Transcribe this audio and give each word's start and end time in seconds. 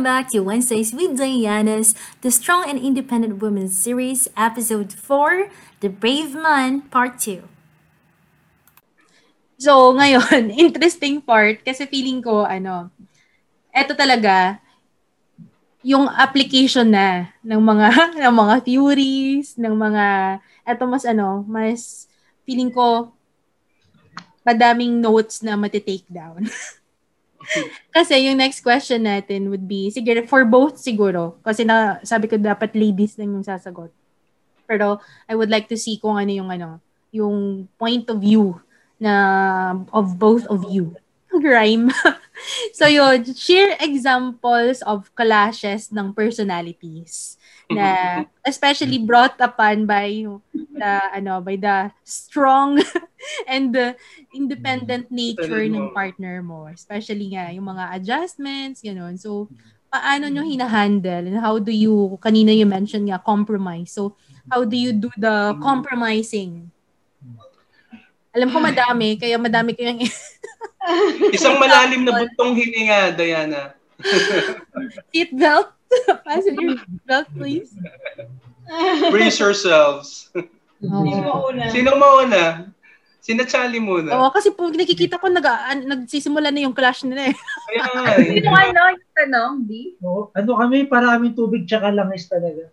Welcome 0.00 0.16
back 0.16 0.32
to 0.32 0.40
Wednesdays 0.40 0.96
with 0.96 1.20
Diana's 1.20 1.92
The 2.24 2.32
Strong 2.32 2.72
and 2.72 2.80
Independent 2.80 3.44
Women 3.44 3.68
series, 3.68 4.32
episode 4.32 4.96
4, 4.96 5.52
The 5.84 5.92
Brave 5.92 6.32
Man, 6.32 6.88
part 6.88 7.20
2. 7.20 7.44
So, 9.60 9.92
ngayon, 9.92 10.48
interesting 10.56 11.20
part 11.20 11.60
kasi 11.68 11.84
feeling 11.84 12.24
ko, 12.24 12.48
ano, 12.48 12.88
eto 13.76 13.92
talaga, 13.92 14.64
yung 15.84 16.08
application 16.08 16.88
na 16.88 17.36
ng 17.44 17.60
mga 17.60 17.86
ng 18.24 18.34
mga 18.40 18.54
theories, 18.64 19.60
ng 19.60 19.76
mga 19.76 20.04
eto 20.64 20.88
mas 20.88 21.04
ano, 21.04 21.44
mas 21.44 22.08
feeling 22.48 22.72
ko 22.72 23.12
madaming 24.48 24.96
notes 24.96 25.44
na 25.44 25.60
matitake 25.60 26.08
down. 26.08 26.48
kasi 27.96 28.28
yung 28.28 28.38
next 28.38 28.60
question 28.60 29.04
natin 29.04 29.48
would 29.48 29.64
be, 29.64 29.88
siguro, 29.88 30.24
for 30.28 30.44
both 30.44 30.76
siguro, 30.76 31.40
kasi 31.40 31.64
na, 31.64 31.98
sabi 32.04 32.28
ko 32.28 32.36
dapat 32.36 32.76
ladies 32.76 33.16
lang 33.16 33.34
yung 33.34 33.46
sasagot. 33.46 33.90
Pero 34.68 35.00
I 35.26 35.34
would 35.34 35.50
like 35.50 35.66
to 35.72 35.78
see 35.80 35.98
kung 35.98 36.20
ano 36.20 36.30
yung 36.30 36.50
ano, 36.52 36.78
yung 37.10 37.66
point 37.80 38.06
of 38.06 38.22
view 38.22 38.60
na 39.00 39.80
of 39.90 40.20
both 40.20 40.46
of 40.46 40.68
you. 40.68 40.94
Rhyme. 41.34 41.90
so 42.78 42.86
yun, 42.86 43.24
share 43.34 43.74
examples 43.80 44.84
of 44.84 45.08
clashes 45.16 45.88
ng 45.90 46.12
personalities 46.12 47.39
na 47.70 47.88
especially 48.50 48.98
brought 48.98 49.38
upon 49.38 49.86
by 49.86 50.26
the 50.52 50.94
ano 51.14 51.38
by 51.40 51.54
the 51.54 51.88
strong 52.02 52.82
and 53.50 53.72
the 53.72 53.94
independent 54.34 55.08
nature 55.08 55.64
ng 55.64 55.94
partner 55.94 56.42
mo. 56.42 56.66
Especially 56.68 57.32
nga 57.32 57.54
yung 57.54 57.70
mga 57.70 57.94
adjustments 57.96 58.82
ganun 58.82 59.16
so 59.16 59.46
paano 59.90 60.30
nyo 60.30 60.46
hina-handle 60.46 61.26
and 61.26 61.38
how 61.42 61.58
do 61.58 61.74
you 61.74 62.14
kanina 62.22 62.54
you 62.54 62.66
mentioned 62.66 63.06
nga 63.06 63.22
compromise. 63.22 63.94
So 63.94 64.18
how 64.50 64.66
do 64.66 64.74
you 64.74 64.90
do 64.94 65.10
the 65.14 65.54
compromising? 65.62 66.70
Alam 68.30 68.54
ko 68.54 68.58
madami 68.62 69.18
kaya 69.18 69.38
madami 69.38 69.74
kayong 69.74 70.06
isang 71.34 71.58
malalim 71.58 72.06
na 72.06 72.14
butong 72.14 72.54
hininga 72.54 73.14
Diana. 73.18 73.74
Seat 75.10 75.34
belt 75.34 75.79
Fasten 76.24 76.54
your 76.58 76.78
belt, 77.06 77.28
please. 77.34 77.74
Brace 79.12 79.38
yourselves. 79.42 80.30
Oh. 80.86 81.02
Sino 81.04 81.20
mauna? 81.26 81.64
Sino 81.70 81.90
mauna? 81.98 82.42
Sina 83.20 83.44
Charlie 83.44 83.84
muna. 83.84 84.16
Oo, 84.16 84.32
kasi 84.32 84.48
po 84.48 84.72
nakikita 84.72 85.20
ko 85.20 85.28
nag 85.28 85.44
nagsisimula 85.84 86.48
na 86.48 86.64
yung 86.64 86.72
clash 86.72 87.04
nila 87.04 87.28
eh. 87.28 87.36
Kaya 87.68 87.84
nga 87.92 88.04
eh. 88.16 88.40
Sino 88.40 88.48
ano 88.48 88.80
yung 88.96 89.12
tanong, 89.12 89.54
B? 89.68 89.70
Oo. 90.00 90.32
Ano 90.32 90.56
kami, 90.56 90.88
para 90.88 91.14
kami 91.14 91.36
tubig 91.36 91.68
tsaka 91.68 91.92
langis 91.92 92.24
talaga. 92.32 92.72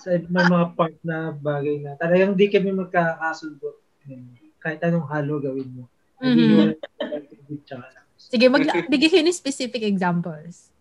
Sa 0.00 0.16
may 0.32 0.44
mga 0.48 0.66
part 0.72 0.96
na 1.04 1.36
bagay 1.36 1.84
na 1.84 2.00
talagang 2.00 2.32
di 2.32 2.48
kami 2.48 2.72
magkakasundo. 2.72 3.76
Kahit 4.58 4.80
anong 4.88 5.04
halo 5.12 5.36
gawin 5.36 5.68
mo. 5.68 5.84
Mhm. 6.24 6.80
Tubig 7.28 7.60
tsaka 7.68 7.92
langis. 7.92 8.24
Sige, 8.24 8.48
mag 8.48 8.64
bigay 8.88 9.08
kayo 9.12 9.24
ng 9.24 9.36
specific 9.36 9.84
examples. 9.84 10.72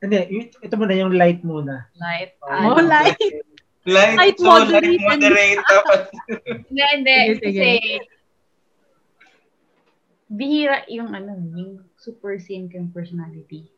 Hindi, 0.00 0.48
ito 0.48 0.74
muna 0.80 0.96
yung 0.96 1.12
light 1.12 1.44
muna. 1.44 1.88
Light. 2.00 2.32
Oh, 2.40 2.48
ano? 2.48 2.88
light. 2.88 3.20
Light, 3.88 4.16
Light 4.16 4.38
so, 4.40 4.44
moderate. 4.44 4.84
light 4.84 5.04
moderate. 5.08 5.60
Tapos, 5.64 6.00
Hindi, 6.68 6.84
hindi. 6.84 7.18
Kasi, 7.40 7.70
bihira 10.28 10.84
yung 10.92 11.16
ano, 11.16 11.32
yung 11.56 11.84
super 11.96 12.36
same 12.36 12.68
kang 12.68 12.92
personality. 12.92 13.72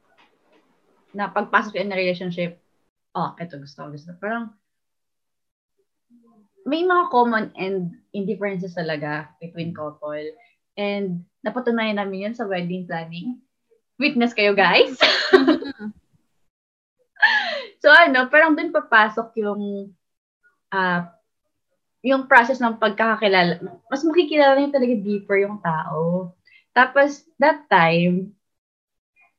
Na 1.15 1.31
pagpasok 1.31 1.79
in 1.79 1.95
a 1.95 1.97
relationship, 1.97 2.59
oh, 3.15 3.35
eto 3.39 3.63
gusto 3.63 3.87
ko, 3.87 3.95
gusto. 3.95 4.11
Parang, 4.19 4.51
may 6.67 6.83
mga 6.87 7.11
common 7.11 7.51
and 7.59 7.95
indifferences 8.15 8.75
talaga 8.75 9.31
between 9.43 9.75
couple. 9.75 10.23
And 10.79 11.27
napatunayan 11.43 11.99
namin 11.99 12.31
yun 12.31 12.35
sa 12.35 12.47
wedding 12.47 12.87
planning. 12.87 13.43
Witness 13.99 14.35
kayo, 14.35 14.55
guys. 14.55 14.99
so 17.83 17.91
ano, 17.91 18.31
parang 18.31 18.55
dun 18.55 18.71
papasok 18.71 19.35
yung 19.43 19.91
ah 20.71 21.11
yung 22.03 22.27
process 22.27 22.59
ng 22.59 22.83
pagkakakilala. 22.83 23.63
Mas 23.87 24.03
makikilala 24.03 24.59
niyo 24.59 24.75
talaga 24.75 24.95
deeper 24.99 25.39
yung 25.39 25.63
tao. 25.63 26.35
Tapos, 26.75 27.23
that 27.39 27.71
time, 27.71 28.35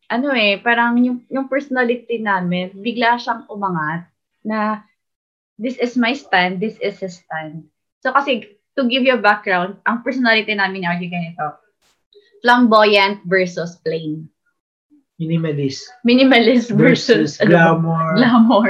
ano 0.07 0.31
eh, 0.31 0.55
parang 0.63 0.95
yung, 1.01 1.19
yung 1.27 1.51
personality 1.51 2.23
namin, 2.23 2.71
bigla 2.79 3.19
siyang 3.19 3.43
umangat 3.51 4.07
na 4.47 4.87
this 5.59 5.75
is 5.75 5.99
my 5.99 6.15
stand, 6.15 6.63
this 6.63 6.79
is 6.79 6.95
his 7.03 7.19
stand. 7.19 7.67
So 7.99 8.15
kasi, 8.15 8.55
to 8.79 8.87
give 8.87 9.03
you 9.03 9.19
a 9.19 9.21
background, 9.21 9.81
ang 9.83 10.01
personality 10.01 10.55
namin 10.55 10.83
ni 10.83 10.87
RJ 10.87 11.03
ganito, 11.11 11.47
flamboyant 12.45 13.25
versus 13.27 13.75
plain. 13.83 14.29
Minimalist. 15.23 15.87
Minimalist 16.03 16.75
versus, 16.75 17.39
Versus 17.39 17.47
glamour. 17.47 18.19
glamour. 18.19 18.69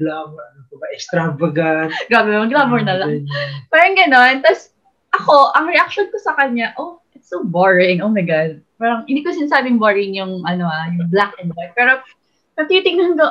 glamour. 0.00 0.46
Ano 0.56 0.74
ba? 0.80 0.86
Extravagant. 0.96 1.92
Grabe, 2.08 2.32
glamour 2.48 2.80
na 2.80 2.96
lang. 2.96 3.28
Parang 3.68 3.92
gano'n. 3.92 4.40
Tapos, 4.40 4.72
ako, 5.12 5.52
ang 5.52 5.68
reaction 5.68 6.08
ko 6.08 6.16
sa 6.22 6.32
kanya, 6.38 6.72
oh, 6.80 7.02
it's 7.12 7.28
so 7.28 7.42
boring. 7.44 8.00
Oh 8.00 8.08
my 8.08 8.24
God. 8.24 8.62
Parang, 8.80 9.04
hindi 9.04 9.20
ko 9.20 9.34
sinasabing 9.34 9.76
boring 9.76 10.16
yung, 10.16 10.40
ano 10.48 10.64
ah, 10.64 10.88
yung 10.88 11.10
black 11.12 11.36
and 11.36 11.52
white. 11.52 11.76
Pero, 11.76 12.00
natitignan 12.56 13.18
ko, 13.18 13.26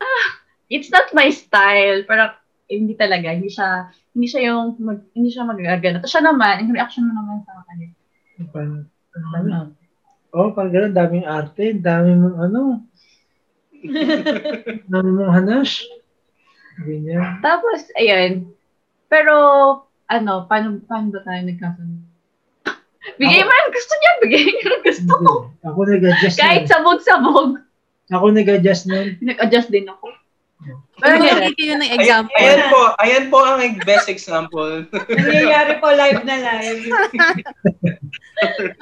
ah, 0.00 0.26
it's 0.72 0.88
not 0.88 1.12
my 1.12 1.28
style. 1.28 2.06
Parang, 2.08 2.32
eh, 2.72 2.78
hindi 2.80 2.96
talaga. 2.96 3.28
Hindi 3.34 3.52
siya, 3.52 3.92
hindi 4.16 4.26
siya 4.30 4.40
yung, 4.48 4.80
mag, 4.80 5.04
hindi 5.12 5.28
siya 5.28 5.44
magagana. 5.44 6.00
Tapos 6.00 6.12
siya 6.14 6.24
naman, 6.24 6.64
yung 6.64 6.72
reaction 6.72 7.04
mo 7.04 7.12
naman 7.12 7.44
sa 7.44 7.60
kanya. 7.68 7.88
Parang, 8.48 8.88
ano, 9.12 9.26
Ano? 9.36 9.58
Oh, 10.32 10.50
parang 10.50 10.72
gano'n, 10.72 10.92
daming 10.92 11.24
arte, 11.24 11.72
daming 11.72 12.18
mong 12.20 12.38
ano, 12.40 12.60
daming 14.90 15.16
mong 15.16 15.32
hanash. 15.32 15.84
Ganyan. 16.80 17.38
Tapos, 17.40 17.84
ayun. 17.94 18.48
Pero, 19.06 19.34
ano, 20.06 20.32
paano, 20.46 20.80
paano 20.82 21.12
ba 21.12 21.20
tayo 21.20 21.40
nagkasundo? 21.42 22.00
Bigay 23.18 23.42
Ako- 23.42 23.46
mo 23.46 23.52
yung 23.52 23.72
gusto 23.74 23.92
niya, 23.92 24.10
bigay 24.20 24.42
niya 24.46 24.62
yung 24.62 24.82
gusto 24.82 25.12
ko. 25.12 25.32
Ako 25.66 25.78
nag-adjust 25.84 26.38
Kahit 26.38 26.64
nun. 26.64 26.70
sabog-sabog, 26.70 27.48
Ako 28.08 28.24
nag-adjust 28.30 28.84
nun. 28.86 29.18
nag-adjust 29.20 29.68
din 29.68 29.84
ako. 29.84 30.06
Pero 31.02 31.18
Pero 31.18 31.34
bigay 31.42 31.52
kayo 31.58 31.74
ng 31.74 31.82
ayan, 31.82 31.98
example. 31.98 32.38
ayan 32.38 32.62
po, 32.70 32.80
ayan 32.96 33.24
po 33.26 33.38
ang 33.42 33.58
best 33.82 34.06
example. 34.06 34.72
Nangyayari 35.10 35.72
po 35.76 35.90
live 35.90 36.22
na 36.22 36.36
live. 36.38 36.82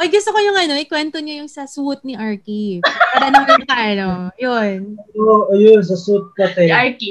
Ay, 0.00 0.09
gusto 0.09 0.31
ko 0.32 0.38
yung 0.41 0.59
ano, 0.59 0.75
ikwento 0.76 1.19
niya 1.21 1.44
yung 1.44 1.50
sa 1.50 1.65
suit 1.69 2.00
ni 2.03 2.15
Arky. 2.16 2.81
Para 2.84 3.28
naman 3.28 3.62
ka, 3.65 3.76
ano, 3.76 4.09
yun. 4.37 4.97
Oo, 5.16 5.48
oh, 5.48 5.54
ayun, 5.54 5.81
sa 5.84 5.97
suit 5.97 6.25
ka, 6.34 6.50
te. 6.53 6.66
Si 6.66 6.72
Arky. 6.72 7.10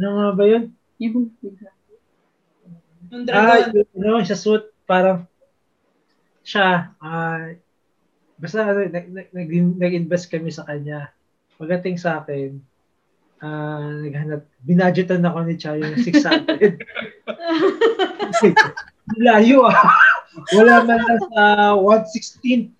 Ano 0.00 0.08
nga 0.16 0.28
ba 0.32 0.44
yun? 0.46 0.64
Yung, 1.00 1.28
Yung 3.10 3.24
Ah, 3.32 3.58
dragon. 3.66 3.74
yun, 3.74 3.86
ano, 3.98 4.22
sa 4.22 4.38
suit, 4.38 4.64
parang, 4.86 5.26
siya, 6.40 6.94
ah, 6.98 7.52
basta 8.36 8.64
ano, 8.64 8.86
nag, 8.86 9.06
nag, 9.10 9.28
nag- 9.32 9.76
nag-invest 9.76 10.30
kami 10.30 10.48
sa 10.48 10.64
kanya. 10.64 11.12
Pagdating 11.60 12.00
sa 12.00 12.22
akin, 12.22 12.56
ah, 13.40 14.00
naghanap, 14.00 14.44
binadgetan 14.64 15.24
ako 15.24 15.38
ni 15.44 15.54
Cha 15.56 15.76
yung 15.76 15.96
600. 15.96 16.80
Kasi, 18.30 18.54
layo 19.18 19.66
ah. 19.66 19.76
Wala 20.54 20.86
man 20.86 21.00
lang 21.02 21.20
sa 21.30 21.42
116. 21.74 22.70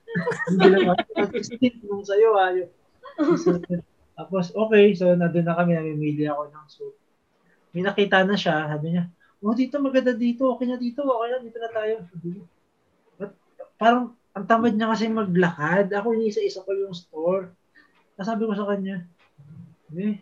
Hindi 0.50 0.66
lang 0.70 0.94
116 0.94 1.82
nung 1.86 2.06
sa'yo 2.06 2.30
ah. 2.38 2.50
Yung- 2.54 2.72
Tapos, 4.18 4.52
okay. 4.52 4.92
So, 4.94 5.12
nandun 5.16 5.48
na 5.48 5.56
kami. 5.56 5.74
Namimili 5.74 6.28
ako 6.28 6.42
ng 6.52 6.66
suit. 6.68 6.96
May 7.72 7.82
nakita 7.82 8.22
na 8.22 8.36
siya. 8.36 8.68
Sabi 8.70 8.94
niya, 8.94 9.08
oh, 9.40 9.56
dito 9.56 9.80
maganda 9.80 10.12
dito. 10.12 10.50
Okay 10.54 10.66
na 10.68 10.76
dito. 10.76 11.02
Okay 11.02 11.28
na. 11.30 11.38
Dito 11.40 11.58
na 11.58 11.70
tayo. 11.72 11.94
Ko, 12.06 12.44
"Ba't 13.18 13.32
parang 13.80 14.12
ang 14.30 14.46
tamad 14.46 14.74
niya 14.76 14.92
kasi 14.92 15.10
maglakad. 15.10 15.90
Ako 15.90 16.14
iniisa-isa 16.14 16.62
ko 16.62 16.70
yung 16.70 16.94
store. 16.94 17.50
Nasabi 18.14 18.44
ko 18.46 18.52
sa 18.52 18.68
kanya, 18.68 19.08
eh, 19.96 20.20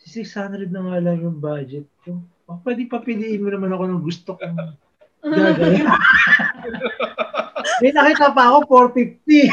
si 0.00 0.22
600 0.22 0.70
na 0.70 0.80
nga 0.86 0.96
lang 1.02 1.18
yung 1.20 1.36
budget 1.36 1.84
ko. 2.06 2.22
Oh, 2.46 2.62
pwede 2.62 2.86
papiliin 2.86 3.42
mo 3.42 3.50
naman 3.50 3.74
ako 3.74 3.84
ng 3.90 4.02
gusto 4.06 4.38
gagawin. 4.38 4.78
May 7.82 7.90
nakita 7.92 8.30
pa 8.32 8.54
ako, 8.54 8.58
450. 8.94 9.50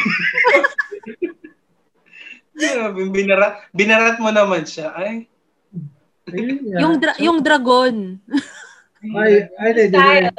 Grabe, 2.64 3.10
binarat, 3.10 3.66
binarat 3.74 4.22
mo 4.22 4.30
naman 4.30 4.62
siya. 4.64 4.94
Ay, 4.94 5.26
Ayun. 6.30 6.80
Yung, 6.80 6.96
dra- 7.02 7.18
So, 7.20 7.24
yung 7.26 7.40
dragon. 7.44 7.96
Ay, 9.04 9.52
ay, 9.60 9.92
dragon. 9.92 10.32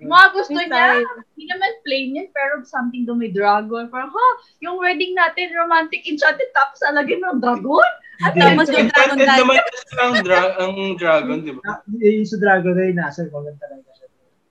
Yung 0.00 0.08
mga 0.08 0.28
gusto 0.32 0.56
niya, 0.56 1.04
hindi 1.04 1.44
naman 1.44 1.70
plain 1.84 2.16
yun, 2.16 2.28
pero 2.32 2.64
something 2.64 3.04
do 3.04 3.12
may 3.12 3.28
dragon. 3.28 3.92
Parang, 3.92 4.08
ha, 4.08 4.28
yung 4.64 4.80
wedding 4.80 5.12
natin, 5.12 5.52
romantic 5.52 6.08
enchanted, 6.08 6.48
tapos 6.56 6.80
alagyan 6.88 7.20
ng 7.20 7.36
dragon? 7.36 7.84
Hindi. 8.16 8.40
Tapos 8.40 8.64
yung 8.72 8.88
dragon 8.88 9.20
Enchanted 9.20 9.28
dance. 9.28 9.40
naman 9.44 9.56
ang, 10.00 10.14
dra- 10.24 10.56
ang 10.56 10.72
dragon, 10.96 11.36
di 11.44 11.52
ba? 11.52 11.60
Ah, 11.68 11.84
Yung 11.84 12.24
sa 12.24 12.40
dragon 12.40 12.80
yung 12.80 12.96
nasa 12.96 13.28
lang 13.28 13.60
talaga 13.60 13.88
siya. 13.92 14.07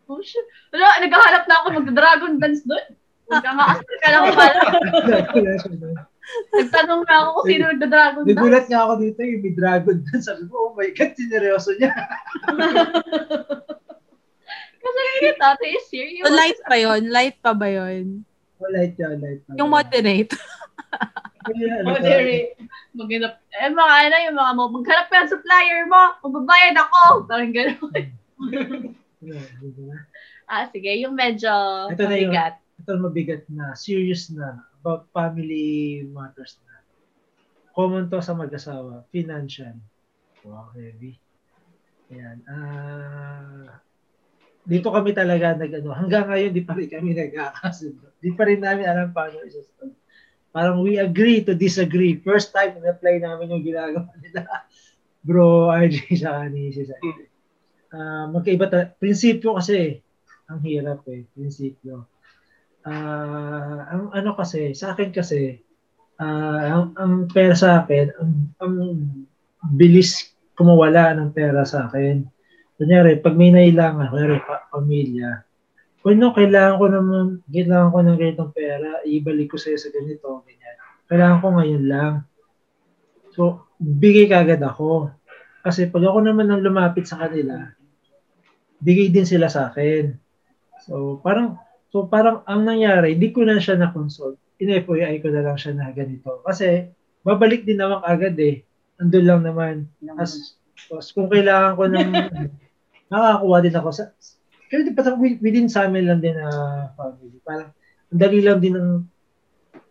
Oh, 0.07 0.23
shit. 0.23 0.47
Wala, 0.71 1.03
naghahanap 1.03 1.43
na 1.47 1.55
ako 1.59 1.67
mag-dragon 1.83 2.33
dance 2.39 2.63
doon. 2.63 2.87
Huwag 3.27 3.43
ka 3.43 3.51
nga, 3.51 3.65
ka 3.75 4.07
lang 4.07 4.23
pala. 4.31 4.61
Nagtanong 6.55 7.03
na 7.03 7.15
ako 7.23 7.29
kung 7.35 7.47
sino 7.51 7.63
nag-dragon 7.75 8.23
dance. 8.23 8.31
Nagulat 8.31 8.65
nga 8.71 8.79
ako 8.87 8.93
dito 9.03 9.19
yung 9.19 9.43
may 9.43 9.53
dragon 9.55 9.97
doon. 9.99 10.21
Sabi 10.23 10.41
ko, 10.47 10.53
oh 10.55 10.73
my 10.79 10.89
God, 10.95 11.11
sineryoso 11.15 11.71
niya. 11.75 11.91
Kasi 14.87 15.01
yung 15.19 15.39
tate 15.39 15.67
is 15.75 15.85
serious. 15.91 16.23
So, 16.23 16.31
live 16.31 16.61
pa 16.63 16.77
yon 16.79 17.01
Live 17.11 17.37
pa 17.43 17.51
ba 17.51 17.67
yon 17.67 18.23
Oh, 18.57 18.71
light 18.73 18.97
yan, 18.97 19.21
light. 19.21 19.45
pa. 19.45 19.53
Yung 19.53 19.69
moderate. 19.69 20.33
Ano, 20.33 21.93
Moderate. 21.93 22.57
Maghanap, 22.97 23.37
eh 23.53 23.69
mga 23.69 23.95
ano, 24.09 24.15
yung 24.25 24.37
mga 24.39 24.51
mo, 24.57 24.63
maghanap 24.81 25.07
ka 25.13 25.15
ng 25.21 25.29
supplier 25.29 25.85
mo, 25.85 26.17
magbabayad 26.25 26.75
ako. 26.75 27.29
Parang 27.29 27.53
gano'n. 27.53 28.03
yeah? 29.27 30.01
Ah, 30.47 30.65
sige, 30.71 30.91
yung 31.03 31.13
medyo 31.13 31.51
Ito 31.91 32.03
na 32.07 32.15
yung- 32.15 32.31
mabigat. 32.31 32.55
ito 32.77 32.91
mabigat 32.95 33.43
na, 33.51 33.75
serious 33.75 34.31
na, 34.31 34.63
about 34.79 35.09
family 35.11 36.05
matters 36.07 36.61
na. 36.63 36.79
Common 37.75 38.07
to 38.07 38.23
sa 38.23 38.33
mag-asawa, 38.33 39.05
financial. 39.11 39.75
Wow, 40.47 40.71
heavy. 40.73 41.19
Ayan. 42.07 42.39
Ah, 42.47 43.83
dito 44.67 44.91
kami 44.91 45.11
talaga 45.11 45.55
nag 45.55 45.71
ano, 45.79 45.91
hanggang 45.95 46.27
ngayon 46.27 46.51
di 46.51 46.63
pa 46.63 46.75
rin 46.75 46.87
kami 46.87 47.11
nagkakasundo. 47.15 48.15
Di 48.19 48.31
pa 48.35 48.47
rin 48.47 48.59
namin 48.63 48.87
alam 48.87 49.11
paano 49.11 49.43
isa 49.43 49.63
Parang 50.55 50.81
we 50.81 50.97
agree 50.97 51.43
to 51.45 51.53
disagree. 51.53 52.17
First 52.23 52.55
time 52.55 52.79
na-apply 52.81 53.21
namin 53.21 53.51
yung 53.51 53.63
ginagawa 53.63 54.09
nila. 54.23 54.47
Bro, 55.27 55.69
RJ 55.69 56.23
sa 56.23 56.47
ni 56.47 56.71
si 56.71 56.87
Sai. 56.87 57.26
Ah, 57.87 58.27
magkaiba 58.27 58.67
ta- 58.67 58.91
prinsipyo 58.99 59.55
kasi 59.55 60.03
ang 60.47 60.59
hirap 60.63 61.03
eh, 61.07 61.23
prinsipyo. 61.31 62.07
Ah, 62.87 63.87
ang 63.91 64.11
ano 64.15 64.31
kasi, 64.35 64.71
sa 64.75 64.95
akin 64.95 65.11
kasi, 65.11 65.59
ah, 66.19 66.67
ang, 66.71 66.85
ang 66.95 67.13
pera 67.31 67.55
sa 67.55 67.83
akin, 67.83 68.11
ang, 68.19 68.31
ang 68.63 68.75
bilis 69.75 70.35
kumawala 70.55 71.15
ng 71.15 71.31
pera 71.31 71.63
sa 71.63 71.87
akin. 71.87 72.23
Kunyari, 72.79 73.19
pag 73.19 73.35
may 73.35 73.51
nailangan, 73.51 74.11
kunyari, 74.11 74.39
pa, 74.43 74.67
pamilya, 74.71 75.47
kung 76.07 76.23
no, 76.23 76.31
kailangan 76.31 76.79
ko 76.79 76.85
naman, 76.87 77.25
kailangan 77.51 77.91
ko 77.91 77.99
ng 77.99 78.15
ganitong 78.15 78.53
pera, 78.55 79.03
ibalik 79.03 79.51
ko 79.51 79.59
sa'yo 79.59 79.75
sa 79.75 79.91
ganito, 79.91 80.39
ganyan. 80.47 80.77
Kailangan 81.11 81.39
ko 81.43 81.47
ngayon 81.51 81.83
lang. 81.83 82.13
So, 83.35 83.67
bigay 83.75 84.31
kagad 84.31 84.63
ako. 84.63 85.11
Kasi 85.67 85.91
pag 85.91 86.07
ako 86.07 86.23
naman 86.23 86.47
ang 86.47 86.63
lumapit 86.63 87.11
sa 87.11 87.19
kanila, 87.19 87.75
bigay 88.81 89.09
din 89.09 89.27
sila 89.27 89.49
sa 89.49 89.71
akin. 89.71 90.13
So, 90.85 91.19
parang, 91.25 91.57
so 91.89 92.05
parang 92.05 92.45
ang 92.45 92.63
nangyari, 92.63 93.17
hindi 93.17 93.33
ko 93.33 93.43
na 93.43 93.57
siya 93.57 93.77
na-consult. 93.77 94.37
In-FYI 94.57 95.21
ko 95.21 95.29
na 95.29 95.45
lang 95.45 95.57
siya 95.57 95.73
na 95.77 95.93
ganito. 95.93 96.41
Kasi, 96.45 96.89
babalik 97.21 97.65
din 97.65 97.81
naman 97.81 98.01
agad 98.05 98.37
eh. 98.37 98.65
Andun 98.97 99.25
lang 99.25 99.41
naman. 99.45 99.85
As, 100.17 100.57
as 100.89 101.13
kung 101.13 101.29
kailangan 101.29 101.77
ko 101.77 101.83
ng, 101.89 102.09
nakakakuha 103.13 103.57
din 103.63 103.77
ako 103.77 103.89
sa, 103.93 104.03
pero 104.67 104.83
di 104.83 104.91
pa 104.91 105.15
within 105.15 105.71
sa 105.71 105.87
amin 105.87 106.05
lang 106.09 106.19
din 106.19 106.35
na 106.35 106.49
family. 106.97 107.39
Parang, 107.45 107.71
ang 108.11 108.19
dali 108.19 108.39
lang 108.43 108.59
din 108.59 108.75
ng, 108.75 108.89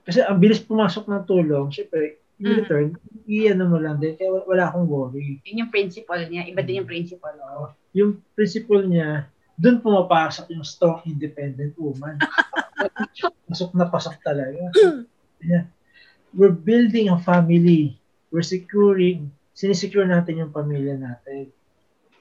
kasi 0.07 0.23
ang 0.23 0.39
bilis 0.39 0.63
pumasok 0.63 1.09
ng 1.11 1.23
tulong, 1.27 1.71
syempre, 1.75 2.23
in 2.37 2.53
Mm. 2.53 2.57
return, 2.61 2.87
i-ano 3.25 3.65
mo 3.65 3.81
lang 3.81 3.97
din, 3.97 4.13
kaya 4.13 4.29
wala 4.29 4.69
akong 4.69 4.85
worry. 4.85 5.41
Yun 5.49 5.65
yung 5.65 5.73
principle 5.73 6.21
niya. 6.29 6.45
Iba 6.45 6.61
din 6.61 6.85
yung 6.85 6.91
principle. 6.91 7.33
Oo. 7.33 7.73
Yung 7.97 8.21
principle 8.37 8.85
niya, 8.85 9.25
doon 9.57 9.81
pumapasok 9.81 10.53
yung 10.53 10.61
strong 10.69 11.01
independent 11.09 11.73
woman. 11.81 12.21
pasok 13.49 13.73
na 13.73 13.89
pasok 13.89 14.21
talaga. 14.21 14.69
Yeah. 15.41 15.73
We're 16.37 16.53
building 16.53 17.09
a 17.09 17.17
family. 17.17 17.97
We're 18.29 18.45
securing, 18.45 19.33
sinisecure 19.57 20.05
natin 20.05 20.45
yung 20.45 20.53
pamilya 20.53 21.01
natin. 21.01 21.49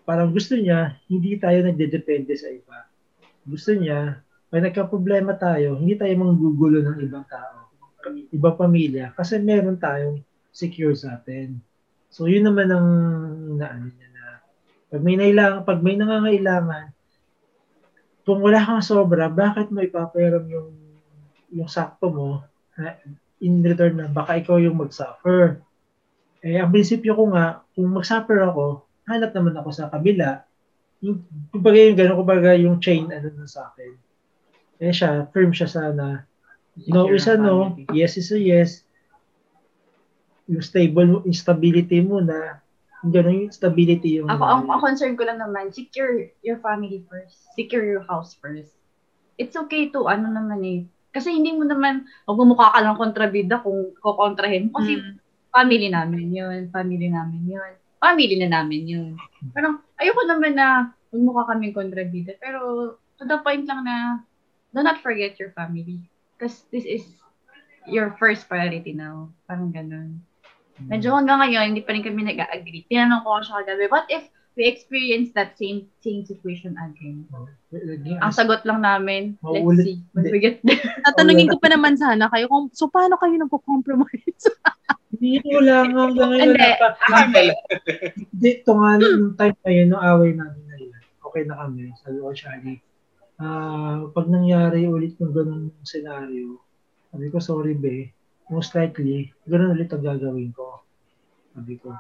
Parang 0.07 0.31
gusto 0.31 0.56
niya, 0.56 0.95
hindi 1.12 1.36
tayo 1.36 1.60
nagdedepende 1.60 2.31
sa 2.39 2.48
iba. 2.48 2.88
Gusto 3.44 3.75
niya, 3.75 4.24
pag 4.48 4.63
nagka-problema 4.63 5.36
tayo, 5.36 5.75
hindi 5.75 6.00
tayo 6.00 6.16
manggugulo 6.16 6.80
ng 6.80 7.04
ibang 7.04 7.28
tao, 7.28 7.68
ibang 8.31 8.56
pamilya, 8.56 9.12
kasi 9.12 9.42
meron 9.44 9.75
tayong 9.75 10.24
secure 10.56 10.95
sa 10.95 11.19
atin. 11.19 11.60
So, 12.07 12.31
yun 12.31 12.48
naman 12.48 12.71
ang 12.71 12.88
naano 13.60 13.92
niya 13.92 14.15
pag 14.95 15.03
may 15.03 15.19
nailangan, 15.19 15.68
pag 15.68 15.83
may 15.83 16.00
nangangailangan, 16.00 16.95
kung 18.24 18.39
wala 18.39 18.63
kang 18.63 18.80
sobra, 18.80 19.27
bakit 19.27 19.68
mo 19.68 19.83
ipapayaram 19.83 20.47
yung 20.47 20.71
yung 21.51 21.68
sakto 21.68 22.07
mo 22.07 22.47
na 22.80 22.95
in 23.44 23.59
return 23.59 24.00
na 24.00 24.07
baka 24.07 24.39
ikaw 24.39 24.56
yung 24.56 24.80
mag-suffer. 24.80 25.59
Eh, 26.39 26.56
ang 26.56 26.71
prinsipyo 26.71 27.12
ko 27.12 27.36
nga, 27.36 27.68
kung 27.75 27.92
mag-suffer 27.92 28.39
ako, 28.47 28.88
hanap 29.03 29.36
naman 29.36 29.59
ako 29.59 29.69
sa 29.75 29.92
kabila. 29.92 30.47
Yung, 31.03 31.27
kumbaga 31.51 31.75
yung 31.75 31.97
gano'n, 32.00 32.19
kumbaga 32.24 32.50
yung 32.56 32.80
chain 32.80 33.12
ano 33.12 33.27
na 33.36 33.51
sa 33.51 33.68
akin. 33.75 33.92
Eh 34.80 34.95
siya, 34.95 35.27
firm 35.36 35.51
siya 35.51 35.68
sana. 35.68 36.24
No 36.88 37.12
is 37.12 37.27
a 37.27 37.36
no, 37.36 37.75
yes 37.92 38.15
is 38.15 38.31
a 38.31 38.39
yes. 38.39 38.88
Yung 40.47 40.63
stable, 40.63 41.24
yung 41.27 41.36
stability 41.36 42.00
mo 42.00 42.24
na, 42.24 42.63
gano'n 43.03 43.50
yung 43.50 43.53
stability 43.53 44.21
yung... 44.21 44.31
Ako, 44.31 44.44
ang, 44.44 44.63
ang 44.71 44.81
concern 44.81 45.13
ko 45.19 45.27
lang 45.27 45.42
naman, 45.42 45.74
secure 45.75 46.31
your 46.45 46.57
family 46.63 47.03
first. 47.12 47.44
Secure 47.53 47.83
your 47.83 48.03
house 48.07 48.38
first. 48.39 48.71
It's 49.36 49.59
okay 49.59 49.92
to, 49.92 50.07
ano 50.07 50.31
naman 50.31 50.63
eh. 50.63 50.80
Kasi 51.12 51.31
hindi 51.31 51.51
mo 51.56 51.68
naman, 51.68 52.07
magmumukha 52.27 52.75
ka 52.75 52.80
lang 52.83 53.00
kontrabida 53.00 53.59
kung 53.59 53.92
kukontrahin 54.00 54.71
mo. 54.71 54.80
Kasi 54.80 55.00
Mm. 55.00 55.15
family 55.51 55.88
namin 55.88 56.28
yun. 56.31 56.59
Family 56.71 57.07
namin 57.07 57.44
yun. 57.47 57.71
Family 57.99 58.35
na 58.44 58.49
namin 58.61 58.83
yun. 58.83 59.11
Parang, 59.56 59.80
ayoko 59.99 60.21
naman 60.28 60.54
na 60.56 60.92
magmukha 61.16 61.56
kaming 61.56 61.75
kontrabida. 61.75 62.35
Pero, 62.44 62.59
to 63.16 63.23
the 63.23 63.40
point 63.40 63.64
lang 63.64 63.87
na, 63.87 64.19
do 64.75 64.83
not 64.83 64.99
forget 64.99 65.40
your 65.40 65.56
family. 65.56 66.04
Because 66.35 66.68
this 66.75 66.83
is 66.83 67.07
your 67.87 68.11
first 68.19 68.52
priority 68.52 68.92
now. 68.92 69.31
Parang 69.47 69.71
ganun. 69.71 70.19
Medyo 70.76 71.16
hanggang 71.16 71.40
ngayon, 71.40 71.72
hindi 71.72 71.84
pa 71.84 71.96
rin 71.96 72.04
kami 72.04 72.28
nag-agree. 72.28 72.84
Tinanong 72.92 73.24
ko 73.24 73.40
siya 73.40 73.64
kagabi, 73.64 73.88
what 73.88 74.08
if 74.12 74.28
we 74.56 74.68
experience 74.68 75.36
that 75.36 75.56
same 75.56 75.88
same 76.00 76.24
situation 76.24 76.76
again? 76.80 77.28
Naging 77.72 78.20
Ang 78.20 78.32
sagot 78.32 78.64
lang 78.64 78.84
namin, 78.84 79.40
let's 79.40 79.64
Mauulit- 79.64 79.88
see 79.88 79.98
when 80.12 80.28
we 80.28 80.40
get 80.40 80.60
there. 80.64 80.80
Tatanungin 81.08 81.52
ko 81.52 81.60
pa 81.60 81.72
naman 81.72 81.96
sana 81.96 82.28
kayo 82.28 82.48
kung, 82.48 82.68
so 82.72 82.88
paano 82.88 83.16
kayo 83.16 83.36
nagpo-compromise? 83.40 84.48
Hindi 85.16 85.40
ko 85.48 85.64
lang 85.64 85.96
hanggang 85.96 86.28
ngayon 86.28 86.50
Hindi. 86.52 86.60
wala 86.60 86.76
pa. 86.76 86.88
Akala. 87.08 87.54
Hindi, 88.20 88.50
ito 88.52 88.72
nga, 88.76 88.92
nung 89.00 89.36
time 89.40 89.58
na 89.64 89.72
yun, 89.72 89.88
nung 89.92 90.04
away 90.04 90.32
namin 90.36 90.64
na 90.68 90.76
yun, 90.76 90.92
okay 91.24 91.44
na 91.48 91.56
kami, 91.56 91.84
sabi 92.04 92.18
ko, 92.20 92.28
Shari, 92.36 92.74
ah 93.36 94.08
pag 94.12 94.28
nangyari 94.28 94.88
ulit 94.88 95.16
ng 95.20 95.32
ganung 95.32 95.72
senaryo, 95.84 96.60
sabi 97.12 97.28
ko, 97.28 97.40
sorry 97.40 97.76
be, 97.76 98.12
most 98.49 98.73
likely, 98.78 99.33
ganun 99.49 99.73
ulit 99.73 99.90
ang 99.94 100.06
gagawin 100.06 100.54
ko. 100.54 100.81
Sabi 101.56 101.75
ko. 101.80 101.95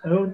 Pero, 0.00 0.32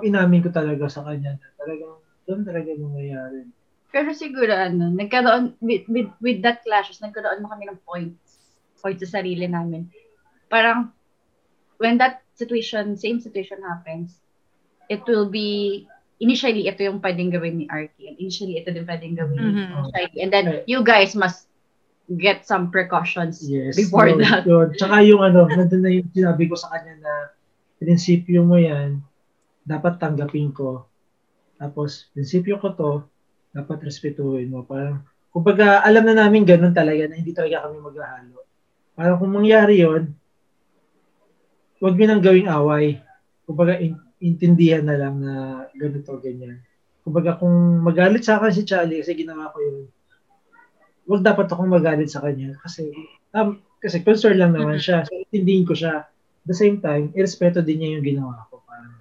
inamin 0.00 0.42
ko 0.42 0.50
talaga 0.54 0.88
sa 0.88 1.04
kanya 1.04 1.36
na 1.36 1.48
talagang, 1.60 1.94
doon 2.24 2.42
talaga 2.46 2.68
nangyayari. 2.72 3.44
Pero 3.90 4.14
siguro, 4.14 4.54
ano, 4.54 4.94
nagkaroon, 4.94 5.58
with, 5.58 5.84
with, 5.90 6.10
with 6.22 6.38
that 6.46 6.62
clashes, 6.62 7.02
nagkaroon 7.02 7.42
na 7.42 7.50
kami 7.50 7.66
ng 7.66 7.82
points. 7.82 8.54
Points 8.78 9.02
sa 9.02 9.18
sarili 9.20 9.50
namin. 9.50 9.90
Parang, 10.46 10.94
when 11.82 11.98
that 11.98 12.22
situation, 12.38 12.94
same 12.94 13.18
situation 13.18 13.58
happens, 13.66 14.22
it 14.86 15.02
will 15.10 15.26
be, 15.26 15.84
initially, 16.22 16.70
ito 16.70 16.86
yung 16.86 17.02
pwedeng 17.02 17.34
gawin 17.34 17.60
ni 17.60 17.66
Arky. 17.66 18.14
And 18.14 18.16
initially, 18.22 18.62
ito 18.62 18.70
din 18.70 18.86
pwedeng 18.86 19.18
gawin 19.18 19.38
ni 19.42 19.52
Mhm. 19.58 19.90
Shaggy. 19.90 20.18
And 20.22 20.30
then, 20.30 20.46
you 20.70 20.86
guys 20.86 21.18
must 21.18 21.49
get 22.18 22.42
some 22.42 22.74
precautions 22.74 23.38
Yes. 23.46 23.78
before 23.78 24.10
yun, 24.10 24.18
that. 24.24 24.42
Yun. 24.42 24.74
Tsaka 24.74 25.02
yung 25.06 25.22
ano, 25.22 25.46
nandun 25.46 25.82
na 25.84 25.90
yung 25.94 26.10
sinabi 26.10 26.50
ko 26.50 26.58
sa 26.58 26.74
kanya 26.74 26.98
na 26.98 27.14
prinsipyo 27.78 28.42
mo 28.42 28.58
yan, 28.58 28.98
dapat 29.62 30.02
tanggapin 30.02 30.50
ko. 30.50 30.90
Tapos, 31.60 32.10
prinsipyo 32.10 32.58
ko 32.58 32.74
to, 32.74 32.92
dapat 33.54 33.86
respetuhin 33.86 34.50
mo. 34.50 34.66
Parang, 34.66 35.06
kumbaga, 35.30 35.84
alam 35.86 36.02
na 36.02 36.26
namin 36.26 36.42
ganun 36.42 36.74
talaga 36.74 37.06
na 37.06 37.14
hindi 37.14 37.30
talaga 37.30 37.68
kami 37.68 37.78
maghahalo. 37.78 38.42
Parang 38.98 39.16
kung 39.22 39.32
mangyari 39.32 39.80
yon 39.80 40.10
huwag 41.80 41.96
mo 41.96 42.04
nang 42.04 42.20
gawing 42.20 42.50
away. 42.50 43.00
Kumbaga, 43.46 43.78
in- 43.80 44.02
intindihan 44.20 44.84
na 44.84 44.96
lang 44.98 45.16
na 45.22 45.34
ganito, 45.72 46.12
ganyan. 46.20 46.60
kumbaga 47.00 47.40
kung 47.40 47.80
magalit 47.80 48.20
sa 48.20 48.36
akin 48.36 48.52
si 48.52 48.62
Charlie 48.68 49.00
kasi 49.00 49.16
ginawa 49.16 49.48
ko 49.50 49.58
yun, 49.58 49.88
wag 51.10 51.26
dapat 51.26 51.50
akong 51.50 51.66
magalit 51.66 52.06
sa 52.06 52.22
kanya 52.22 52.54
kasi 52.62 52.94
um, 53.34 53.58
kasi 53.80 54.04
concern 54.04 54.36
lang 54.36 54.52
naman 54.52 54.76
siya. 54.78 55.08
So, 55.08 55.16
intindihin 55.16 55.64
ko 55.64 55.74
siya. 55.74 56.04
At 56.06 56.46
the 56.46 56.54
same 56.54 56.84
time, 56.84 57.10
irespeto 57.16 57.64
din 57.64 57.80
niya 57.80 57.90
yung 57.96 58.06
ginawa 58.06 58.46
ko. 58.52 58.60
Parang, 58.68 58.92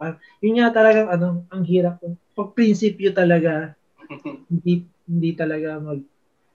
parang 0.00 0.18
yun 0.40 0.56
nga 0.58 0.72
talagang 0.72 1.08
ano, 1.12 1.44
ang 1.52 1.62
hirap. 1.68 2.00
Pag 2.32 2.56
prinsipyo 2.56 3.12
talaga, 3.12 3.76
hindi 4.52 4.88
hindi 5.04 5.30
talaga 5.36 5.76
mag 5.78 6.00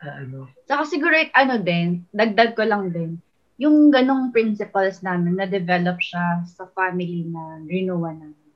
ah, 0.01 0.25
ano. 0.25 0.49
Saka 0.65 0.89
siguro, 0.89 1.13
ano 1.13 1.55
din, 1.61 2.01
dagdag 2.09 2.57
ko 2.57 2.65
lang 2.65 2.89
din, 2.89 3.21
yung 3.61 3.89
ganong 3.89 4.29
principles 4.33 5.01
namin, 5.01 5.37
na-develop 5.37 5.97
siya 6.01 6.45
sa 6.45 6.69
family 6.73 7.25
na 7.29 7.61
rinuwa 7.65 8.13
namin. 8.13 8.49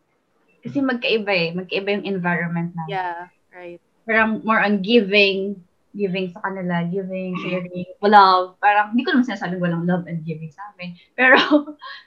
Kasi 0.62 0.78
magkaiba 0.82 1.34
eh, 1.34 1.50
magkaiba 1.58 1.90
yung 1.98 2.06
environment 2.06 2.70
namin. 2.78 2.94
Yeah, 2.94 3.20
right. 3.50 3.82
Parang 4.06 4.46
more 4.46 4.62
on 4.62 4.86
giving, 4.86 5.58
giving 5.92 6.32
sa 6.32 6.40
kanila, 6.44 6.88
giving, 6.88 7.36
sharing, 7.44 7.86
love. 8.04 8.56
Parang, 8.64 8.96
hindi 8.96 9.04
ko 9.04 9.12
naman 9.16 9.28
sinasabing 9.28 9.60
walang 9.60 9.84
love 9.88 10.08
and 10.08 10.24
giving 10.24 10.52
sa 10.52 10.72
amin. 10.74 10.96
Pero, 11.20 11.38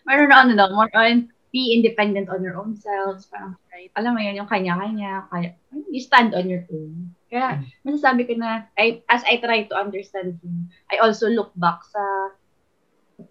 meron 0.09 0.29
na 0.33 0.37
ano 0.41 0.53
na, 0.57 0.67
more 0.73 0.91
on 0.97 1.29
be 1.55 1.71
independent 1.71 2.27
on 2.33 2.43
your 2.43 2.59
own 2.59 2.75
selves. 2.75 3.29
Parang, 3.31 3.55
Right. 3.75 3.91
alam 3.99 4.15
mo 4.15 4.23
yun, 4.23 4.39
yung 4.39 4.47
kanya-kanya, 4.47 5.27
kaya, 5.35 5.59
you 5.91 5.99
stand 5.99 6.31
on 6.31 6.47
your 6.47 6.63
own. 6.71 7.11
Kaya, 7.27 7.59
masasabi 7.83 8.23
ko 8.23 8.39
na, 8.39 8.71
I, 8.79 9.03
as 9.11 9.27
I 9.27 9.43
try 9.43 9.67
to 9.67 9.75
understand 9.75 10.39
him, 10.39 10.71
I 10.95 11.03
also 11.03 11.27
look 11.27 11.51
back 11.59 11.83
sa, 11.91 12.03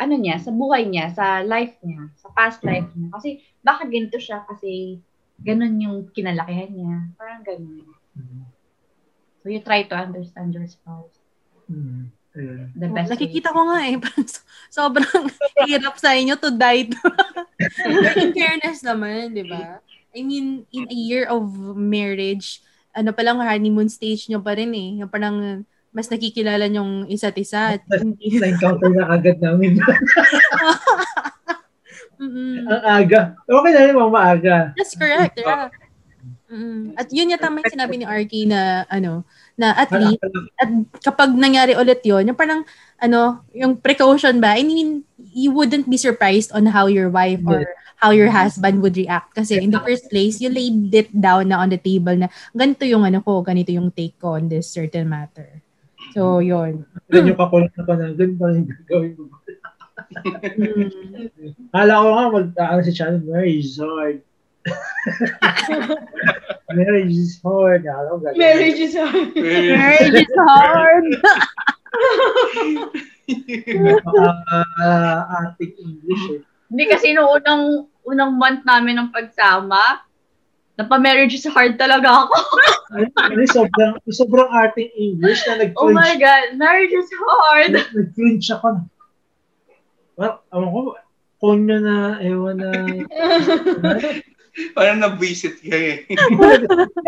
ano 0.03 0.15
niya, 0.19 0.43
sa 0.43 0.51
buhay 0.51 0.83
niya, 0.87 1.15
sa 1.15 1.47
life 1.47 1.79
niya, 1.79 2.11
sa 2.19 2.27
past 2.35 2.59
life 2.67 2.91
niya. 2.95 3.07
Kasi, 3.15 3.39
bakit 3.63 3.87
ganito 3.87 4.19
siya? 4.19 4.43
Kasi, 4.51 4.99
ganun 5.39 5.79
yung 5.79 5.97
kinalakihan 6.11 6.71
niya. 6.75 6.95
Parang 7.15 7.43
ganun. 7.47 7.87
Mm, 8.19 8.43
So, 9.43 9.51
you 9.51 9.59
try 9.59 9.83
to 9.83 9.95
understand 9.99 10.55
your 10.55 10.63
spouse. 10.65 11.19
mm, 11.67 12.07
ayun. 12.33 12.71
The 12.73 12.87
best 12.87 13.11
Nakikita 13.11 13.51
way. 13.51 13.55
ko 13.55 13.61
nga 13.67 13.79
eh, 13.83 13.95
parang 14.03 14.25
so- 14.25 14.45
sobrang 14.71 15.23
hirap 15.67 15.95
sa 15.99 16.15
inyo 16.15 16.39
to 16.39 16.49
die 16.49 16.87
to. 16.87 16.99
But 17.99 18.15
in 18.17 18.31
fairness 18.31 18.79
naman, 18.81 19.35
di 19.35 19.43
ba? 19.43 19.83
I 20.15 20.23
mean, 20.23 20.63
in 20.71 20.87
a 20.87 20.95
year 20.95 21.27
of 21.27 21.43
marriage, 21.75 22.63
ano 22.93 23.11
pa 23.11 23.25
lang 23.25 23.41
honeymoon 23.41 23.89
stage 23.89 24.29
nyo 24.29 24.39
pa 24.39 24.55
rin 24.55 24.71
eh. 24.71 24.89
Yung 25.03 25.11
parang 25.11 25.65
mas 25.91 26.07
nakikilala 26.07 26.65
nyong 26.69 27.05
isa't 27.09 27.35
isa. 27.35 27.75
At 27.77 27.83
hindi, 27.99 28.33
Na-encounter 28.41 28.89
na 28.93 29.11
agad 29.11 29.37
namin. 29.43 29.77
Mm-mm. 32.21 32.69
ang 32.69 32.83
aga. 33.03 33.21
Okay 33.43 33.71
na 33.73 33.81
rin 33.83 33.97
mga 33.97 34.13
maaga. 34.13 34.55
That's 34.77 34.95
correct, 34.95 35.35
yeah. 35.35 35.67
Mm-mm. 36.53 36.93
At 36.93 37.09
yun 37.09 37.33
yata 37.33 37.49
may 37.49 37.65
sinabi 37.65 37.97
ni 37.97 38.05
Arky 38.05 38.45
na 38.45 38.85
ano, 38.85 39.25
na 39.57 39.73
at 39.73 39.89
least 39.89 40.21
at 40.61 40.69
kapag 41.01 41.33
nangyari 41.33 41.73
ulit 41.73 42.05
yon 42.05 42.29
yung 42.29 42.37
parang 42.37 42.61
ano, 43.01 43.41
yung 43.57 43.81
precaution 43.81 44.37
ba, 44.37 44.53
I 44.53 44.61
mean, 44.61 45.01
you 45.17 45.49
wouldn't 45.49 45.89
be 45.89 45.97
surprised 45.97 46.53
on 46.53 46.69
how 46.69 46.85
your 46.85 47.09
wife 47.09 47.41
or 47.49 47.65
how 47.97 48.13
your 48.13 48.29
husband 48.29 48.85
would 48.85 48.93
react. 48.93 49.33
Kasi 49.33 49.57
in 49.57 49.73
the 49.73 49.81
first 49.81 50.13
place, 50.13 50.37
you 50.37 50.53
laid 50.53 50.93
it 50.93 51.09
down 51.09 51.49
na 51.49 51.57
on 51.57 51.73
the 51.73 51.81
table 51.81 52.13
na 52.13 52.29
ganito 52.53 52.85
yung 52.85 53.01
ano 53.01 53.25
ko, 53.25 53.41
ganito 53.41 53.73
yung 53.73 53.89
take 53.89 54.15
ko 54.21 54.37
on 54.37 54.45
this 54.45 54.69
certain 54.69 55.09
matter. 55.09 55.63
So, 56.13 56.37
yun. 56.37 56.85
Ganyan 57.09 57.33
yung 57.33 57.41
kakulit 57.41 57.73
na 57.73 57.83
pa 57.83 57.93
na, 57.97 58.13
ganun 58.13 58.37
pa 58.37 58.45
rin 58.53 58.63
gagawin 58.69 59.11
ko. 59.17 59.23
Mm. 60.13 60.89
Kala 61.73 62.01
ko 62.01 62.07
nga, 62.13 62.25
mag, 62.29 62.47
ano 62.53 62.81
si 62.85 62.93
Shannon, 62.93 63.25
marriage 63.25 63.77
hard. 63.77 64.21
marriage 66.73 67.15
is 67.15 67.39
hard. 67.43 67.83
Ko, 67.83 68.19
gagawin. 68.19 68.39
Marriage 68.39 68.79
is 68.79 68.95
hard. 68.95 69.35
Marriage 69.35 70.23
is 70.23 70.33
hard. 70.39 71.05
Uh, 74.83 75.19
ating 75.51 75.73
English 75.79 76.23
eh. 76.31 76.41
Hindi 76.73 76.83
kasi 76.89 77.13
nung 77.13 77.29
unang, 77.29 77.85
unang 78.07 78.31
month 78.35 78.65
namin 78.65 78.97
ng 78.97 79.09
pagsama, 79.13 80.01
napa-marriage 80.79 81.37
is 81.37 81.45
hard 81.45 81.77
talaga 81.77 82.25
ako. 82.25 82.35
Ano, 82.93 83.07
ano, 83.13 83.41
sobrang, 83.45 83.93
sobrang 84.09 84.49
ating 84.49 84.89
English 84.97 85.45
na 85.45 85.69
Oh 85.77 85.93
my. 85.93 86.17
God, 86.17 86.57
marriage 86.57 86.93
is 86.93 87.09
hard. 87.13 87.77
nag-cringe 87.93 88.49
ako 88.49 88.81
na. 88.81 88.83
Well, 90.13 90.45
ewan 90.53 90.69
ko, 90.69 90.79
konyo 91.41 91.77
na, 91.81 92.21
ewan 92.21 92.61
na. 92.61 92.69
Parang 94.77 95.01
nabwisit 95.01 95.57
ka 95.65 95.73
eh. 95.73 96.05
Hindi 96.09 96.29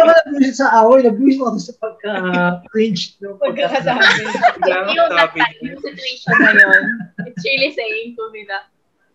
ako 0.02 0.10
nag-visit 0.10 0.56
sa 0.58 0.74
away, 0.82 1.06
nag-visit 1.06 1.46
ako 1.46 1.60
sa 1.62 1.74
pagka-cringe. 1.78 3.22
No, 3.22 3.38
Pagkakasabi. 3.38 4.26
yung 4.66 5.10
time, 5.14 5.58
yung 5.62 5.78
situation 5.78 6.34
na 6.42 6.52
yun, 6.58 6.84
it's 7.30 7.46
really 7.46 7.70
saying 7.78 8.18
to 8.18 8.24
me 8.34 8.50
na, 8.50 8.66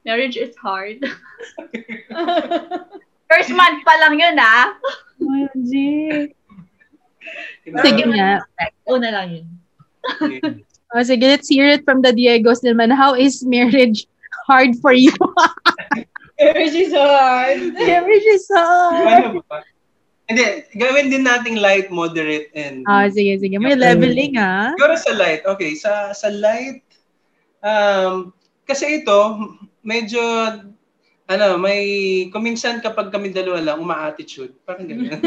marriage 0.07 0.39
is 0.39 0.55
hard. 0.63 1.03
First 3.31 3.51
month 3.51 3.83
pa 3.83 3.95
lang 3.99 4.15
yun, 4.15 4.37
ah. 4.39 4.79
Sige 7.83 8.05
nga. 8.15 8.47
Una 8.87 9.09
lang 9.11 9.29
yun. 9.43 9.47
Oh, 10.91 11.07
sige, 11.07 11.23
let's 11.23 11.47
hear 11.47 11.71
it 11.71 11.87
from 11.87 12.03
the 12.03 12.11
Diegos 12.11 12.67
naman. 12.67 12.91
How 12.91 13.15
is 13.15 13.47
marriage 13.47 14.11
hard 14.51 14.75
for 14.83 14.91
you? 14.91 15.15
Marriage 16.41 16.73
is 16.73 16.93
hard. 16.97 17.77
marriage 17.77 18.29
is 18.33 18.49
hard. 18.49 19.29
Ano 19.29 19.45
ba? 19.45 19.61
Hindi, 20.31 20.65
gawin 20.79 21.11
din 21.11 21.27
nating 21.27 21.59
light, 21.59 21.91
moderate, 21.93 22.49
and... 22.55 22.87
Ah, 22.87 23.11
sige, 23.11 23.35
sige. 23.43 23.59
May 23.59 23.75
leveling, 23.75 24.39
ah. 24.39 24.73
Siguro 24.79 24.95
sa 24.95 25.13
light, 25.19 25.43
okay. 25.43 25.75
Sa 25.75 26.15
sa 26.15 26.31
light, 26.31 26.87
um, 27.67 28.31
kasi 28.63 29.03
ito, 29.03 29.21
medyo, 29.83 30.23
ano, 31.27 31.47
may, 31.59 31.83
kuminsan 32.31 32.79
kapag 32.79 33.11
kami 33.11 33.35
dalawa 33.35 33.59
lang, 33.59 33.83
uma-attitude. 33.83 34.55
Parang 34.63 34.87
ganyan. 34.87 35.19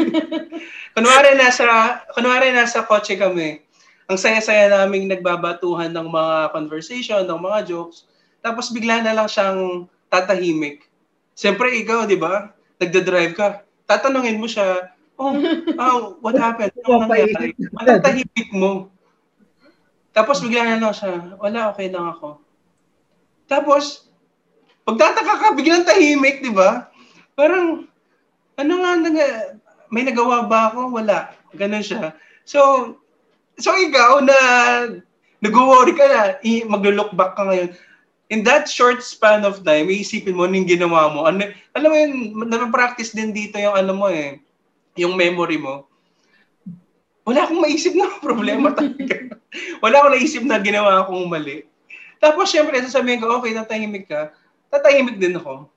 kunwari 0.96 1.36
nasa, 1.36 2.00
kunwari 2.16 2.48
nasa 2.56 2.82
kotse 2.88 3.20
kami, 3.20 3.60
ang 4.08 4.16
saya-saya 4.16 4.72
naming 4.72 5.04
nagbabatuhan 5.08 5.92
ng 5.92 6.08
mga 6.08 6.36
conversation, 6.56 7.28
ng 7.28 7.40
mga 7.44 7.68
jokes, 7.68 8.08
tapos 8.40 8.72
bigla 8.72 9.04
na 9.04 9.12
lang 9.12 9.28
siyang 9.28 9.84
tatahimik. 10.08 10.88
Siyempre, 11.34 11.74
ikaw, 11.82 12.06
di 12.06 12.14
ba? 12.14 12.54
Nagda-drive 12.78 13.34
ka. 13.34 13.66
Tatanungin 13.84 14.38
mo 14.38 14.46
siya, 14.46 14.94
oh, 15.18 15.34
oh 15.82 16.16
what 16.24 16.38
happened? 16.38 16.72
Ano 16.86 17.04
nangyari? 17.10 17.52
Anong 17.78 18.02
tahimik 18.02 18.48
mo? 18.54 18.88
Tapos 20.14 20.38
bigla 20.38 20.78
na 20.78 20.78
lang 20.78 20.94
siya, 20.94 21.34
wala, 21.42 21.74
okay 21.74 21.90
lang 21.90 22.06
ako. 22.06 22.38
Tapos, 23.50 24.06
pagtataka 24.86 25.34
ka, 25.42 25.46
biglang 25.58 25.82
tahimik, 25.82 26.38
di 26.38 26.54
ba? 26.54 26.86
Parang, 27.34 27.84
ano 28.54 28.72
nga, 28.78 28.92
nag- 28.94 29.58
may 29.90 30.06
nagawa 30.06 30.46
ba 30.46 30.70
ako? 30.70 30.94
Wala. 30.94 31.34
Ganun 31.54 31.82
siya. 31.82 32.14
So, 32.46 32.94
so 33.58 33.74
ikaw 33.74 34.22
na 34.22 34.38
nag-worry 35.42 35.94
ka 35.98 36.06
na, 36.06 36.22
i- 36.46 36.64
maglo-look 36.64 37.10
back 37.18 37.34
ka 37.34 37.44
ngayon. 37.46 37.74
In 38.32 38.40
that 38.48 38.66
short 38.66 39.04
span 39.04 39.44
of 39.44 39.60
time, 39.60 39.92
iisipin 39.92 40.32
mo 40.32 40.48
ano 40.48 40.56
yung 40.56 40.70
ginawa 40.70 41.12
mo. 41.12 41.28
Ano, 41.28 41.44
alam 41.76 41.88
mo 41.92 41.96
yun, 41.96 42.12
napapractice 42.48 43.12
din 43.12 43.36
dito 43.36 43.60
yung 43.60 43.76
ano 43.76 43.92
mo 43.92 44.08
eh, 44.08 44.40
yung 44.96 45.14
memory 45.14 45.60
mo. 45.60 45.84
Wala 47.24 47.44
akong 47.44 47.60
maisip 47.60 47.92
na 47.96 48.08
problema 48.24 48.72
talaga. 48.72 49.36
Wala 49.84 49.94
akong 50.00 50.14
naisip 50.16 50.42
na 50.44 50.60
ginawa 50.60 51.04
akong 51.04 51.28
mali. 51.28 51.68
Tapos, 52.20 52.48
syempre, 52.48 52.80
sasabihin 52.80 53.20
ko, 53.20 53.28
okay, 53.40 53.52
tatahimik 53.52 54.08
ka. 54.08 54.32
Tatahimik 54.72 55.20
din 55.20 55.36
ako. 55.36 55.68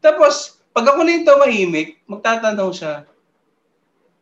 Tapos, 0.00 0.64
pag 0.72 0.88
ako 0.88 1.04
na 1.04 1.20
yung 1.20 1.28
tumahimik, 1.28 2.00
magtatanong 2.08 2.72
siya, 2.72 3.04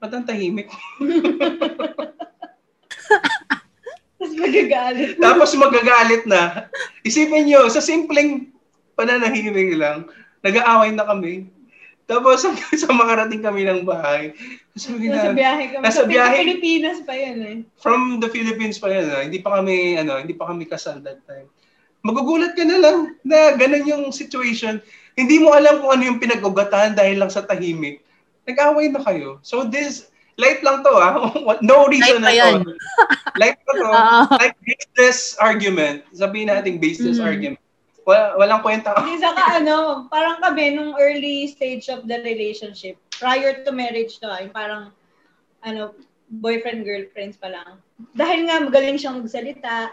ba't 0.03 0.11
ang 0.11 0.27
tahimik? 0.27 0.67
Tapos 4.31 4.47
magagalit. 4.47 5.11
Tapos 5.19 5.51
magagalit 5.59 6.23
na. 6.27 6.43
Isipin 7.03 7.51
nyo, 7.51 7.67
sa 7.67 7.83
simpleng 7.83 8.51
pananahimik 8.95 9.75
lang, 9.75 10.07
nag-aaway 10.45 10.95
na 10.95 11.09
kami. 11.09 11.49
Tapos 12.11 12.43
hanggang 12.43 12.75
sa 12.83 12.91
makarating 12.91 13.43
kami 13.43 13.63
ng 13.63 13.87
bahay, 13.87 14.35
sabi 14.75 15.07
Nasa 15.07 15.31
na, 15.31 15.39
biyahe 15.39 15.65
kami. 15.71 15.83
Nasa 15.87 16.03
Sa 16.03 16.11
biyahe. 16.11 16.43
Pilipinas 16.43 16.99
pa 17.07 17.15
yan 17.15 17.39
eh. 17.47 17.57
from 17.79 18.19
the 18.19 18.27
Philippines 18.27 18.83
pa 18.83 18.91
yan, 18.91 19.07
ah. 19.15 19.23
hindi 19.23 19.39
pa 19.39 19.63
kami, 19.63 19.95
ano, 19.95 20.19
hindi 20.19 20.35
pa 20.35 20.51
kami 20.51 20.67
kasal 20.67 20.99
that 21.07 21.23
time. 21.31 21.47
Magugulat 22.03 22.59
ka 22.59 22.67
na 22.67 22.83
lang 22.83 23.15
na 23.23 23.55
ganun 23.55 23.87
yung 23.87 24.05
situation. 24.11 24.83
Hindi 25.15 25.39
mo 25.39 25.55
alam 25.55 25.85
kung 25.85 25.95
ano 25.95 26.03
yung 26.03 26.19
pinag-ugatan 26.19 26.99
dahil 26.99 27.23
lang 27.23 27.31
sa 27.31 27.47
tahimik. 27.47 28.03
Nag-away 28.49 28.91
na 28.91 29.05
kayo. 29.07 29.39
So 29.47 29.63
this, 29.69 30.10
light 30.41 30.65
lang 30.65 30.81
to 30.81 30.93
ah. 30.97 31.29
no 31.61 31.85
reason 31.87 32.25
Light 32.25 32.41
at 32.41 32.41
yan. 32.41 32.55
all. 32.65 32.75
light 33.37 33.59
pa 33.63 33.73
to. 33.77 33.87
Ah. 33.95 34.25
like 34.41 34.57
baseless 34.65 35.37
argument. 35.37 36.03
Sabihin 36.11 36.49
natin 36.49 36.81
baseless 36.81 37.21
Mm. 37.21 37.29
argument. 37.29 37.63
Wala, 38.09 38.35
walang 38.41 38.65
kwenta. 38.65 38.97
Hindi 38.97 39.21
saka 39.21 39.61
ano, 39.61 40.09
parang 40.09 40.41
kami 40.41 40.73
nung 40.73 40.97
early 40.97 41.45
stage 41.47 41.93
of 41.93 42.09
the 42.09 42.17
relationship, 42.25 42.97
prior 43.13 43.61
to 43.63 43.71
marriage 43.71 44.17
to, 44.19 44.27
ay 44.27 44.49
parang 44.49 44.89
ano, 45.61 45.93
boyfriend, 46.41 46.83
girlfriends 46.83 47.37
pa 47.37 47.53
lang. 47.53 47.77
Dahil 48.17 48.49
nga 48.49 48.65
magaling 48.65 48.97
siyang 48.97 49.21
magsalita, 49.21 49.93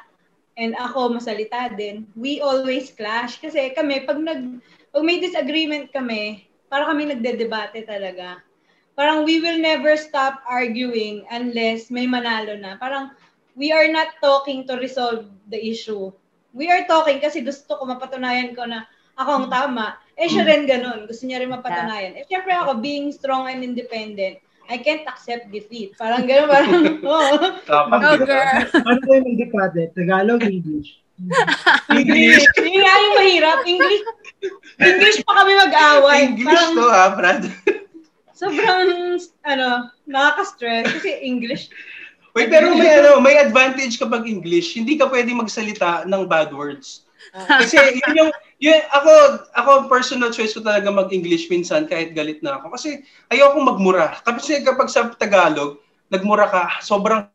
and 0.55 0.73
ako 0.79 1.13
masalita 1.13 1.67
din, 1.75 2.07
we 2.15 2.39
always 2.39 2.95
clash. 2.95 3.37
Kasi 3.37 3.75
kami, 3.75 4.07
pag, 4.07 4.17
nag, 4.17 4.63
pag 4.89 5.03
may 5.03 5.19
disagreement 5.19 5.91
kami, 5.91 6.47
para 6.71 6.87
kami 6.87 7.11
nagdedebate 7.11 7.83
talaga. 7.83 8.39
Parang 8.97 9.29
we 9.29 9.37
will 9.37 9.61
never 9.61 9.93
stop 9.93 10.41
arguing 10.49 11.21
unless 11.29 11.93
may 11.93 12.09
manalo 12.09 12.57
na. 12.57 12.81
Parang 12.81 13.13
we 13.53 13.69
are 13.69 13.85
not 13.85 14.17
talking 14.25 14.65
to 14.65 14.73
resolve 14.81 15.29
the 15.53 15.61
issue. 15.61 16.09
We 16.49 16.73
are 16.73 16.81
talking 16.89 17.21
kasi 17.21 17.45
gusto 17.45 17.77
ko 17.77 17.85
mapatunayan 17.85 18.57
ko 18.57 18.65
na 18.65 18.89
ako 19.13 19.45
ang 19.45 19.47
tama. 19.53 20.01
Eh 20.17 20.25
siya 20.25 20.49
rin 20.49 20.65
ganun. 20.65 21.05
Gusto 21.05 21.29
niya 21.29 21.45
rin 21.45 21.53
mapatunayan. 21.53 22.17
Eh 22.17 22.25
syempre 22.25 22.57
ako, 22.57 22.81
being 22.81 23.13
strong 23.13 23.45
and 23.45 23.61
independent, 23.61 24.41
I 24.65 24.81
can't 24.81 25.05
accept 25.05 25.53
defeat. 25.53 25.93
Parang 25.93 26.25
ganun, 26.25 26.49
parang, 26.49 26.73
oh. 27.05 27.37
Go, 27.69 28.13
girl. 28.25 28.65
Ano 28.81 28.99
ba 29.05 29.11
yung 29.13 29.27
magdepende? 29.29 29.93
Tagalog, 29.93 30.41
English. 30.41 31.05
English. 32.01 32.45
Yun 32.61 32.81
nga 32.81 32.95
yung 32.97 33.15
mahirap. 33.15 33.59
English, 33.65 34.03
English 34.81 35.17
pa 35.21 35.33
kami 35.41 35.53
mag-away. 35.53 36.19
English 36.33 36.49
Parang 36.49 36.73
to 36.73 36.85
ha, 36.89 37.05
Brad. 37.13 37.41
Sobrang, 38.37 39.17
ano, 39.49 39.89
nakaka-stress 40.05 40.85
kasi 41.01 41.09
English. 41.25 41.73
Wait, 42.37 42.53
pero 42.53 42.69
may 42.77 43.01
ano, 43.01 43.17
may 43.17 43.41
advantage 43.41 43.97
kapag 43.97 44.29
English. 44.29 44.77
Hindi 44.77 44.93
ka 44.93 45.09
pwede 45.09 45.33
magsalita 45.33 46.05
ng 46.05 46.29
bad 46.29 46.53
words. 46.53 47.09
Kasi 47.33 47.81
yun 47.97 48.13
yung, 48.13 48.31
yun, 48.61 48.77
ako, 48.93 49.11
ako 49.57 49.71
personal 49.89 50.29
choice 50.29 50.53
ko 50.53 50.61
talaga 50.61 50.93
mag-English 50.93 51.49
minsan 51.49 51.89
kahit 51.89 52.13
galit 52.13 52.45
na 52.45 52.61
ako. 52.61 52.77
Kasi 52.77 53.01
ayoko 53.33 53.57
magmura. 53.57 54.21
Kasi 54.21 54.61
kapag 54.61 54.93
sa 54.93 55.09
Tagalog, 55.17 55.81
nagmura 56.13 56.45
ka, 56.45 56.77
sobrang 56.85 57.25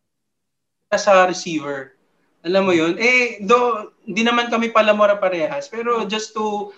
sa 0.94 1.26
receiver. 1.26 1.98
Alam 2.46 2.70
mo 2.70 2.72
yun? 2.74 2.94
Eh, 2.94 3.42
do, 3.42 3.90
hindi 4.06 4.22
naman 4.22 4.54
kami 4.54 4.70
palamura 4.70 5.18
parehas. 5.18 5.66
Pero 5.66 6.06
just 6.06 6.30
to 6.30 6.70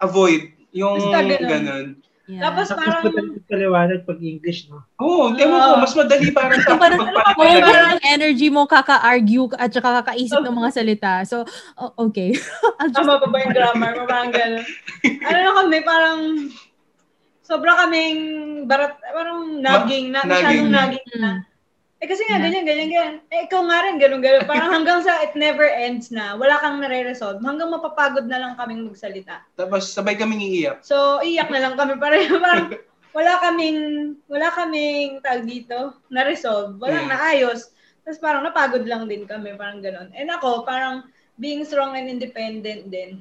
avoid 0.00 0.48
yung 0.72 0.96
Basta 0.96 1.28
ganun. 1.28 1.44
ganun. 1.44 1.86
Yeah. 2.30 2.46
Tapos 2.46 2.70
Tapos 2.70 2.86
parang, 2.86 3.02
madaling 3.10 3.42
paliwanag 3.50 4.00
pag 4.06 4.18
English, 4.22 4.70
no? 4.70 4.86
Oo, 5.02 5.34
oh, 5.34 5.34
ko, 5.34 5.82
mas 5.82 5.94
madali 5.98 6.30
para 6.30 6.54
sa 6.62 6.78
parang, 6.78 7.10
oh, 7.10 7.58
parang 7.58 7.98
energy 8.06 8.46
mo 8.54 8.70
kaka-argue 8.70 9.50
at 9.58 9.74
saka 9.74 9.98
kakaisip 9.98 10.38
ng 10.38 10.54
mga 10.54 10.70
salita. 10.70 11.12
So, 11.26 11.42
o- 11.74 12.06
okay. 12.06 12.38
I'll 12.78 12.86
just... 12.86 13.02
tama 13.02 13.18
pa 13.18 13.26
ba 13.26 13.36
yung 13.42 13.50
grammar? 13.50 13.92
Parang 14.06 14.30
gano'n. 14.30 14.62
Ano 15.26 15.38
na 15.42 15.50
kami, 15.58 15.76
parang, 15.82 16.20
sobra 17.42 17.72
kaming 17.82 18.20
barat, 18.70 18.94
parang 19.10 19.58
naging, 19.58 20.14
na, 20.14 20.22
masyadong 20.22 20.70
naging. 20.70 21.02
naging 21.02 21.06
na. 21.18 21.32
Mm. 21.42 21.49
Eh 22.00 22.08
kasi 22.08 22.24
nga, 22.24 22.40
ganyan, 22.40 22.64
ganyan, 22.64 22.88
ganyan. 22.88 23.14
Eh, 23.28 23.44
ikaw 23.44 23.60
nga 23.68 23.84
rin, 23.84 24.00
ganun, 24.00 24.24
ganun. 24.24 24.48
Parang 24.48 24.72
hanggang 24.72 25.04
sa 25.04 25.20
it 25.20 25.36
never 25.36 25.68
ends 25.68 26.08
na, 26.08 26.32
wala 26.32 26.56
kang 26.56 26.80
nare-resolve. 26.80 27.44
Hanggang 27.44 27.68
mapapagod 27.68 28.24
na 28.24 28.40
lang 28.40 28.52
kaming 28.56 28.88
magsalita. 28.88 29.44
Tapos 29.52 29.92
sabay 29.92 30.16
kaming 30.16 30.40
iiyak. 30.40 30.80
So, 30.80 31.20
iyak 31.20 31.52
na 31.52 31.60
lang 31.60 31.76
kami 31.76 32.00
pareho. 32.00 32.40
Parang, 32.44 32.72
wala 33.12 33.32
kaming, 33.44 33.80
wala 34.32 34.48
kaming, 34.48 35.20
tag 35.20 35.44
dito, 35.44 35.92
na-resolve. 36.08 36.80
Walang 36.80 37.04
Yeah. 37.04 37.12
naayos. 37.12 37.76
Tapos 38.00 38.16
parang 38.16 38.48
napagod 38.48 38.88
lang 38.88 39.04
din 39.04 39.28
kami, 39.28 39.52
parang 39.60 39.84
ganun. 39.84 40.08
And 40.16 40.32
ako, 40.32 40.64
parang, 40.64 41.04
being 41.36 41.68
strong 41.68 42.00
and 42.00 42.08
independent 42.08 42.88
din. 42.88 43.20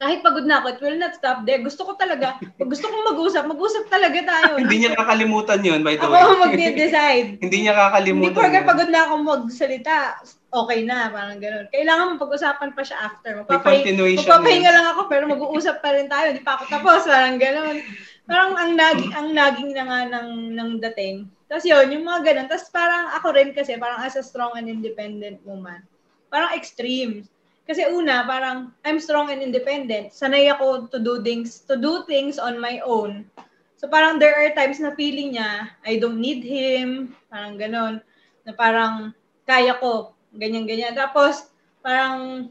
Kahit 0.00 0.24
pagod 0.24 0.48
na 0.48 0.64
ako, 0.64 0.66
it 0.72 0.80
will 0.80 0.96
not 0.96 1.12
stop 1.12 1.44
there. 1.44 1.60
Gusto 1.60 1.84
ko 1.84 1.92
talaga, 1.92 2.40
pag 2.40 2.68
gusto 2.72 2.88
kong 2.88 3.12
mag-usap, 3.12 3.44
mag-usap 3.44 3.84
talaga 3.92 4.16
tayo. 4.24 4.56
Hindi 4.56 4.80
niya 4.80 4.96
kakalimutan 4.96 5.60
yun, 5.60 5.84
by 5.84 6.00
the 6.00 6.08
Ako 6.08 6.16
way. 6.16 6.24
ang 6.24 6.40
mag-decide. 6.40 7.28
Hindi 7.36 7.68
niya 7.68 7.76
Hindi 7.76 7.84
kakalimutan 7.84 8.32
porke 8.32 8.60
yun. 8.64 8.64
pagod 8.64 8.88
na 8.88 9.00
ako 9.04 9.12
magsalita, 9.20 10.24
okay 10.56 10.80
na, 10.88 11.12
parang 11.12 11.36
ganun. 11.36 11.68
Kailangan 11.68 12.16
mapag-usapan 12.16 12.70
pa 12.72 12.80
siya 12.80 12.96
after. 13.12 13.44
Magpapahinga 13.44 13.92
yun. 13.92 14.72
lang 14.72 14.86
ako, 14.96 15.00
pero 15.12 15.28
mag-uusap 15.28 15.84
pa 15.84 15.92
rin 15.92 16.08
tayo. 16.08 16.32
Hindi 16.32 16.48
pa 16.48 16.56
ako 16.56 16.64
tapos, 16.72 17.04
parang 17.04 17.36
ganun. 17.36 17.76
Parang 18.24 18.50
ang 18.56 18.72
naging, 18.72 19.12
ang 19.12 19.28
naging 19.36 19.70
na 19.76 19.84
nga 19.84 20.00
ng, 20.16 20.28
ng 20.56 20.70
dating. 20.80 21.28
Tapos 21.44 21.68
yun, 21.68 21.92
yung 21.92 22.08
mga 22.08 22.20
ganun. 22.24 22.48
Tapos 22.48 22.72
parang 22.72 23.12
ako 23.20 23.36
rin 23.36 23.52
kasi, 23.52 23.76
parang 23.76 24.00
as 24.00 24.16
a 24.16 24.24
strong 24.24 24.56
and 24.56 24.64
independent 24.64 25.44
woman, 25.44 25.84
parang 26.32 26.56
extreme. 26.56 27.28
Kasi 27.70 27.86
una, 27.86 28.26
parang 28.26 28.74
I'm 28.82 28.98
strong 28.98 29.30
and 29.30 29.38
independent. 29.46 30.10
Sanay 30.10 30.50
ako 30.50 30.90
to 30.90 30.98
do 30.98 31.22
things, 31.22 31.62
to 31.70 31.78
do 31.78 32.02
things 32.10 32.34
on 32.34 32.58
my 32.58 32.82
own. 32.82 33.30
So 33.78 33.86
parang 33.86 34.18
there 34.18 34.34
are 34.34 34.50
times 34.58 34.82
na 34.82 34.90
feeling 34.98 35.38
niya, 35.38 35.70
I 35.86 36.02
don't 36.02 36.18
need 36.18 36.42
him, 36.42 37.14
parang 37.30 37.54
ganon. 37.62 38.02
Na 38.42 38.58
parang 38.58 39.14
kaya 39.46 39.78
ko, 39.78 40.18
ganyan-ganyan. 40.34 40.98
Tapos 40.98 41.46
parang 41.78 42.50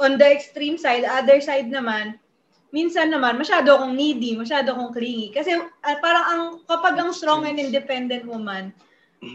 on 0.00 0.16
the 0.16 0.24
extreme 0.24 0.80
side, 0.80 1.04
other 1.04 1.44
side 1.44 1.68
naman, 1.68 2.16
minsan 2.72 3.12
naman 3.12 3.36
masyado 3.36 3.76
akong 3.76 3.92
needy, 3.92 4.40
masyado 4.40 4.72
akong 4.72 4.96
clingy. 4.96 5.36
Kasi 5.36 5.52
ah, 5.54 5.96
parang 6.00 6.24
ang 6.24 6.42
kapag 6.64 6.96
ang 6.96 7.12
strong 7.12 7.44
and 7.44 7.60
independent 7.60 8.24
woman 8.24 8.72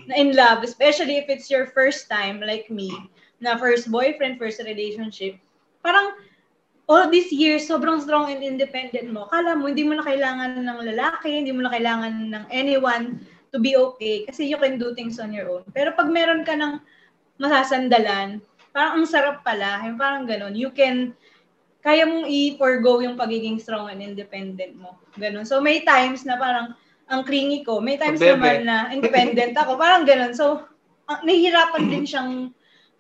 na 0.10 0.18
in 0.18 0.34
love, 0.34 0.66
especially 0.66 1.22
if 1.22 1.30
it's 1.30 1.54
your 1.54 1.70
first 1.70 2.10
time 2.10 2.42
like 2.42 2.74
me, 2.74 2.90
na 3.40 3.56
first 3.56 3.88
boyfriend, 3.88 4.40
first 4.40 4.60
relationship, 4.64 5.36
parang 5.84 6.16
all 6.90 7.08
these 7.08 7.32
years, 7.32 7.68
sobrang 7.68 8.02
strong 8.02 8.32
and 8.34 8.44
independent 8.44 9.08
mo. 9.12 9.30
Kala 9.30 9.56
mo, 9.56 9.70
hindi 9.70 9.86
mo 9.86 9.96
na 9.96 10.06
kailangan 10.06 10.60
ng 10.60 10.80
lalaki, 10.94 11.30
hindi 11.44 11.54
mo 11.54 11.64
na 11.64 11.72
kailangan 11.72 12.14
ng 12.34 12.46
anyone 12.50 13.22
to 13.50 13.58
be 13.58 13.74
okay 13.74 14.26
kasi 14.26 14.46
you 14.46 14.58
can 14.58 14.78
do 14.78 14.94
things 14.94 15.18
on 15.18 15.34
your 15.34 15.50
own. 15.50 15.64
Pero 15.74 15.94
pag 15.94 16.10
meron 16.10 16.46
ka 16.46 16.58
ng 16.58 16.82
masasandalan, 17.38 18.42
parang 18.74 19.02
ang 19.02 19.06
sarap 19.06 19.42
pala. 19.46 19.82
Yung 19.86 19.98
parang 19.98 20.26
ganun. 20.26 20.54
You 20.54 20.74
can, 20.74 21.14
kaya 21.82 22.06
mong 22.06 22.28
i-forgo 22.28 23.02
yung 23.02 23.18
pagiging 23.18 23.58
strong 23.62 23.90
and 23.90 24.02
independent 24.02 24.78
mo. 24.78 24.98
Ganun. 25.18 25.46
So 25.46 25.62
may 25.62 25.82
times 25.86 26.26
na 26.26 26.38
parang 26.38 26.74
ang 27.10 27.26
clingy 27.26 27.66
ko. 27.66 27.82
May 27.82 27.98
times 27.98 28.22
Pabebe. 28.22 28.38
naman 28.38 28.58
na 28.70 28.78
independent 28.94 29.58
ako. 29.58 29.82
Parang 29.82 30.06
ganun. 30.06 30.38
So, 30.38 30.62
ang- 31.10 31.26
nahihirapan 31.26 31.90
din 31.90 32.06
siyang 32.06 32.32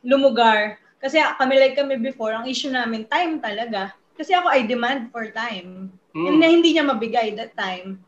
lumugar. 0.03 0.79
Kasi 0.99 1.19
kami 1.39 1.55
like 1.55 1.79
kami 1.79 1.95
before, 1.95 2.35
ang 2.35 2.47
issue 2.47 2.71
namin, 2.71 3.07
time 3.07 3.39
talaga. 3.39 3.95
Kasi 4.19 4.35
ako, 4.35 4.51
I 4.51 4.67
demand 4.67 5.15
for 5.15 5.31
time. 5.31 5.95
Mm. 6.11 6.43
Na 6.43 6.47
hindi 6.51 6.75
niya 6.75 6.83
mabigay 6.83 7.39
that 7.39 7.55
time. 7.55 8.03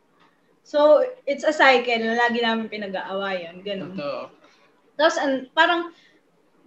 So, 0.68 1.04
it's 1.24 1.48
a 1.48 1.56
cycle 1.56 2.04
na 2.04 2.20
lagi 2.20 2.44
namin 2.44 2.68
pinag-aawayan. 2.68 3.64
Ganun. 3.64 3.96
Totoo. 3.96 4.28
Tapos, 5.00 5.18
an- 5.18 5.48
parang, 5.56 5.96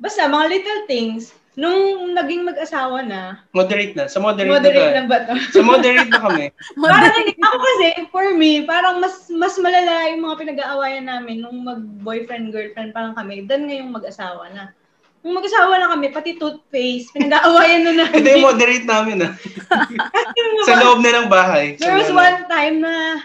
basta 0.01 0.27
mga 0.27 0.47
little 0.49 0.83
things, 0.89 1.37
nung 1.55 2.11
naging 2.17 2.43
mag-asawa 2.43 3.07
na, 3.07 3.47
Moderate 3.55 3.95
na. 3.95 4.11
Sa 4.11 4.19
moderate, 4.19 4.51
moderate 4.51 4.95
na. 4.97 5.03
na 5.07 5.11
ba 5.11 5.19
to? 5.23 5.35
Sa 5.55 5.63
moderate 5.63 6.11
na 6.11 6.21
kami. 6.25 6.51
parang 6.83 7.15
ako 7.31 7.57
kasi, 7.63 7.89
for 8.11 8.27
me, 8.35 8.67
parang 8.67 8.99
mas 8.99 9.31
mas 9.31 9.55
malala 9.63 10.11
yung 10.11 10.27
mga 10.27 10.39
pinag-aawayan 10.43 11.07
namin 11.07 11.45
nung 11.45 11.63
mag-boyfriend, 11.63 12.51
girlfriend 12.51 12.91
parang 12.91 13.15
kami, 13.15 13.47
than 13.47 13.71
ngayong 13.71 13.95
mag-asawa 13.95 14.51
na. 14.51 14.75
Nung 15.25 15.41
mag-asawa 15.41 15.81
na 15.81 15.89
kami, 15.89 16.13
pati 16.13 16.37
toothpaste, 16.37 17.09
pinag-aawayan 17.17 17.81
na 17.89 17.93
namin. 18.05 18.21
Hindi, 18.21 18.45
moderate 18.45 18.85
namin 18.85 19.25
ah. 19.25 19.33
Sa 20.69 20.77
loob 20.85 21.01
na 21.01 21.25
ng 21.25 21.33
bahay. 21.33 21.81
There 21.81 21.97
was 21.97 22.13
one 22.13 22.45
time 22.45 22.85
na 22.85 23.25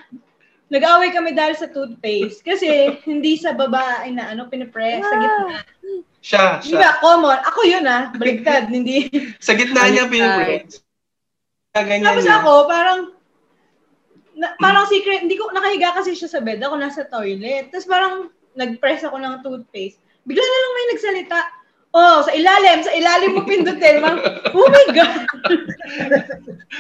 nag-away 0.72 1.12
kami 1.12 1.36
dahil 1.36 1.60
sa 1.60 1.68
toothpaste 1.68 2.40
kasi 2.46 2.96
hindi 3.04 3.36
sa 3.36 3.52
babae 3.52 4.16
na 4.16 4.32
ano, 4.32 4.48
pinipre 4.48 5.04
sa 5.04 5.16
gitna. 5.20 5.60
Siya, 6.24 6.46
siya. 6.64 6.80
ba, 6.80 6.90
common. 7.04 7.40
Ako 7.52 7.60
yun 7.68 7.84
ah, 7.84 8.16
baligtad, 8.16 8.72
hindi. 8.76 9.12
Sa 9.44 9.52
gitna 9.60 9.92
niya 9.92 10.08
pinipray. 10.08 10.72
Ganyan 11.76 12.08
Tapos 12.08 12.24
niya. 12.24 12.40
ako, 12.40 12.52
parang, 12.72 13.00
na, 14.40 14.56
parang 14.56 14.88
secret, 14.88 15.28
hindi 15.28 15.36
ko, 15.36 15.52
nakahiga 15.52 16.00
kasi 16.00 16.16
siya 16.16 16.32
sa 16.32 16.40
bed, 16.40 16.64
ako 16.64 16.80
nasa 16.80 17.04
toilet. 17.12 17.76
Tapos 17.76 17.88
parang, 17.92 18.32
nag-press 18.56 19.04
ako 19.04 19.20
ng 19.20 19.44
toothpaste. 19.44 20.00
Bigla 20.24 20.44
na 20.44 20.60
lang 20.64 20.74
may 20.76 20.88
nagsalita, 20.96 21.38
oh, 21.94 22.18
sa 22.22 22.32
ilalim, 22.34 22.86
sa 22.86 22.94
ilalim 22.94 23.32
mo 23.38 23.42
pindutin. 23.46 24.02
Parang, 24.02 24.22
oh 24.54 24.68
my 24.70 24.86
God. 24.94 25.26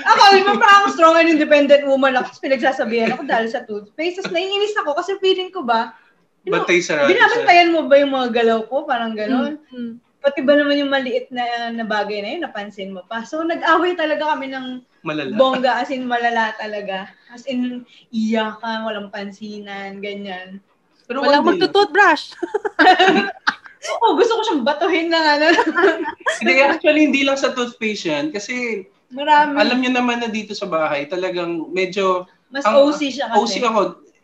ako, 0.05 0.21
di 0.37 0.43
ba 0.45 0.53
parang 0.57 0.93
strong 0.93 1.15
and 1.17 1.29
independent 1.33 1.83
woman 1.89 2.13
ako, 2.13 2.29
tapos 2.33 2.43
pinagsasabihan 2.43 3.13
ako 3.13 3.25
dahil 3.25 3.47
sa 3.49 3.65
toothpaste. 3.65 4.21
Tapos 4.21 4.33
naiinis 4.33 4.77
ako 4.77 4.97
kasi 4.97 5.17
feeling 5.17 5.49
ko 5.49 5.65
ba, 5.65 5.97
you 6.45 6.53
know, 6.53 6.61
Bantay 6.61 6.79
siya. 6.79 7.09
binabantayan 7.09 7.73
mo 7.73 7.89
ba 7.89 7.95
yung 7.97 8.13
mga 8.13 8.29
galaw 8.31 8.59
ko? 8.69 8.85
Parang 8.85 9.17
ganon. 9.17 9.57
Mm. 9.73 9.97
Pati 10.19 10.43
ba 10.43 10.51
naman 10.51 10.75
yung 10.75 10.91
maliit 10.91 11.31
na, 11.31 11.71
na 11.71 11.87
bagay 11.87 12.19
na 12.19 12.29
yun, 12.35 12.43
napansin 12.43 12.91
mo 12.91 13.07
pa. 13.07 13.23
So, 13.23 13.39
nag-away 13.39 13.95
talaga 13.95 14.35
kami 14.35 14.51
ng 14.51 14.83
Malala. 15.07 15.31
bongga, 15.39 15.79
as 15.79 15.95
in 15.95 16.03
malala 16.03 16.51
talaga. 16.59 17.07
As 17.31 17.47
in, 17.47 17.87
iyakan, 18.11 18.83
walang 18.83 19.07
pansinan, 19.15 20.03
ganyan. 20.03 20.59
Pero 21.07 21.23
Walang 21.23 21.47
one 21.47 21.57
Oo, 23.79 24.19
gusto 24.19 24.33
ko 24.35 24.41
siyang 24.43 24.63
batuhin 24.67 25.07
ng 25.07 25.25
ano. 25.39 25.47
Hindi, 26.43 26.53
actually, 26.59 27.07
hindi 27.07 27.21
lang 27.23 27.39
sa 27.39 27.55
toothpaste 27.55 28.11
yan. 28.11 28.25
Kasi, 28.31 28.83
Marami. 29.11 29.55
alam 29.55 29.79
niyo 29.79 29.91
naman 29.95 30.19
na 30.19 30.27
dito 30.27 30.51
sa 30.51 30.67
bahay, 30.67 31.07
talagang 31.07 31.71
medyo 31.71 32.27
Mas 32.51 32.67
ang- 32.67 32.75
OC 32.87 33.01
siya 33.07 33.31
kasi. 33.31 33.39
OC 33.39 33.53
ako. 33.63 33.79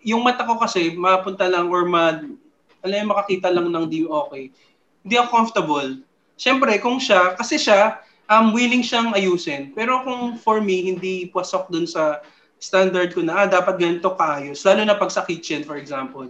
yung 0.05 0.21
mata 0.21 0.45
ko 0.45 0.61
kasi 0.61 0.93
mapunta 0.93 1.49
lang 1.49 1.65
or 1.73 1.87
ma 1.89 2.21
alam 2.85 3.09
mo, 3.09 3.17
makakita 3.17 3.49
lang 3.49 3.73
ng 3.73 3.85
di 3.89 4.05
okay. 4.05 4.53
Hindi 5.01 5.15
ako 5.17 5.29
comfortable. 5.33 5.89
Siyempre, 6.37 6.77
kung 6.77 7.01
siya, 7.01 7.33
kasi 7.33 7.57
siya, 7.57 7.97
um, 8.29 8.53
willing 8.53 8.85
siyang 8.85 9.17
ayusin. 9.17 9.73
Pero 9.73 10.05
kung 10.05 10.37
for 10.37 10.61
me, 10.61 10.93
hindi 10.93 11.25
pasok 11.33 11.73
dun 11.73 11.89
sa 11.89 12.21
standard 12.61 13.17
ko 13.17 13.25
na, 13.25 13.45
ah, 13.45 13.47
dapat 13.49 13.81
ganito 13.81 14.13
kaayos. 14.13 14.61
Lalo 14.61 14.85
na 14.85 14.93
pag 14.93 15.09
sa 15.09 15.25
kitchen, 15.25 15.65
for 15.65 15.81
example. 15.81 16.29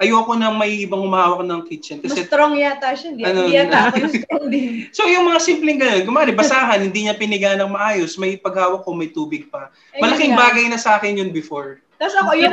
Ayoko 0.00 0.32
na 0.32 0.48
may 0.48 0.80
ibang 0.80 1.04
humahawak 1.04 1.44
ng 1.44 1.60
kitchen. 1.68 2.00
Mas 2.00 2.16
Kasi 2.16 2.24
strong 2.24 2.56
yata 2.56 2.96
siya. 2.96 3.12
Hindi, 3.12 3.22
Ano, 3.22 3.44
hindi 3.44 3.52
yata 3.52 3.68
na- 3.70 3.84
ako 3.86 3.96
yung 4.00 4.14
strong 4.16 4.46
din. 4.48 4.68
So 4.96 5.04
yung 5.04 5.24
mga 5.28 5.40
simpleng 5.44 5.76
ganun, 5.76 6.08
kumari 6.08 6.32
basahan, 6.32 6.80
hindi 6.80 7.04
niya 7.04 7.20
piniga 7.20 7.52
ng 7.60 7.68
maayos, 7.68 8.16
may 8.16 8.40
paghawak 8.40 8.80
ko, 8.80 8.96
may 8.96 9.12
tubig 9.12 9.52
pa. 9.52 9.68
Ayun 9.92 10.00
Malaking 10.08 10.32
nga. 10.32 10.40
bagay 10.40 10.64
na 10.72 10.80
sa 10.80 10.96
akin 10.96 11.20
yun 11.20 11.30
before. 11.30 11.84
Tapos 12.00 12.16
ako, 12.16 12.32
yun 12.32 12.48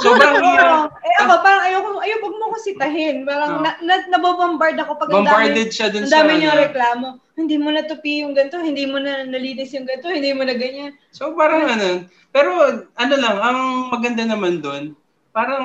Sobrang 0.00 0.40
hirap. 0.40 0.96
eh 1.04 1.14
ako, 1.20 1.34
parang 1.44 1.62
ayoko, 1.66 1.90
ayoko 2.00 2.26
mo 2.32 2.54
ko 2.54 2.56
sitahin. 2.56 3.28
Parang 3.28 3.60
Oo. 3.60 3.62
na, 3.62 3.76
na, 3.84 3.94
nabobombard 4.08 4.78
ako 4.80 4.96
pag 4.96 5.10
ang 5.12 5.28
dami, 5.28 5.52
Bombarded 5.52 5.68
siya 5.68 5.92
dun 5.92 6.06
ang 6.06 6.10
sa... 6.10 6.24
dami 6.24 6.32
niyang 6.40 6.56
ano. 6.56 6.64
reklamo. 6.64 7.06
Hindi 7.36 7.56
mo 7.60 7.68
na 7.68 7.84
tupi 7.84 8.24
yung 8.24 8.32
ganito, 8.32 8.56
hindi 8.60 8.84
mo 8.88 8.96
na 8.96 9.28
nalinis 9.28 9.72
yung 9.76 9.84
ganito, 9.84 10.08
hindi 10.08 10.32
mo 10.32 10.44
na 10.44 10.56
ganyan. 10.56 10.96
So 11.12 11.36
parang 11.36 11.68
ano, 11.68 12.08
pero 12.32 12.50
ano 12.96 13.14
lang, 13.16 13.36
ang 13.40 13.58
maganda 13.92 14.24
naman 14.24 14.64
doon, 14.64 14.96
parang 15.32 15.64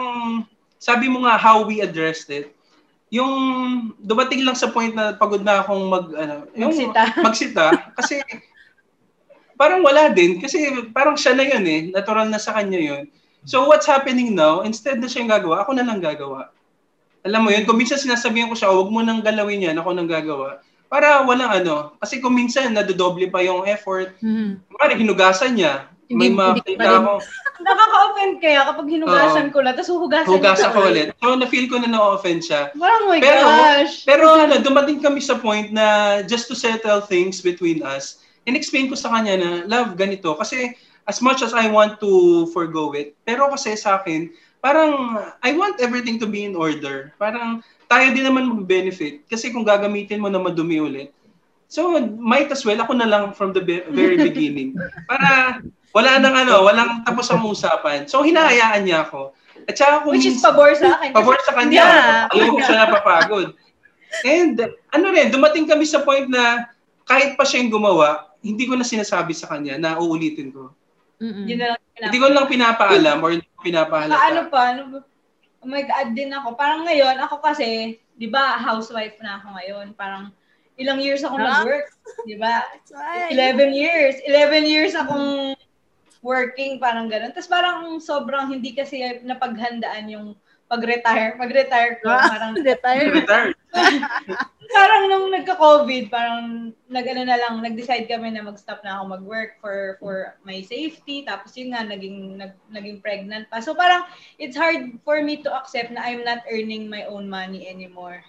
sabi 0.86 1.10
mo 1.10 1.26
nga 1.26 1.34
how 1.34 1.66
we 1.66 1.82
addressed 1.82 2.30
it, 2.30 2.54
yung 3.10 3.34
dumating 3.98 4.46
lang 4.46 4.54
sa 4.54 4.70
point 4.70 4.94
na 4.94 5.18
pagod 5.18 5.42
na 5.42 5.66
akong 5.66 5.82
mag 5.90 6.06
ano, 6.14 6.36
yung 6.54 6.70
Magsita. 6.70 7.02
magsita 7.26 7.66
kasi 7.98 8.22
parang 9.58 9.82
wala 9.82 10.14
din 10.14 10.38
kasi 10.38 10.62
parang 10.94 11.18
siya 11.18 11.34
na 11.34 11.42
yun 11.42 11.66
eh, 11.66 11.82
natural 11.90 12.30
na 12.30 12.38
sa 12.38 12.54
kanya 12.54 12.78
yun. 12.78 13.04
So 13.46 13.66
what's 13.66 13.90
happening 13.90 14.38
now, 14.38 14.62
instead 14.62 15.02
na 15.02 15.10
siya 15.10 15.26
yung 15.26 15.34
gagawa, 15.34 15.66
ako 15.66 15.74
na 15.74 15.86
lang 15.86 16.02
gagawa. 16.02 16.54
Alam 17.26 17.42
mo 17.46 17.50
yun, 17.50 17.66
kung 17.66 17.78
minsan 17.78 17.98
sinasabihan 17.98 18.50
ko 18.50 18.58
siya, 18.58 18.70
"Oh, 18.70 18.86
wag 18.86 18.94
mo 18.94 19.02
nang 19.02 19.22
galawin 19.26 19.66
yan, 19.66 19.78
ako 19.82 19.90
nang 19.94 20.10
gagawa. 20.10 20.62
Para 20.86 21.26
walang 21.26 21.50
ano, 21.50 21.98
kasi 21.98 22.22
kung 22.22 22.38
minsan 22.38 22.70
nadodoble 22.70 23.26
pa 23.34 23.42
yung 23.42 23.66
effort, 23.66 24.14
Mhm. 24.22 24.62
Kumari, 24.70 24.94
hinugasan 25.02 25.58
niya. 25.58 25.90
May 26.12 26.30
makita 26.30 27.02
ako. 27.02 27.18
Nakaka-offend 27.66 28.34
kaya 28.38 28.62
kapag 28.68 28.88
hinugasan 28.92 29.48
ko 29.50 29.64
lang, 29.64 29.74
tapos 29.74 29.90
huhugasan 29.90 30.30
Hugasan 30.30 30.70
niya 30.70 30.76
ko 30.76 30.80
ulit. 30.86 31.08
So, 31.18 31.34
na-feel 31.34 31.66
ko 31.66 31.82
na 31.82 31.90
na-offend 31.90 32.46
siya. 32.46 32.70
Oh 32.78 33.10
my 33.10 33.18
Pero- 33.18 33.48
gosh. 33.48 34.06
Pero 34.06 34.26
ano, 34.38 34.60
dumating 34.62 35.02
kami 35.02 35.18
sa 35.24 35.40
point 35.40 35.74
na 35.74 36.20
just 36.28 36.46
to 36.46 36.56
settle 36.56 37.02
things 37.02 37.42
between 37.42 37.82
us, 37.82 38.22
in-explain 38.46 38.86
ko 38.86 38.94
sa 38.94 39.10
kanya 39.10 39.40
na, 39.40 39.50
love, 39.66 39.98
ganito. 39.98 40.38
Kasi 40.38 40.78
as 41.10 41.22
much 41.22 41.42
as 41.42 41.54
I 41.58 41.70
want 41.70 41.98
to 42.02 42.46
forgo 42.54 42.94
it, 42.94 43.18
pero 43.26 43.50
kasi 43.50 43.74
sa 43.74 43.98
akin, 43.98 44.30
parang 44.62 45.18
I 45.42 45.54
want 45.54 45.82
everything 45.82 46.18
to 46.22 46.28
be 46.30 46.46
in 46.46 46.54
order. 46.54 47.14
Parang 47.18 47.62
tayo 47.86 48.14
din 48.14 48.26
naman 48.26 48.50
mag-benefit. 48.50 49.26
Kasi 49.26 49.50
kung 49.50 49.66
gagamitin 49.66 50.22
mo 50.22 50.30
na 50.30 50.42
madumi 50.42 50.82
ulit, 50.82 51.10
so 51.66 51.98
might 52.18 52.50
as 52.54 52.62
well, 52.62 52.78
ako 52.78 52.94
na 52.94 53.10
lang 53.10 53.34
from 53.34 53.54
the 53.54 53.62
be- 53.62 53.86
very 53.90 54.18
beginning. 54.30 54.74
Para 55.06 55.62
wala 55.96 56.20
nang 56.20 56.36
ano, 56.36 56.68
walang 56.68 57.08
tapos 57.08 57.32
ang 57.32 57.48
usapan. 57.48 58.04
So 58.04 58.20
hinahayaan 58.20 58.84
niya 58.84 59.08
ako. 59.08 59.32
At 59.64 59.80
saka 59.80 60.04
kung 60.04 60.20
Which 60.20 60.28
is 60.28 60.44
pabor 60.44 60.76
sa 60.76 61.00
akin. 61.00 61.16
Pabor 61.16 61.40
sa 61.48 61.56
kanya. 61.56 61.80
Yeah. 61.80 62.34
Alam 62.36 62.52
ko 62.52 62.60
siya 62.60 62.78
napapagod. 62.84 63.56
And 64.28 64.60
ano 64.92 65.06
rin, 65.16 65.32
dumating 65.32 65.72
kami 65.72 65.88
sa 65.88 66.04
point 66.04 66.28
na 66.28 66.68
kahit 67.08 67.40
pa 67.40 67.48
siya 67.48 67.64
yung 67.64 67.72
gumawa, 67.72 68.36
hindi 68.44 68.68
ko 68.68 68.76
na 68.76 68.84
sinasabi 68.84 69.32
sa 69.32 69.48
kanya 69.48 69.80
na 69.80 69.96
uulitin 69.96 70.52
ko. 70.52 70.76
Mhm. 71.24 71.44
Yun 71.48 71.58
na 71.64 71.68
lang 71.74 71.82
Hindi 72.12 72.20
ko 72.20 72.28
lang 72.28 72.52
pinapaalam 72.52 73.18
or 73.24 73.30
hindi 73.32 73.48
ko 73.48 73.60
pinapahalata. 73.64 74.20
Ano 74.20 74.42
pa, 74.52 74.60
ano 74.76 74.82
ba? 74.92 75.00
Oh 75.64 75.70
my 75.72 75.82
God, 75.82 76.12
din 76.12 76.30
ako. 76.30 76.60
Parang 76.60 76.84
ngayon, 76.84 77.16
ako 77.24 77.40
kasi, 77.40 77.98
di 78.20 78.28
ba, 78.28 78.60
housewife 78.60 79.16
na 79.24 79.40
ako 79.40 79.56
ngayon. 79.56 79.88
Parang 79.96 80.30
ilang 80.76 81.00
years 81.00 81.24
ako 81.24 81.40
nag-work. 81.40 81.88
Di 82.28 82.36
ba? 82.36 82.68
That's 82.68 82.92
why. 82.92 83.32
11 83.32 83.72
years. 83.72 84.20
11 84.28 84.68
years 84.68 84.94
akong 84.94 85.56
working, 86.26 86.82
parang 86.82 87.06
ganun. 87.06 87.30
Tapos 87.30 87.46
parang 87.46 88.02
sobrang 88.02 88.50
hindi 88.50 88.74
kasi 88.74 89.22
napaghandaan 89.22 90.10
yung 90.10 90.28
pag-retire. 90.66 91.38
Pag-retire 91.38 92.02
ko, 92.02 92.10
Ah, 92.10 92.26
parang 92.26 92.52
Retire. 92.66 93.14
Retired. 93.14 93.54
parang 94.76 95.04
nung 95.06 95.30
nagka-COVID, 95.30 96.10
parang 96.10 96.74
nag-ano 96.90 97.22
na 97.22 97.38
lang, 97.38 97.62
nag-decide 97.62 98.10
kami 98.10 98.34
na 98.34 98.42
mag-stop 98.42 98.82
na 98.82 98.98
ako 98.98 99.22
mag-work 99.22 99.62
for 99.62 100.02
for 100.02 100.34
my 100.42 100.66
safety. 100.66 101.22
Tapos 101.22 101.54
yun 101.54 101.78
nga, 101.78 101.86
naging, 101.86 102.42
nag, 102.42 102.58
naging 102.74 102.98
pregnant 102.98 103.46
pa. 103.54 103.62
So 103.62 103.78
parang, 103.78 104.10
it's 104.42 104.58
hard 104.58 104.98
for 105.06 105.22
me 105.22 105.46
to 105.46 105.54
accept 105.54 105.94
na 105.94 106.02
I'm 106.02 106.26
not 106.26 106.42
earning 106.50 106.90
my 106.90 107.06
own 107.06 107.30
money 107.30 107.70
anymore. 107.70 108.26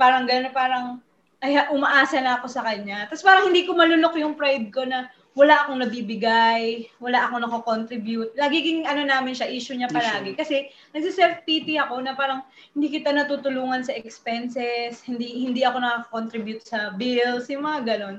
Parang 0.00 0.24
gano'n, 0.24 0.56
parang, 0.56 1.04
ay, 1.44 1.60
umaasa 1.76 2.24
na 2.24 2.40
ako 2.40 2.48
sa 2.48 2.64
kanya. 2.64 3.04
Tapos 3.04 3.20
parang 3.20 3.52
hindi 3.52 3.68
ko 3.68 3.76
malunok 3.76 4.16
yung 4.16 4.32
pride 4.32 4.72
ko 4.72 4.88
na 4.88 5.12
wala 5.34 5.66
akong 5.66 5.82
nabibigay, 5.82 6.86
wala 7.02 7.26
akong 7.26 7.42
nako-contribute. 7.42 8.30
Lagiging 8.38 8.86
ano 8.86 9.02
namin 9.02 9.34
siya, 9.34 9.50
issue 9.50 9.74
niya 9.74 9.90
palagi. 9.90 10.38
Kasi 10.38 10.70
nagsiself-pity 10.94 11.74
ako 11.74 11.98
na 12.06 12.14
parang 12.14 12.46
hindi 12.70 12.86
kita 12.94 13.10
natutulungan 13.10 13.82
sa 13.82 13.98
expenses, 13.98 15.02
hindi 15.02 15.42
hindi 15.42 15.66
ako 15.66 15.82
nakaka-contribute 15.82 16.62
sa 16.62 16.94
bills, 16.94 17.50
yung 17.50 17.66
mga 17.66 17.80
ganon. 17.82 18.16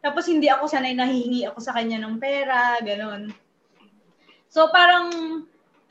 Tapos 0.00 0.24
hindi 0.24 0.48
ako 0.48 0.64
sanay 0.64 0.96
nahihingi 0.96 1.44
ako 1.44 1.60
sa 1.60 1.76
kanya 1.76 2.00
ng 2.00 2.16
pera, 2.16 2.80
ganon. 2.80 3.28
So 4.48 4.72
parang 4.72 5.12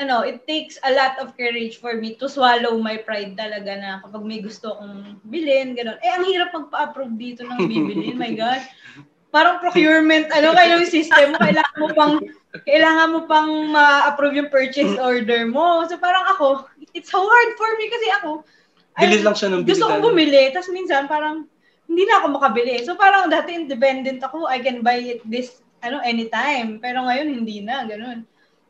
ano, 0.02 0.26
it 0.26 0.42
takes 0.50 0.82
a 0.82 0.90
lot 0.90 1.22
of 1.22 1.38
courage 1.38 1.78
for 1.78 2.02
me 2.02 2.18
to 2.18 2.26
swallow 2.26 2.82
my 2.82 2.98
pride 2.98 3.38
talaga 3.38 3.78
na 3.78 4.02
kapag 4.02 4.26
may 4.26 4.42
gusto 4.42 4.74
akong 4.74 5.22
bilhin, 5.30 5.78
ganon. 5.78 6.02
Eh, 6.02 6.10
ang 6.10 6.26
hirap 6.26 6.50
magpa-approve 6.50 7.14
dito 7.14 7.46
ng 7.46 7.70
bibilin, 7.70 8.18
my 8.18 8.34
God. 8.42 8.62
Parang 9.34 9.58
procurement, 9.58 10.30
ano 10.30 10.54
kayo 10.54 10.78
yung 10.78 10.94
system 10.94 11.34
mo, 11.34 11.42
kailangan 11.42 11.78
mo 11.82 11.88
pang, 11.98 12.14
kailangan 12.70 13.08
mo 13.10 13.20
pang 13.26 13.50
ma-approve 13.74 14.38
yung 14.38 14.54
purchase 14.54 14.94
order 15.02 15.50
mo. 15.50 15.82
So 15.90 15.98
parang 15.98 16.38
ako, 16.38 16.70
it's 16.94 17.10
so 17.10 17.18
hard 17.18 17.50
for 17.58 17.70
me 17.82 17.90
kasi 17.90 18.08
ako, 18.22 18.46
Bili 18.94 19.26
lang 19.26 19.34
siya 19.34 19.50
ng 19.50 19.66
gusto 19.66 19.90
kong 19.90 20.06
bilitan. 20.06 20.06
bumili, 20.06 20.44
tapos 20.54 20.70
minsan 20.70 21.10
parang 21.10 21.50
hindi 21.90 22.04
na 22.06 22.22
ako 22.22 22.38
makabili. 22.38 22.86
So 22.86 22.94
parang 22.94 23.26
dati 23.26 23.58
independent 23.58 24.22
ako, 24.22 24.46
I 24.46 24.62
can 24.62 24.86
buy 24.86 25.02
it 25.02 25.26
this 25.26 25.66
ano 25.82 25.98
anytime. 26.06 26.78
Pero 26.78 27.02
ngayon 27.02 27.42
hindi 27.42 27.66
na, 27.66 27.90
ganun. 27.90 28.24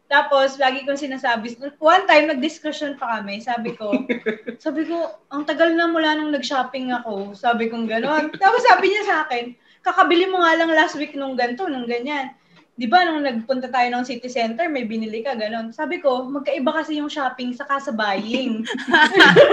Tapos 0.07 0.55
lagi 0.61 0.85
kong 0.87 0.99
sinasabi, 0.99 1.59
one 1.81 2.05
time 2.07 2.29
nag-discussion 2.29 2.95
pa 2.95 3.19
kami, 3.19 3.43
sabi 3.43 3.75
ko, 3.75 3.91
sabi 4.63 4.87
ko, 4.87 5.11
ang 5.33 5.43
tagal 5.43 5.73
na 5.75 5.89
mula 5.89 6.15
nung 6.15 6.31
nag-shopping 6.31 6.93
ako, 6.93 7.33
sabi 7.35 7.67
kong 7.67 7.89
gano'n. 7.89 8.31
Tapos 8.37 8.61
sabi 8.63 8.93
niya 8.93 9.03
sa 9.03 9.17
akin, 9.27 9.57
kakabili 9.83 10.31
mo 10.31 10.41
nga 10.41 10.55
lang 10.57 10.71
last 10.71 10.95
week 10.95 11.13
nung 11.13 11.35
ganito, 11.35 11.67
nung 11.67 11.85
ganyan. 11.85 12.31
Di 12.73 12.89
ba, 12.89 13.05
nung 13.05 13.21
nagpunta 13.21 13.69
tayo 13.69 13.85
ng 13.93 14.01
city 14.01 14.25
center, 14.25 14.65
may 14.65 14.81
binili 14.81 15.21
ka, 15.21 15.37
gano'n. 15.37 15.69
Sabi 15.69 16.01
ko, 16.01 16.25
magkaiba 16.25 16.73
kasi 16.73 16.97
yung 16.97 17.05
shopping 17.05 17.53
saka 17.53 17.77
sa 17.77 17.93
buying. 17.93 18.65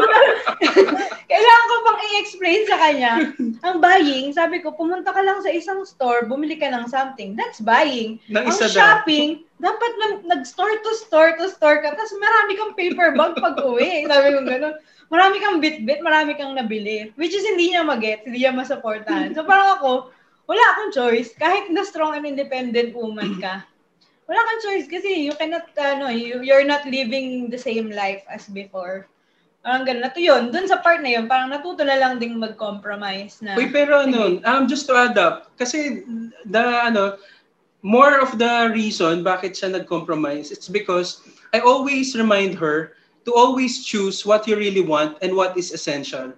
Kailangan 1.31 1.67
ko 1.69 1.75
pang 1.85 2.01
i-explain 2.01 2.61
sa 2.65 2.81
kanya. 2.81 3.13
Ang 3.61 3.77
buying, 3.85 4.33
sabi 4.33 4.65
ko, 4.65 4.73
pumunta 4.73 5.13
ka 5.13 5.21
lang 5.21 5.37
sa 5.45 5.53
isang 5.53 5.85
store, 5.85 6.25
bumili 6.25 6.57
ka 6.57 6.73
ng 6.73 6.89
something. 6.89 7.37
That's 7.37 7.61
buying. 7.61 8.25
Nang 8.33 8.49
Ang 8.49 8.57
shopping, 8.57 9.45
dapat 9.61 9.93
nag- 10.01 10.25
nag-store 10.25 10.81
to 10.81 10.93
store 11.05 11.37
to 11.37 11.53
store 11.53 11.85
ka, 11.85 11.93
tapos 11.93 12.17
marami 12.17 12.57
kang 12.57 12.73
paper 12.73 13.13
bag 13.21 13.37
pag 13.37 13.61
uwi. 13.61 14.09
Sabi 14.09 14.33
ko 14.33 14.49
gano'n. 14.49 14.81
Marami 15.13 15.37
kang 15.45 15.61
bit-bit, 15.61 16.01
marami 16.01 16.41
kang 16.41 16.57
nabili. 16.57 17.13
Which 17.21 17.37
is 17.37 17.45
hindi 17.45 17.77
niya 17.77 17.85
mag-get, 17.85 18.25
hindi 18.25 18.49
niya 18.49 18.57
masupportahan. 18.57 19.37
So 19.37 19.45
parang 19.45 19.77
ako, 19.77 20.09
wala 20.51 20.63
akong 20.75 20.91
choice. 20.91 21.31
Kahit 21.39 21.71
na 21.71 21.87
strong 21.87 22.19
and 22.19 22.27
independent 22.27 22.91
woman 22.91 23.39
ka, 23.39 23.63
wala 24.27 24.41
kang 24.43 24.63
choice 24.67 24.91
kasi 24.91 25.31
you 25.31 25.35
cannot, 25.39 25.71
ano, 25.79 26.11
you, 26.11 26.43
you're 26.43 26.67
not 26.67 26.83
living 26.91 27.47
the 27.47 27.59
same 27.59 27.95
life 27.95 28.27
as 28.27 28.51
before. 28.51 29.07
Parang 29.63 29.87
ganun. 29.87 30.03
Nato 30.03 30.19
yun, 30.19 30.51
dun 30.51 30.67
sa 30.67 30.83
part 30.83 31.07
na 31.07 31.15
yun, 31.15 31.31
parang 31.31 31.55
natuto 31.55 31.87
na 31.87 31.95
lang 31.95 32.19
ding 32.19 32.35
mag-compromise 32.35 33.39
na. 33.47 33.55
Uy, 33.55 33.71
pero 33.71 34.03
ano, 34.03 34.43
um, 34.43 34.67
just 34.67 34.91
to 34.91 34.99
add 34.99 35.15
up, 35.15 35.55
kasi 35.55 36.03
the, 36.51 36.65
ano, 36.83 37.15
more 37.87 38.19
of 38.19 38.35
the 38.35 38.75
reason 38.75 39.23
bakit 39.23 39.55
siya 39.55 39.71
nag-compromise, 39.71 40.51
it's 40.51 40.67
because 40.67 41.23
I 41.55 41.63
always 41.63 42.19
remind 42.19 42.59
her 42.59 42.99
to 43.23 43.31
always 43.39 43.87
choose 43.87 44.27
what 44.27 44.51
you 44.51 44.59
really 44.59 44.83
want 44.83 45.15
and 45.23 45.31
what 45.39 45.55
is 45.55 45.71
essential. 45.71 46.35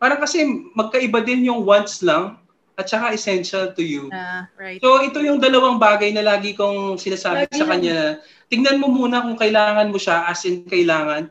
Parang 0.00 0.24
kasi 0.24 0.48
magkaiba 0.72 1.20
din 1.20 1.44
yung 1.44 1.68
wants 1.68 2.00
lang 2.00 2.39
at 2.80 2.88
saka 2.88 3.12
essential 3.12 3.70
to 3.76 3.84
you. 3.84 4.08
Ah, 4.10 4.48
right. 4.56 4.80
So 4.80 5.04
ito 5.04 5.20
yung 5.20 5.38
dalawang 5.38 5.76
bagay 5.76 6.16
na 6.16 6.24
lagi 6.24 6.56
kong 6.56 6.96
sinasabi 6.96 7.46
Lagi 7.46 7.60
sa 7.60 7.68
kanya. 7.68 8.24
Tingnan 8.48 8.80
mo 8.80 8.88
muna 8.88 9.20
kung 9.20 9.36
kailangan 9.36 9.92
mo 9.92 10.00
siya 10.00 10.24
as 10.24 10.42
in 10.48 10.64
kailangan 10.64 11.28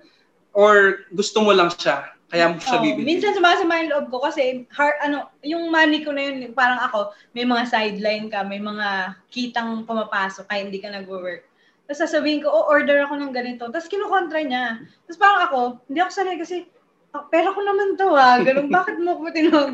or 0.54 1.06
gusto 1.10 1.42
mo 1.42 1.52
lang 1.52 1.74
siya. 1.74 2.14
Kaya 2.30 2.54
mo 2.54 2.62
siya 2.62 2.78
Oo, 2.78 2.86
bibili. 2.86 3.10
minsan 3.10 3.34
sumasama 3.34 3.82
yung 3.82 3.90
loob 3.90 4.06
ko 4.14 4.18
kasi 4.22 4.70
har, 4.78 5.02
ano, 5.02 5.34
yung 5.42 5.74
money 5.74 6.06
ko 6.06 6.14
na 6.14 6.30
yun, 6.30 6.54
parang 6.54 6.78
ako, 6.78 7.10
may 7.34 7.42
mga 7.42 7.66
sideline 7.66 8.30
ka, 8.30 8.46
may 8.46 8.62
mga 8.62 9.18
kitang 9.34 9.82
pumapasok 9.90 10.46
kahit 10.46 10.70
hindi 10.70 10.78
ka 10.78 10.94
nag-work. 10.94 11.50
Tapos 11.90 12.06
sasabihin 12.06 12.46
ko, 12.46 12.54
oh, 12.54 12.70
order 12.70 13.02
ako 13.02 13.18
ng 13.18 13.34
ganito. 13.34 13.66
Tapos 13.74 13.90
kinukontra 13.90 14.46
niya. 14.46 14.78
Tapos 15.10 15.18
parang 15.18 15.42
ako, 15.50 15.60
hindi 15.90 16.00
ako 16.06 16.12
sanay 16.14 16.38
kasi, 16.38 16.70
ah, 17.18 17.26
pera 17.26 17.50
ko 17.50 17.66
naman 17.66 17.98
to 17.98 18.14
ah. 18.14 18.38
Ganun, 18.46 18.70
bakit 18.78 19.02
mo 19.02 19.18
ko 19.18 19.34
tinawag? 19.34 19.74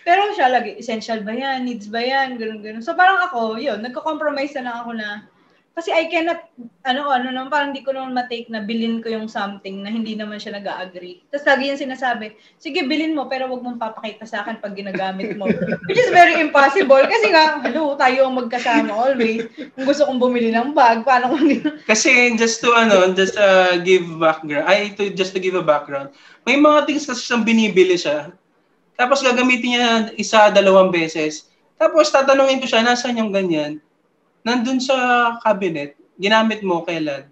Pero 0.00 0.32
siya 0.32 0.48
lagi, 0.48 0.80
essential 0.80 1.20
ba 1.20 1.36
yan? 1.36 1.68
Needs 1.68 1.92
ba 1.92 2.00
yan? 2.00 2.40
Ganun, 2.40 2.64
ganun. 2.64 2.84
So 2.84 2.96
parang 2.96 3.20
ako, 3.28 3.60
yun, 3.60 3.84
nagko-compromise 3.84 4.56
na 4.56 4.64
lang 4.64 4.76
ako 4.80 4.90
na, 4.96 5.08
kasi 5.72 5.88
I 5.88 6.04
cannot, 6.12 6.52
ano, 6.84 7.08
ano 7.08 7.32
naman, 7.32 7.48
parang 7.48 7.68
hindi 7.72 7.80
ko 7.80 7.96
naman 7.96 8.12
matake 8.12 8.52
na 8.52 8.60
bilin 8.60 9.00
ko 9.00 9.08
yung 9.08 9.24
something 9.24 9.80
na 9.80 9.88
hindi 9.88 10.12
naman 10.12 10.36
siya 10.36 10.60
nag 10.60 10.68
agree 10.68 11.24
Tapos 11.32 11.48
lagi 11.48 11.72
yung 11.72 11.80
sinasabi, 11.80 12.36
sige, 12.60 12.84
bilin 12.84 13.16
mo, 13.16 13.24
pero 13.24 13.48
wag 13.48 13.64
mong 13.64 13.80
papakita 13.80 14.28
sa 14.28 14.44
akin 14.44 14.60
pag 14.60 14.76
ginagamit 14.76 15.32
mo. 15.40 15.48
Which 15.88 15.96
is 15.96 16.12
very 16.12 16.36
impossible. 16.44 17.00
Kasi 17.00 17.32
nga, 17.32 17.64
hello, 17.64 17.96
tayo 17.96 18.28
ang 18.28 18.36
magkasama 18.36 18.92
always. 18.92 19.48
Kung 19.72 19.88
gusto 19.88 20.04
kong 20.04 20.20
bumili 20.20 20.52
ng 20.52 20.76
bag, 20.76 21.08
paano 21.08 21.32
kung 21.32 21.48
Kasi 21.88 22.36
just 22.36 22.60
to 22.60 22.76
ano, 22.76 23.08
just 23.16 23.40
uh, 23.40 23.80
give 23.80 24.04
background, 24.20 24.68
ay 24.68 24.92
to 24.92 25.08
just 25.16 25.32
to 25.32 25.40
give 25.40 25.56
a 25.56 25.64
background. 25.64 26.12
May 26.44 26.60
mga 26.60 26.84
things 26.84 27.08
kasi 27.08 27.24
siyang 27.24 27.48
binibili 27.48 27.96
siya. 27.96 28.28
Tapos 29.02 29.18
gagamitin 29.18 29.70
niya 29.74 29.90
isa, 30.14 30.54
dalawang 30.54 30.94
beses. 30.94 31.50
Tapos 31.74 32.14
tatanungin 32.14 32.62
ko 32.62 32.70
siya, 32.70 32.86
nasaan 32.86 33.18
yung 33.18 33.34
ganyan? 33.34 33.82
nandun 34.46 34.82
sa 34.82 34.96
cabinet, 35.42 35.94
ginamit 36.18 36.60
mo 36.62 36.82
kailan? 36.82 37.26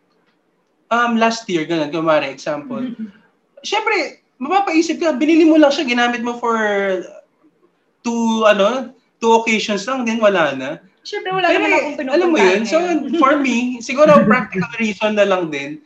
Um, 0.91 1.19
last 1.19 1.47
year, 1.47 1.67
ganun, 1.67 1.95
kumari, 1.95 2.35
example. 2.35 2.83
Siyempre, 3.67 4.27
mapapaisip 4.43 4.99
ka, 4.99 5.15
binili 5.15 5.47
mo 5.47 5.59
lang 5.59 5.71
siya, 5.71 5.87
ginamit 5.87 6.23
mo 6.23 6.35
for 6.39 6.59
two, 8.03 8.43
ano, 8.47 8.91
two 9.23 9.31
occasions 9.39 9.87
lang, 9.87 10.03
din 10.03 10.19
wala 10.19 10.55
na. 10.59 10.71
Siyempre, 11.07 11.31
wala 11.31 11.47
Pero, 11.51 11.63
naman 11.63 11.71
akong. 11.71 12.11
Alam 12.11 12.29
mo 12.35 12.39
yun, 12.39 12.63
so 12.67 12.79
for 13.23 13.39
me, 13.39 13.79
siguro 13.79 14.27
practical 14.27 14.71
reason 14.83 15.15
na 15.15 15.27
lang 15.27 15.51
din. 15.51 15.79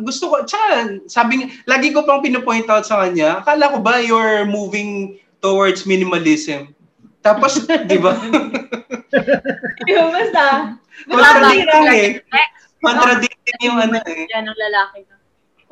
Gusto 0.00 0.32
ko, 0.32 0.36
tsaka, 0.48 0.96
sabi, 1.10 1.52
lagi 1.68 1.92
ko 1.92 2.06
pang 2.08 2.24
pinupoint 2.24 2.68
out 2.72 2.88
sa 2.88 3.04
kanya, 3.04 3.44
akala 3.44 3.68
ko 3.68 3.78
ba 3.84 4.00
you're 4.00 4.48
moving 4.48 5.20
towards 5.44 5.84
minimalism? 5.84 6.72
Tapos, 7.20 7.68
di 7.90 7.98
ba? 8.00 8.16
Yung 9.92 10.10
basta. 10.10 10.76
Contradicting 11.04 11.86
eh. 11.92 12.10
Contradicting 12.82 13.58
yung 13.62 13.78
ano 13.78 13.98
eh. 14.02 14.26
Yan 14.34 14.50
ang 14.50 14.58
lalaki. 14.58 15.06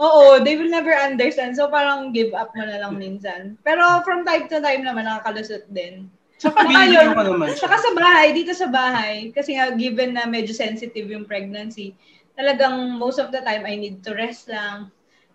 Oo, 0.01 0.41
they 0.41 0.57
will 0.57 0.73
never 0.73 0.97
understand. 0.97 1.53
So 1.53 1.69
parang 1.69 2.17
give 2.17 2.33
up 2.33 2.57
mo 2.57 2.65
na 2.65 2.81
lang 2.81 2.97
minsan. 2.97 3.61
Pero 3.61 4.01
from 4.01 4.25
time 4.25 4.49
to 4.49 4.63
time 4.63 4.81
naman 4.81 5.05
nakakalusot 5.05 5.69
din. 5.69 6.09
Saka 6.41 6.65
Saka 6.65 6.73
binigyan 6.73 7.13
yun, 7.13 7.17
ko 7.19 7.23
naman 7.37 7.53
siya. 7.53 7.69
Saka 7.69 7.77
sa 7.77 7.91
bahay, 7.93 8.33
dito 8.33 8.53
sa 8.57 8.69
bahay, 8.73 9.29
kasi 9.37 9.61
nga 9.61 9.77
given 9.77 10.17
na 10.17 10.25
medyo 10.25 10.57
sensitive 10.57 11.13
yung 11.13 11.29
pregnancy, 11.29 11.93
talagang 12.41 12.97
most 12.97 13.21
of 13.21 13.29
the 13.29 13.45
time 13.45 13.69
I 13.69 13.77
need 13.77 14.01
to 14.09 14.17
rest 14.17 14.49
lang. 14.49 14.89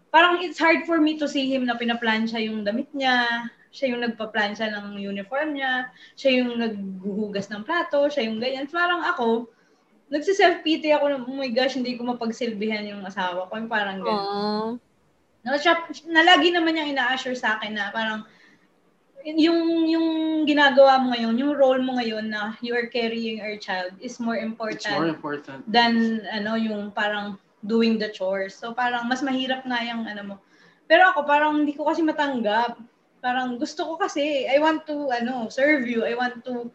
Parang 0.10 0.42
it's 0.42 0.58
hard 0.58 0.90
for 0.90 0.98
me 0.98 1.22
to 1.22 1.30
see 1.30 1.46
him 1.46 1.70
na 1.70 1.78
pinaplansya 1.78 2.42
yung 2.42 2.66
damit 2.66 2.90
niya, 2.98 3.46
siya 3.70 3.94
yung 3.94 4.02
nagpa-plansya 4.02 4.74
ng 4.74 4.98
uniform 4.98 5.54
niya, 5.54 5.94
siya 6.18 6.42
yung 6.42 6.58
naghuhugas 6.58 7.52
ng 7.54 7.62
plato, 7.62 8.10
siya 8.10 8.26
yung 8.26 8.42
ganyan. 8.42 8.66
Parang 8.66 9.06
ako, 9.06 9.52
nagsiself-pity 10.10 10.90
ako 10.96 11.06
na, 11.14 11.18
oh 11.22 11.38
my 11.38 11.52
gosh, 11.54 11.78
hindi 11.78 11.94
ko 11.94 12.10
mapagsilbihan 12.10 12.90
yung 12.90 13.06
asawa 13.06 13.46
ko. 13.46 13.54
Yung 13.54 13.70
parang 13.70 14.02
ganyan. 14.02 14.26
Aww. 14.26 14.68
No, 15.46 15.62
siya, 15.62 15.78
na 16.10 16.26
lagi 16.26 16.50
naman 16.50 16.74
niyang 16.74 16.98
ina-assure 16.98 17.38
sa 17.38 17.62
akin 17.62 17.78
na 17.78 17.94
parang 17.94 18.26
yung 19.26 19.90
yung 19.90 20.08
ginagawa 20.46 21.02
mo 21.02 21.18
ngayon, 21.18 21.34
yung 21.42 21.54
role 21.58 21.82
mo 21.82 21.98
ngayon 21.98 22.30
na 22.30 22.54
you 22.62 22.78
are 22.78 22.86
carrying 22.86 23.42
our 23.42 23.58
child 23.58 23.90
is 23.98 24.22
more 24.22 24.38
important, 24.38 24.94
It's 24.94 25.02
more 25.02 25.10
important. 25.10 25.66
than 25.66 26.22
ano 26.30 26.54
yung 26.54 26.94
parang 26.94 27.42
doing 27.66 27.98
the 27.98 28.14
chores. 28.14 28.54
So 28.54 28.78
parang 28.78 29.10
mas 29.10 29.26
mahirap 29.26 29.66
nga 29.66 29.82
yung 29.82 30.06
ano 30.06 30.22
mo. 30.22 30.36
Pero 30.86 31.10
ako 31.10 31.26
parang 31.26 31.66
hindi 31.66 31.74
ko 31.74 31.90
kasi 31.90 32.06
matanggap. 32.06 32.78
Parang 33.26 33.58
gusto 33.58 33.82
ko 33.90 33.94
kasi 33.98 34.46
I 34.46 34.62
want 34.62 34.86
to 34.86 35.10
ano, 35.10 35.50
serve 35.50 35.90
you. 35.90 36.06
I 36.06 36.14
want 36.14 36.46
to 36.46 36.70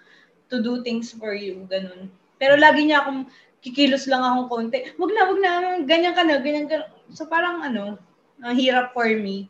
to 0.50 0.58
do 0.58 0.82
things 0.82 1.14
for 1.14 1.30
you, 1.30 1.62
ganun. 1.70 2.10
Pero 2.42 2.58
lagi 2.58 2.82
niya 2.82 3.06
akong 3.06 3.30
kikilos 3.62 4.10
lang 4.10 4.26
akong 4.26 4.50
konti. 4.50 4.90
Wag 4.98 5.12
na, 5.14 5.22
wag 5.30 5.38
na, 5.38 5.50
ganyan 5.86 6.18
ka 6.18 6.26
na, 6.26 6.42
ganyan 6.42 6.66
ka. 6.66 6.90
So 7.14 7.30
parang 7.30 7.62
ano, 7.62 7.94
ang 8.42 8.58
hirap 8.58 8.90
for 8.90 9.06
me 9.06 9.46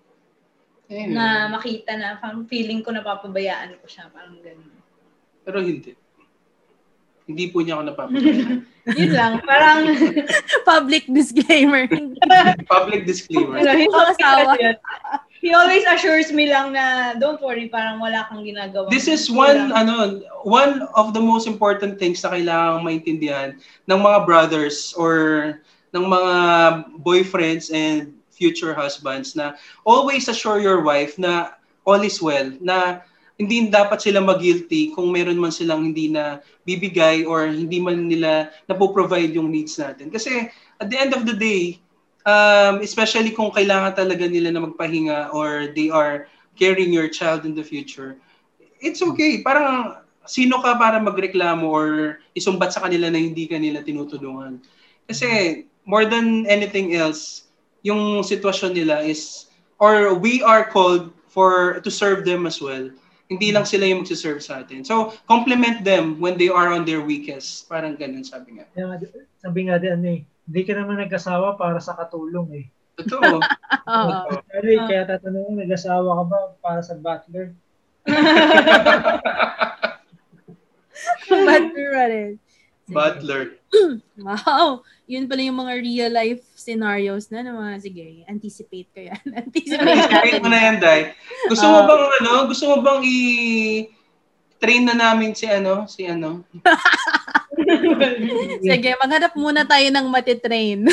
Ayun. 0.90 1.14
na 1.14 1.46
makita 1.46 1.94
na 1.94 2.18
parang 2.18 2.42
feeling 2.50 2.82
ko 2.82 2.90
napapabayaan 2.90 3.78
ko 3.78 3.86
siya, 3.86 4.10
parang 4.10 4.42
ganun. 4.42 4.74
Pero 5.46 5.62
hindi. 5.62 5.94
Hindi 7.30 7.44
po 7.46 7.62
niya 7.62 7.78
ako 7.78 7.82
napapabayaan. 7.86 8.66
Yun 8.98 9.12
lang, 9.14 9.32
parang 9.46 9.86
Public 10.70 11.06
disclaimer. 11.06 11.86
Public 12.74 13.06
disclaimer. 13.06 13.62
ano, 13.62 13.70
he, 13.70 13.86
Ang 13.86 14.06
asawa. 14.10 14.52
he 15.38 15.54
always 15.54 15.86
assures 15.86 16.34
me 16.34 16.50
lang 16.50 16.74
na 16.74 17.14
don't 17.14 17.38
worry, 17.38 17.70
parang 17.70 18.02
wala 18.02 18.26
kang 18.26 18.42
ginagawa. 18.42 18.90
This 18.90 19.06
is 19.06 19.30
Wala. 19.30 19.38
one 19.38 19.62
ano 19.70 19.94
one 20.42 20.72
of 20.98 21.14
the 21.14 21.22
most 21.22 21.46
important 21.46 22.02
things 22.02 22.18
na 22.26 22.34
kailangang 22.34 22.82
maintindihan 22.82 23.48
ng 23.86 24.00
mga 24.02 24.26
brothers 24.26 24.90
or 24.98 25.62
ng 25.94 26.02
mga 26.02 26.34
boyfriends 26.98 27.70
and 27.70 28.10
future 28.40 28.72
husbands 28.72 29.36
na 29.36 29.52
always 29.84 30.24
assure 30.32 30.56
your 30.56 30.80
wife 30.80 31.20
na 31.20 31.52
all 31.84 32.00
is 32.00 32.16
well, 32.24 32.48
na 32.64 33.04
hindi 33.36 33.68
dapat 33.72 34.00
sila 34.04 34.20
mag-guilty 34.20 34.92
kung 34.92 35.12
meron 35.12 35.40
man 35.40 35.52
silang 35.52 35.92
hindi 35.92 36.12
na 36.12 36.44
bibigay 36.64 37.24
or 37.24 37.48
hindi 37.48 37.80
man 37.80 38.08
nila 38.08 38.52
napoprovide 38.68 39.32
yung 39.32 39.48
needs 39.48 39.76
natin. 39.80 40.12
Kasi 40.12 40.48
at 40.76 40.88
the 40.92 40.96
end 40.96 41.16
of 41.16 41.24
the 41.24 41.32
day, 41.32 41.80
um, 42.28 42.84
especially 42.84 43.32
kung 43.32 43.48
kailangan 43.48 43.96
talaga 43.96 44.28
nila 44.28 44.52
na 44.52 44.64
magpahinga 44.68 45.32
or 45.32 45.72
they 45.72 45.88
are 45.88 46.28
carrying 46.56 46.92
your 46.92 47.08
child 47.08 47.48
in 47.48 47.56
the 47.56 47.64
future, 47.64 48.20
it's 48.84 49.00
okay. 49.00 49.40
Parang 49.40 50.04
sino 50.28 50.60
ka 50.60 50.76
para 50.76 51.00
magreklamo 51.00 51.64
or 51.64 52.20
isumbat 52.36 52.76
sa 52.76 52.84
kanila 52.84 53.08
na 53.08 53.24
hindi 53.24 53.48
ka 53.48 53.56
nila 53.56 53.80
tinutulungan. 53.80 54.60
Kasi 55.08 55.64
more 55.88 56.04
than 56.04 56.44
anything 56.44 56.92
else, 56.92 57.49
yung 57.82 58.20
sitwasyon 58.20 58.72
nila 58.76 59.00
is 59.04 59.48
or 59.80 60.14
we 60.14 60.44
are 60.44 60.68
called 60.68 61.10
for 61.30 61.80
to 61.80 61.90
serve 61.90 62.24
them 62.26 62.44
as 62.44 62.60
well. 62.60 62.90
Hindi 63.30 63.54
lang 63.54 63.62
sila 63.62 63.86
yung 63.86 64.02
magsiserve 64.02 64.42
sa 64.42 64.66
atin. 64.66 64.82
So, 64.82 65.14
compliment 65.30 65.86
them 65.86 66.18
when 66.18 66.34
they 66.34 66.50
are 66.50 66.74
on 66.74 66.82
their 66.82 66.98
weakest. 66.98 67.70
Parang 67.70 67.94
ganun 67.94 68.26
sabi 68.26 68.58
nga. 68.58 68.66
Nga, 68.74 69.06
sabi 69.38 69.70
nga 69.70 69.78
din, 69.78 69.94
ano 69.94 70.06
eh, 70.18 70.20
hindi 70.26 70.62
ka 70.66 70.74
naman 70.74 70.98
nag-asawa 70.98 71.54
para 71.54 71.78
sa 71.78 71.94
katulong 71.94 72.50
eh. 72.58 72.66
Totoo. 72.98 73.38
Oo. 74.02 74.34
Ano 74.34 74.66
eh, 74.66 74.80
kaya 74.82 75.06
tatanong 75.06 75.46
mo, 75.46 75.54
nag-asawa 75.62 76.10
ka 76.10 76.24
ba 76.26 76.38
para 76.58 76.82
sa 76.82 76.98
butler? 76.98 77.54
Butler 81.30 81.88
pa 81.94 82.04
rin. 82.10 82.28
Butler. 82.90 83.59
Wow! 84.20 84.82
Yun 85.06 85.26
pala 85.26 85.42
yung 85.42 85.58
mga 85.58 85.74
real 85.80 86.12
life 86.12 86.42
scenarios 86.54 87.30
na 87.30 87.42
naman. 87.42 87.78
Sige, 87.80 88.26
anticipate 88.26 88.88
ko 88.92 89.00
yan. 89.00 89.22
anticipate 89.46 90.10
Wait 90.22 90.42
mo 90.42 90.46
natin. 90.46 90.50
na 90.50 90.60
yan, 90.60 90.76
Dai. 90.78 91.00
Gusto 91.48 91.66
mo 91.66 91.78
bang 91.86 92.04
ano, 92.20 92.32
gusto 92.50 92.64
mo 92.68 92.76
bang 92.82 93.00
i 93.06 93.16
train 94.60 94.84
na 94.84 94.92
namin 94.92 95.32
si 95.32 95.48
ano, 95.48 95.88
si 95.88 96.04
ano? 96.04 96.44
Sige, 98.60 98.90
maghanap 99.00 99.32
muna 99.36 99.64
tayo 99.64 99.86
ng 99.88 100.06
matitrain. 100.10 100.84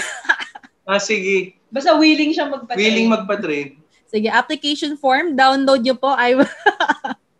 Ah, 0.87 1.03
sige. 1.03 1.59
Basta 1.67 1.91
willing 1.99 2.31
siya 2.31 2.47
magpatay. 2.47 2.79
Willing 2.79 3.11
magpa-train. 3.11 3.75
Sige, 4.07 4.31
application 4.31 4.95
form, 4.95 5.35
download 5.35 5.83
nyo 5.83 5.99
po. 5.99 6.15
I 6.15 6.31
will, 6.31 6.47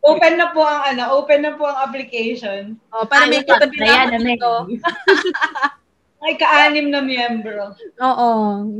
Open 0.07 0.33
na 0.39 0.47
po 0.49 0.63
ang 0.63 0.81
ano, 0.87 1.03
open 1.19 1.43
na 1.43 1.51
po 1.53 1.67
ang 1.67 1.83
application. 1.83 2.79
oh, 2.95 3.03
para 3.03 3.27
may 3.27 3.43
Ayos, 3.43 3.49
katabi 3.49 3.75
na 3.75 3.83
ayan, 3.83 4.07
ako 4.07 4.15
ano 4.15 4.23
dito. 4.23 4.51
Ay, 6.23 6.33
kaanim 6.33 6.89
na 6.89 6.99
miyembro. 6.99 7.77
Oo, 8.01 8.29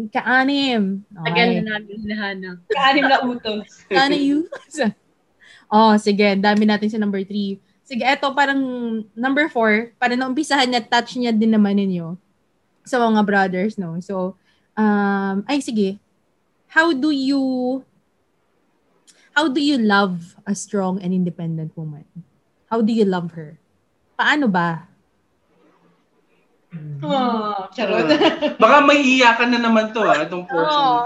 kaanim. 0.10 1.06
Tagal 1.14 1.48
Okay. 1.54 1.62
na 1.62 1.78
namin 1.78 1.96
hinahanap. 2.02 2.58
Kaanim 2.66 3.06
na 3.06 3.22
utos. 3.22 3.68
Sana 3.94 4.18
you. 4.18 4.50
oh, 5.70 5.94
sige, 6.02 6.34
dami 6.34 6.66
natin 6.66 6.90
sa 6.90 6.98
number 6.98 7.22
three. 7.22 7.62
Sige, 7.86 8.04
eto 8.04 8.34
parang 8.34 8.60
number 9.14 9.48
four, 9.48 9.94
para 9.96 10.18
naumpisahan 10.18 10.66
niya, 10.68 10.82
touch 10.84 11.16
niya 11.16 11.32
din 11.32 11.54
naman 11.54 11.78
ninyo 11.78 12.18
sa 12.84 12.98
mga 13.00 13.22
brothers, 13.24 13.78
no? 13.78 13.96
So, 14.02 14.34
um, 14.74 15.46
ay 15.48 15.62
sige, 15.62 16.02
how 16.68 16.92
do 16.92 17.14
you, 17.14 17.40
how 19.38 19.46
do 19.46 19.62
you 19.62 19.78
love 19.78 20.34
a 20.50 20.58
strong 20.58 20.98
and 20.98 21.14
independent 21.14 21.70
woman? 21.78 22.10
How 22.74 22.82
do 22.82 22.90
you 22.90 23.06
love 23.06 23.38
her? 23.38 23.62
Paano 24.18 24.50
ba? 24.50 24.90
Oh, 27.06 27.70
charot. 27.70 28.10
Baka 28.58 28.78
may 28.82 28.98
iyakan 29.06 29.54
na 29.54 29.62
naman 29.62 29.94
to 29.94 30.02
ah, 30.02 30.26
itong 30.26 30.50
portion. 30.50 31.06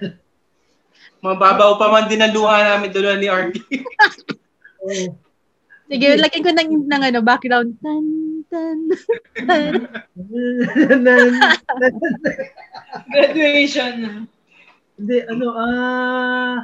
Mababaw 1.24 1.76
pa 1.76 1.92
man 1.92 2.08
din 2.08 2.24
ang 2.24 2.32
luha 2.32 2.64
namin 2.64 2.88
dalawa 2.88 3.20
ni 3.20 3.28
RT. 3.28 3.56
Oo. 4.80 5.04
Sige, 5.92 6.18
lagyan 6.18 6.42
ko 6.42 6.50
ng, 6.50 6.70
ng 6.88 7.02
ano, 7.12 7.22
background. 7.22 7.78
Tan, 7.78 8.04
tan. 8.50 8.78
Graduation. 13.14 14.26
Hindi, 14.98 15.16
ano, 15.30 15.46
ah, 15.54 16.58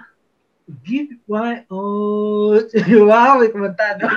give, 0.81 1.13
why, 1.29 1.65
oh, 1.69 2.57
wow, 3.09 3.37
may 3.39 3.53
kumanta, 3.53 4.01
no? 4.01 4.09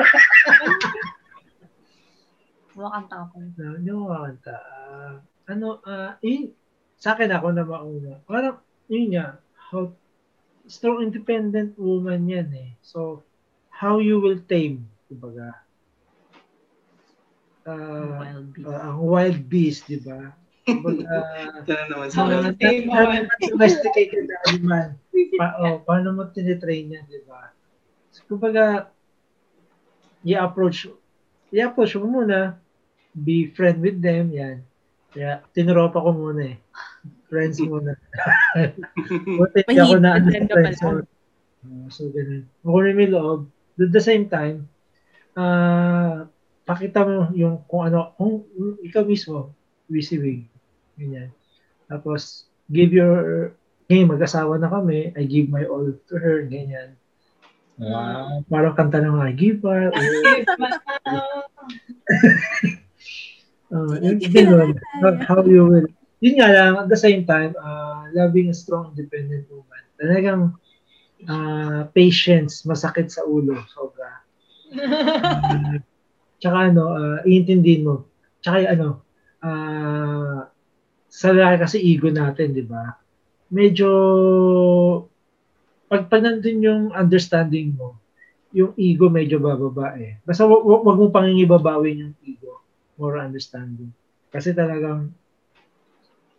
Kumakanta 2.75 3.15
ako. 3.29 3.35
no, 3.55 3.65
hindi 3.79 3.89
ko 3.91 3.99
makakanta. 4.03 4.55
Ah, 4.55 5.15
ano, 5.47 5.67
ah, 5.87 6.11
yun, 6.19 6.51
sa 6.99 7.15
akin 7.15 7.31
ako 7.31 7.47
na 7.55 7.63
mauna. 7.63 8.13
Parang, 8.27 8.59
yun 8.91 9.15
nga, 9.15 9.39
how, 9.71 9.91
strong 10.67 11.03
independent 11.05 11.77
woman 11.79 12.27
yan 12.27 12.49
eh. 12.51 12.71
So, 12.83 13.23
how 13.71 14.03
you 14.03 14.19
will 14.19 14.39
tame, 14.43 14.87
kumbaga. 15.07 15.55
Ah, 17.65 18.21
Wild 18.21 18.47
beast. 18.53 18.67
ah, 18.69 18.81
ang 18.93 18.99
wild 19.01 19.41
beast, 19.49 19.81
di 19.89 19.97
ba? 20.03 20.19
Kumbaga, 20.65 21.17
Ito 21.61 21.71
na 21.77 21.83
naman 21.93 22.07
How 22.09 22.25
sila. 22.25 22.49
to 22.49 22.53
tame 22.57 22.89
a 22.89 22.97
wild 23.05 23.29
domesticated 23.39 24.25
animal. 24.49 24.97
Pa, 25.39 25.47
oh, 25.63 25.77
paano 25.83 26.15
mo 26.15 26.27
tinitrain 26.31 26.91
yan, 26.91 27.05
di 27.07 27.21
ba? 27.27 27.51
So, 28.11 28.23
kumbaga, 28.27 28.91
i-approach, 30.23 30.91
i-approach 31.51 31.95
mo 31.99 32.21
muna, 32.21 32.59
be 33.15 33.51
friend 33.55 33.79
with 33.79 33.99
them, 33.99 34.31
yan. 34.31 34.63
Kaya, 35.15 35.39
tinuropa 35.55 36.03
ko 36.03 36.11
muna 36.11 36.55
eh. 36.55 36.57
Friends 37.31 37.63
muna. 37.63 37.95
Buti 39.39 39.63
ako 39.71 39.95
na 40.03 40.19
ano, 40.19 40.27
friends. 40.51 40.79
pala. 40.83 41.01
Uh, 41.63 41.87
so, 41.87 42.11
ganun. 42.11 42.43
Makunin 42.67 42.95
mo 42.95 43.01
yung 43.01 43.15
loob. 43.15 43.41
At 43.79 43.91
the 43.91 44.03
same 44.03 44.27
time, 44.27 44.67
ah, 45.35 46.27
pakita 46.67 47.03
mo 47.07 47.31
yung 47.35 47.63
kung 47.67 47.87
ano, 47.87 48.11
kung 48.19 48.43
kung 48.51 48.75
ikaw 48.83 49.03
mismo, 49.07 49.55
receiving. 49.87 50.47
Ganyan. 50.99 51.31
Tapos, 51.87 52.49
give 52.71 52.91
your, 52.91 53.53
hey, 53.85 54.01
mag-asawa 54.05 54.57
na 54.57 54.69
kami, 54.69 55.13
I 55.13 55.23
give 55.29 55.49
my 55.49 55.65
all 55.65 55.93
to 55.93 56.15
her, 56.17 56.45
ganyan. 56.49 56.97
Ah, 57.75 58.39
parang 58.47 58.73
kanta 58.73 59.03
ng 59.03 59.19
I 59.19 59.35
give 59.35 59.61
her. 59.67 59.91
Uh, 63.75 63.97
yun, 63.99 64.21
ganun. 64.31 64.77
how, 65.25 65.43
you 65.43 65.65
will. 65.67 65.89
Yun 66.23 66.35
nga 66.39 66.49
lang, 66.53 66.73
at 66.79 66.87
the 66.87 66.95
same 66.95 67.27
time, 67.27 67.51
uh, 67.59 68.07
loving 68.15 68.47
a 68.47 68.55
strong, 68.55 68.95
independent 68.95 69.49
woman. 69.51 69.83
Talagang 69.99 70.41
uh, 71.27 71.89
patience, 71.91 72.63
masakit 72.63 73.11
sa 73.11 73.27
ulo, 73.27 73.59
sobra. 73.67 74.23
Uh, 74.71 75.81
tsaka 76.39 76.71
ano, 76.71 76.83
uh, 76.95 77.19
iintindihin 77.27 77.83
mo. 77.83 78.07
Tsaka 78.39 78.63
yung 78.63 78.71
ano, 78.79 78.87
uh, 79.43 80.39
sa 81.11 81.35
lalaki 81.35 81.57
kasi 81.59 81.77
ego 81.83 82.07
natin, 82.13 82.55
di 82.55 82.63
ba? 82.63 82.95
Medyo, 83.49 83.89
pag, 85.85 86.09
pag 86.09 86.21
nandun 86.21 86.65
yung 86.65 86.83
understanding 86.91 87.77
mo, 87.77 87.97
yung 88.55 88.71
ego 88.79 89.11
medyo 89.11 89.37
bababa 89.37 89.99
eh. 89.99 90.17
Basta 90.23 90.47
wag, 90.47 90.63
wag, 90.63 90.81
wag 90.87 90.97
mo 90.97 91.07
pangingibabawin 91.11 92.07
yung 92.07 92.15
ego. 92.23 92.63
More 92.95 93.19
understanding. 93.19 93.91
Kasi 94.31 94.55
talagang, 94.55 95.11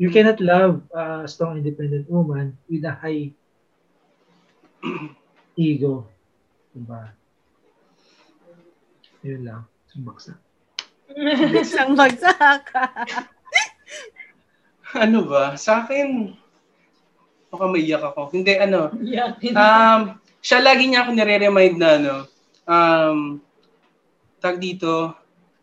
you 0.00 0.08
cannot 0.08 0.40
love 0.40 0.80
a 0.92 1.28
strong 1.28 1.60
independent 1.60 2.08
woman 2.08 2.56
with 2.68 2.84
a 2.88 2.94
high 2.96 3.30
ego. 5.56 6.08
Diba? 6.72 7.12
Yun 9.20 9.42
lang. 9.44 9.62
Sumbaksa. 9.92 10.40
Isang 11.56 11.94
bagsak. 11.94 12.72
Ano 15.04 15.26
ba? 15.26 15.58
Sa 15.58 15.82
akin, 15.82 16.32
baka 17.50 17.64
maiyak 17.70 18.02
ako. 18.02 18.30
Hindi, 18.34 18.58
ano, 18.58 18.90
um, 19.54 20.00
siya 20.42 20.58
lagi 20.62 20.84
niya 20.86 21.06
ako 21.06 21.10
nire-remind 21.14 21.76
na, 21.78 21.90
ano, 21.98 22.14
um, 22.66 23.18
tag 24.42 24.58
dito, 24.60 25.14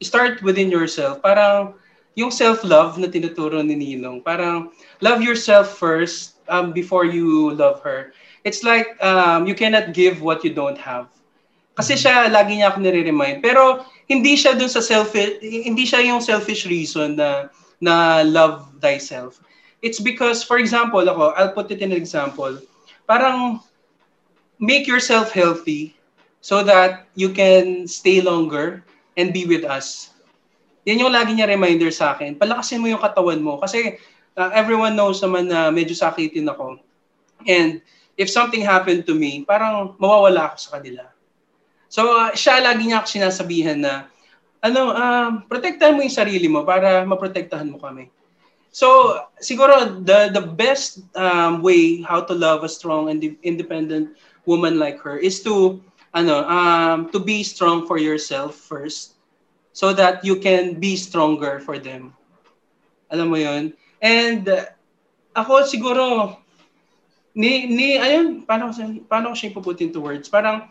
start 0.03 0.43
within 0.43 0.71
yourself. 0.71 1.19
Parang, 1.23 1.75
yung 2.13 2.29
self-love 2.29 3.01
na 3.01 3.09
tinuturo 3.09 3.57
ni 3.65 3.73
Ninong, 3.73 4.21
parang, 4.21 4.69
love 5.01 5.23
yourself 5.23 5.73
first 5.79 6.37
um, 6.47 6.71
before 6.71 7.05
you 7.05 7.51
love 7.57 7.81
her. 7.81 8.13
It's 8.43 8.61
like, 8.61 8.99
um, 9.01 9.47
you 9.47 9.55
cannot 9.55 9.95
give 9.95 10.21
what 10.21 10.43
you 10.43 10.51
don't 10.53 10.77
have. 10.77 11.07
Kasi 11.73 11.97
siya, 11.97 12.29
lagi 12.29 12.59
niya 12.61 12.69
ako 12.69 12.85
nire-remind. 12.85 13.41
Pero, 13.41 13.81
hindi 14.11 14.35
siya 14.35 14.53
dun 14.53 14.69
sa 14.69 14.83
selfish, 14.83 15.39
hindi 15.41 15.87
siya 15.87 16.03
yung 16.05 16.19
selfish 16.19 16.67
reason 16.67 17.15
na, 17.15 17.47
na 17.79 18.21
love 18.21 18.67
thyself. 18.83 19.39
It's 19.83 19.99
because, 19.99 20.47
for 20.47 20.57
example, 20.63 21.03
ako, 21.03 21.35
I'll 21.35 21.51
put 21.51 21.69
it 21.75 21.83
in 21.83 21.91
an 21.91 21.99
example. 21.99 22.55
Parang, 23.03 23.59
make 24.63 24.87
yourself 24.87 25.35
healthy 25.35 25.99
so 26.39 26.63
that 26.63 27.11
you 27.19 27.35
can 27.35 27.83
stay 27.83 28.23
longer 28.23 28.79
and 29.19 29.35
be 29.35 29.43
with 29.43 29.67
us. 29.67 30.15
Yan 30.87 31.03
yung 31.03 31.11
lagi 31.11 31.35
niya 31.35 31.51
reminder 31.51 31.91
sa 31.91 32.15
akin. 32.15 32.39
Palakasin 32.39 32.79
mo 32.79 32.87
yung 32.87 33.03
katawan 33.03 33.43
mo. 33.43 33.59
Kasi 33.59 33.99
uh, 34.39 34.51
everyone 34.55 34.95
knows 34.95 35.19
naman 35.19 35.51
na 35.51 35.67
medyo 35.67 35.95
sakitin 35.95 36.47
ako. 36.47 36.79
And 37.43 37.83
if 38.15 38.31
something 38.31 38.63
happened 38.63 39.03
to 39.07 39.15
me, 39.15 39.43
parang 39.43 39.99
mawawala 39.99 40.51
ako 40.51 40.57
sa 40.59 40.69
kanila. 40.79 41.03
So 41.91 42.07
uh, 42.15 42.31
siya 42.31 42.63
lagi 42.63 42.87
niya 42.87 43.03
ako 43.03 43.07
sinasabihan 43.19 43.79
na, 43.83 44.07
ano, 44.63 44.95
um, 44.95 45.43
protektahan 45.43 45.91
mo 45.91 46.07
yung 46.07 46.15
sarili 46.15 46.47
mo 46.47 46.63
para 46.63 47.03
maprotektahan 47.03 47.67
mo 47.67 47.83
kami. 47.83 48.07
So 48.73 49.21
siguro 49.37 50.01
the 50.01 50.33
the 50.33 50.41
best 50.41 51.05
um, 51.13 51.61
way 51.61 52.01
how 52.01 52.25
to 52.25 52.33
love 52.33 52.65
a 52.65 52.71
strong 52.71 53.13
and 53.13 53.21
independent 53.45 54.17
woman 54.49 54.81
like 54.81 54.97
her 55.05 55.13
is 55.13 55.45
to 55.45 55.77
ano 56.17 56.41
um, 56.49 57.13
to 57.13 57.21
be 57.21 57.45
strong 57.45 57.85
for 57.85 58.01
yourself 58.01 58.57
first 58.57 59.13
so 59.77 59.93
that 59.93 60.25
you 60.25 60.41
can 60.41 60.81
be 60.81 60.97
stronger 60.97 61.61
for 61.61 61.77
them. 61.77 62.17
Alam 63.13 63.29
mo 63.29 63.37
'yon? 63.37 63.77
And 64.01 64.49
uh, 64.49 64.73
ako 65.37 65.69
siguro 65.69 66.33
ni 67.37 67.69
ni 67.69 68.01
ayun 68.01 68.41
paano 68.41 68.73
paano 69.05 69.33
ko 69.33 69.35
siya 69.37 69.53
ipuputin 69.53 69.93
to 69.93 70.01
words? 70.01 70.33
Parang 70.33 70.65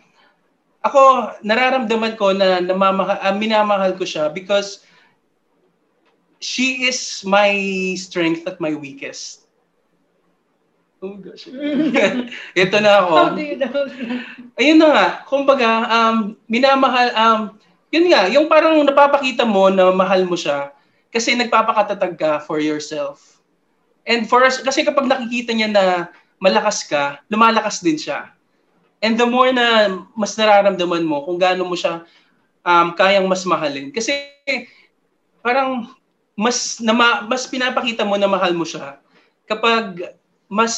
ako 0.82 1.30
nararamdaman 1.46 2.18
ko 2.18 2.34
na 2.34 2.58
namamahal 2.58 3.18
uh, 3.22 3.34
minamahal 3.38 3.94
ko 3.94 4.02
siya 4.02 4.26
because 4.26 4.82
she 6.42 6.90
is 6.90 7.22
my 7.22 7.54
strength 7.94 8.44
at 8.44 8.58
my 8.58 8.74
weakest. 8.74 9.46
Oh 11.02 11.18
gosh. 11.18 11.50
Ito 12.62 12.76
na 12.78 12.92
ako. 13.02 13.12
How 13.14 13.30
do 13.34 13.42
you 13.42 13.58
know? 13.58 13.74
Ayun 14.54 14.78
na 14.78 14.88
nga, 14.94 15.06
kumbaga, 15.26 15.70
um, 15.90 16.38
minamahal, 16.46 17.08
um, 17.18 17.40
yun 17.90 18.06
nga, 18.10 18.30
yung 18.30 18.46
parang 18.46 18.78
napapakita 18.86 19.42
mo 19.42 19.66
na 19.66 19.90
mahal 19.90 20.22
mo 20.22 20.38
siya 20.38 20.70
kasi 21.10 21.34
nagpapakatatag 21.34 22.14
ka 22.14 22.30
for 22.46 22.62
yourself. 22.62 23.42
And 24.06 24.30
for 24.30 24.46
us, 24.46 24.62
kasi 24.62 24.86
kapag 24.86 25.10
nakikita 25.10 25.50
niya 25.54 25.70
na 25.70 25.84
malakas 26.38 26.86
ka, 26.86 27.22
lumalakas 27.30 27.82
din 27.82 27.98
siya. 27.98 28.30
And 29.02 29.18
the 29.18 29.26
more 29.26 29.50
na 29.50 29.90
mas 30.14 30.38
nararamdaman 30.38 31.02
mo 31.02 31.26
kung 31.26 31.38
gaano 31.38 31.66
mo 31.66 31.74
siya 31.74 32.06
um, 32.62 32.94
kayang 32.94 33.26
mas 33.26 33.42
mahalin. 33.42 33.90
Kasi 33.90 34.14
parang 35.42 35.90
mas 36.34 36.80
na 36.80 36.92
mas 37.24 37.44
pinapakita 37.46 38.02
mo 38.02 38.16
na 38.16 38.26
mahal 38.26 38.52
mo 38.56 38.64
siya 38.64 38.96
kapag 39.44 40.16
mas 40.48 40.74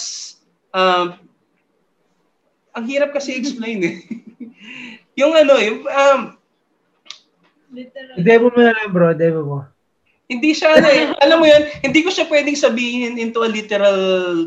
um, 0.71 1.14
ang 2.74 2.85
hirap 2.91 3.14
kasi 3.14 3.39
explain 3.39 3.78
eh. 3.83 3.97
yung 5.20 5.31
ano, 5.31 5.55
yung 5.62 5.87
um, 5.87 6.20
Literal. 7.74 8.14
Demo 8.22 8.47
mo 8.55 8.61
na 8.62 8.70
lang 8.74 8.91
bro, 8.91 9.11
demo 9.14 9.43
mo. 9.43 9.59
hindi 10.24 10.57
siya 10.57 10.81
ano 10.81 10.89
eh, 10.89 11.11
alam 11.24 11.39
mo 11.39 11.47
yun, 11.47 11.62
hindi 11.85 12.01
ko 12.01 12.09
siya 12.09 12.24
pwedeng 12.26 12.57
sabihin 12.57 13.20
into 13.20 13.45
a 13.45 13.51
literal 13.51 13.99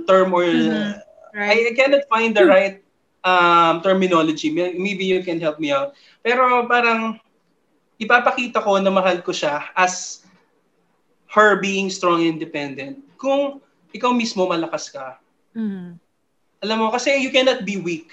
term 0.07 0.33
or 0.33 0.43
Mhm. 0.43 1.03
Right. 1.37 1.69
I 1.69 1.73
cannot 1.77 2.01
find 2.09 2.33
the 2.33 2.41
right 2.49 2.81
um, 3.21 3.85
terminology. 3.85 4.49
May- 4.49 4.73
Maybe 4.73 5.05
you 5.05 5.21
can 5.21 5.37
help 5.37 5.61
me 5.61 5.69
out. 5.69 5.93
Pero 6.25 6.65
parang 6.65 7.21
ipapakita 8.01 8.57
ko 8.57 8.81
na 8.81 8.89
mahal 8.89 9.21
ko 9.21 9.29
siya 9.29 9.69
as 9.77 10.25
her 11.31 11.59
being 11.59 11.91
strong 11.91 12.23
and 12.23 12.39
independent. 12.39 13.03
Kung 13.19 13.59
ikaw 13.91 14.15
mismo 14.15 14.47
malakas 14.47 14.91
ka. 14.91 15.19
Mhm. 15.55 15.99
Alam 16.63 16.77
mo, 16.81 16.87
kasi 16.89 17.13
you 17.21 17.29
cannot 17.29 17.67
be 17.67 17.77
weak. 17.77 18.09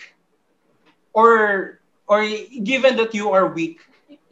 Or 1.15 1.79
or 2.05 2.27
given 2.61 3.01
that 3.01 3.17
you 3.17 3.33
are 3.33 3.49
weak, 3.49 3.81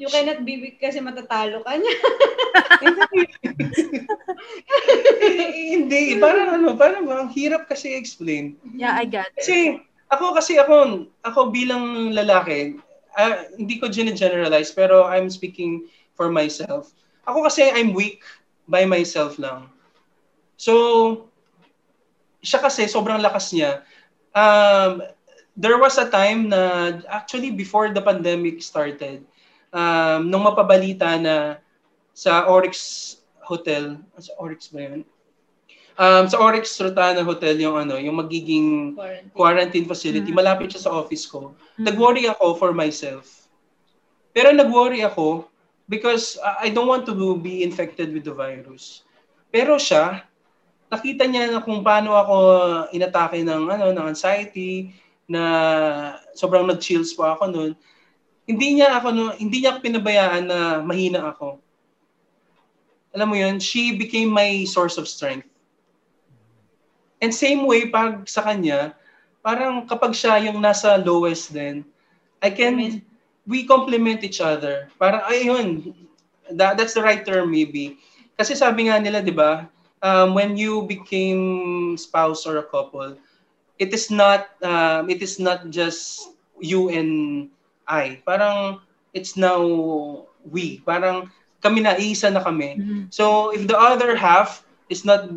You 0.02 0.10
cannot 0.10 0.42
be 0.42 0.58
weak 0.58 0.82
kasi 0.82 0.98
matatalo 0.98 1.62
ka 1.62 1.78
niya. 1.78 1.94
hindi, 5.78 6.18
parang 6.18 6.58
ano, 6.58 6.74
parang 6.74 7.06
ang 7.06 7.30
hirap 7.30 7.70
kasi 7.70 7.94
explain. 7.94 8.58
Yeah, 8.74 8.98
I 8.98 9.06
got 9.06 9.30
it. 9.30 9.46
Kasi 9.46 9.78
ako 10.10 10.34
kasi 10.34 10.58
ako 10.58 11.06
ako 11.22 11.54
bilang 11.54 12.10
lalaki, 12.10 12.82
ah, 13.14 13.46
hindi 13.54 13.78
ko 13.78 13.86
generalize 13.86 14.74
pero 14.74 15.06
I'm 15.06 15.30
speaking 15.30 15.86
for 16.18 16.34
myself. 16.34 16.90
ako 17.22 17.46
kasi 17.46 17.70
I'm 17.70 17.94
weak 17.94 18.26
by 18.68 18.84
myself 18.86 19.38
lang. 19.38 19.68
So, 20.56 21.26
siya 22.42 22.62
kasi 22.62 22.86
sobrang 22.86 23.22
lakas 23.22 23.50
niya. 23.54 23.82
Um, 24.32 25.02
there 25.54 25.76
was 25.76 25.98
a 25.98 26.08
time 26.08 26.48
na 26.48 26.96
actually 27.10 27.50
before 27.52 27.90
the 27.92 28.00
pandemic 28.00 28.62
started, 28.62 29.22
um, 29.70 30.30
nung 30.30 30.46
mapabalita 30.46 31.18
na 31.20 31.58
sa 32.12 32.46
Oryx 32.46 33.16
Hotel, 33.42 33.98
sa 34.18 34.32
Oryx 34.38 34.70
ba 34.70 34.86
yun? 34.86 35.02
Um, 36.00 36.24
sa 36.24 36.40
Oryx 36.40 36.72
Rotana 36.80 37.20
Hotel 37.20 37.60
yung 37.60 37.76
ano, 37.76 38.00
yung 38.00 38.16
magiging 38.16 38.96
Quarantine. 38.96 39.30
quarantine 39.36 39.86
facility, 39.86 40.32
Mm. 40.32 40.40
malapit 40.40 40.72
siya 40.72 40.88
sa 40.88 40.92
office 40.96 41.28
ko. 41.28 41.52
Mm. 41.76 41.84
Nag-worry 41.92 42.24
ako 42.32 42.56
for 42.56 42.72
myself. 42.72 43.44
Pero 44.32 44.56
nag-worry 44.56 45.04
ako 45.04 45.44
because 45.88 46.38
I 46.42 46.66
I 46.66 46.74
don't 46.74 46.90
want 46.90 47.06
to 47.08 47.14
be 47.38 47.62
infected 47.62 48.12
with 48.14 48.26
the 48.26 48.34
virus. 48.34 49.02
Pero 49.52 49.76
siya, 49.76 50.24
nakita 50.92 51.24
niya 51.24 51.48
na 51.48 51.60
kung 51.64 51.80
paano 51.80 52.12
ako 52.16 52.36
inatake 52.92 53.40
ng 53.40 53.68
ano 53.68 53.92
ng 53.92 54.06
anxiety 54.12 54.92
na 55.24 55.42
sobrang 56.36 56.68
nag-chills 56.68 57.16
pa 57.16 57.32
ako 57.36 57.48
noon. 57.48 57.72
Hindi 58.44 58.80
niya 58.80 59.00
ako 59.00 59.08
no, 59.14 59.32
hindi 59.38 59.62
niya 59.62 59.76
ako 59.76 59.78
pinabayaan 59.80 60.44
na 60.44 60.58
mahina 60.84 61.32
ako. 61.32 61.62
Alam 63.12 63.28
mo 63.28 63.36
'yun, 63.36 63.60
she 63.60 63.96
became 63.96 64.28
my 64.28 64.64
source 64.68 64.96
of 64.96 65.08
strength. 65.08 65.48
And 67.22 67.30
same 67.30 67.64
way 67.70 67.86
pag 67.86 68.26
sa 68.26 68.42
kanya, 68.42 68.98
parang 69.46 69.86
kapag 69.86 70.12
siya 70.16 70.42
yung 70.42 70.58
nasa 70.58 70.98
lowest 70.98 71.54
din, 71.54 71.86
I 72.42 72.50
can. 72.50 73.00
We 73.46 73.66
complement 73.66 74.22
each 74.24 74.40
other. 74.40 74.88
Parang 74.98 75.22
ayun, 75.26 75.94
that, 76.52 76.76
that's 76.76 76.94
the 76.94 77.02
right 77.02 77.24
term 77.24 77.50
maybe. 77.50 77.98
Kasi 78.38 78.54
sabi 78.54 78.88
nga 78.88 78.98
nila, 78.98 79.20
'di 79.22 79.34
ba, 79.34 79.68
um, 80.02 80.34
when 80.34 80.56
you 80.56 80.84
became 80.86 81.94
spouse 81.96 82.46
or 82.46 82.58
a 82.58 82.66
couple, 82.66 83.16
it 83.78 83.90
is 83.94 84.10
not 84.10 84.54
um, 84.62 85.08
it 85.10 85.22
is 85.22 85.38
not 85.38 85.70
just 85.70 86.30
you 86.60 86.90
and 86.90 87.48
I. 87.86 88.22
Parang 88.26 88.82
it's 89.14 89.36
now 89.36 89.62
we. 90.46 90.82
Parang 90.86 91.30
kami 91.62 91.82
na 91.86 91.94
isa 91.98 92.30
na 92.30 92.42
kami. 92.42 92.78
Mhm. 92.78 93.00
So 93.14 93.50
if 93.54 93.66
the 93.66 93.78
other 93.78 94.14
half 94.18 94.66
is 94.90 95.06
not 95.06 95.30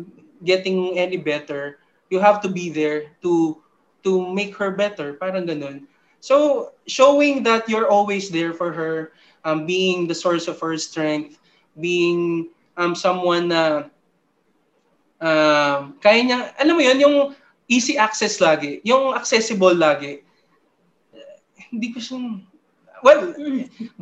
getting 0.44 0.98
any 0.98 1.16
better, 1.16 1.78
you 2.10 2.18
have 2.18 2.42
to 2.42 2.50
be 2.50 2.68
there 2.70 3.14
to 3.22 3.58
to 4.06 4.22
make 4.34 4.54
her 4.58 4.74
better. 4.74 5.14
Parang 5.18 5.46
ganun. 5.46 5.86
So 6.26 6.74
showing 6.90 7.46
that 7.46 7.70
you're 7.70 7.86
always 7.86 8.34
there 8.34 8.50
for 8.50 8.74
her, 8.74 9.14
um, 9.46 9.62
being 9.62 10.10
the 10.10 10.18
source 10.18 10.50
of 10.50 10.58
her 10.58 10.74
strength, 10.74 11.38
being 11.78 12.50
um, 12.74 12.98
someone 12.98 13.54
na 13.54 13.86
um, 15.22 15.94
kaya 16.02 16.26
niya, 16.26 16.50
alam 16.58 16.74
mo 16.74 16.82
yun, 16.82 16.98
yung 16.98 17.16
easy 17.70 17.94
access 17.94 18.42
lagi, 18.42 18.82
yung 18.82 19.14
accessible 19.14 19.78
lagi. 19.78 20.26
Eh, 21.14 21.64
Hindi 21.70 21.94
ko 21.94 22.02
siya, 22.02 22.18
well, 23.06 23.30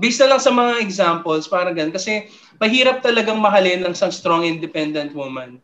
based 0.00 0.24
na 0.24 0.32
lang 0.32 0.40
sa 0.40 0.48
mga 0.48 0.80
examples, 0.80 1.44
parang 1.44 1.76
ganun. 1.76 1.92
Kasi 1.92 2.32
mahirap 2.56 3.04
talagang 3.04 3.36
mahalin 3.36 3.84
ng 3.84 3.92
isang 3.92 4.08
strong 4.08 4.48
independent 4.48 5.12
woman. 5.12 5.60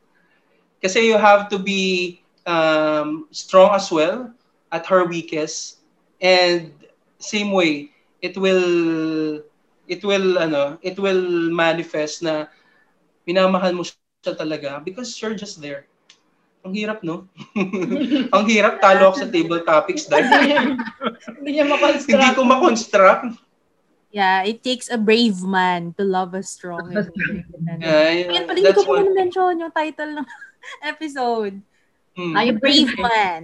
Kasi 0.84 1.08
you 1.08 1.16
have 1.16 1.48
to 1.48 1.56
be 1.56 2.20
um, 2.44 3.24
strong 3.32 3.72
as 3.72 3.88
well 3.88 4.28
at 4.68 4.84
her 4.84 5.08
weakest. 5.08 5.79
And 6.20 6.76
same 7.16 7.52
way, 7.52 7.90
it 8.20 8.36
will 8.36 9.40
it 9.88 10.04
will 10.04 10.38
ano, 10.38 10.78
it 10.84 11.00
will 11.00 11.50
manifest 11.50 12.22
na 12.22 12.46
minamahal 13.24 13.72
mo 13.72 13.82
siya 13.82 14.36
talaga 14.36 14.84
because 14.84 15.10
you're 15.18 15.34
just 15.34 15.58
there. 15.58 15.88
Ang 16.60 16.76
hirap, 16.76 17.00
no? 17.00 17.24
Ang 18.36 18.44
hirap, 18.44 18.84
talo 18.84 19.08
ako 19.08 19.16
sa 19.24 19.32
table 19.32 19.64
topics 19.64 20.04
dahil 20.04 20.76
Hindi 21.40 21.56
niya 21.56 21.64
makonstruct. 21.64 22.12
hindi 22.20 22.36
ko 22.36 22.42
makonstruct. 22.44 23.24
Yeah, 24.12 24.42
it 24.44 24.60
takes 24.60 24.90
a 24.90 24.98
brave 24.98 25.40
man 25.40 25.94
to 25.96 26.04
love 26.04 26.34
a 26.34 26.42
strong 26.42 26.90
and 26.92 27.08
independent. 27.14 27.80
Yeah, 27.80 28.28
Ayan 28.28 28.44
pala, 28.44 28.58
hindi 28.58 28.74
ko 28.76 28.82
that's 28.82 28.90
pa 28.90 29.14
mention 29.14 29.52
yung 29.62 29.72
title 29.72 30.10
ng 30.20 30.26
episode. 30.92 31.56
Hmm, 32.18 32.34
Ay, 32.34 32.50
The 32.50 32.58
Brave 32.58 32.94
Man. 32.98 33.42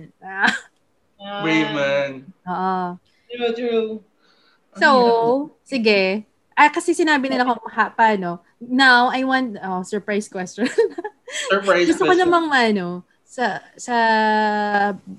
Ah, 1.16 1.40
Ah, 1.40 1.42
brave 1.42 1.70
man. 1.72 2.10
Oo. 2.44 2.80
True, 3.26 3.52
true. 3.52 3.88
So, 4.76 4.88
sige. 5.64 6.24
Ah, 6.52 6.68
kasi 6.72 6.92
sinabi 6.92 7.28
nila 7.28 7.44
kung 7.44 7.60
ha, 7.68 7.92
paano. 7.92 8.40
Now, 8.60 9.12
I 9.12 9.24
want, 9.24 9.60
oh, 9.60 9.84
surprise 9.84 10.28
question. 10.28 10.68
Surprise 11.52 11.90
Gusto 11.90 12.06
ko 12.06 12.12
question. 12.14 12.22
namang 12.24 12.48
ano, 12.54 12.86
sa 13.26 13.60
sa 13.76 13.96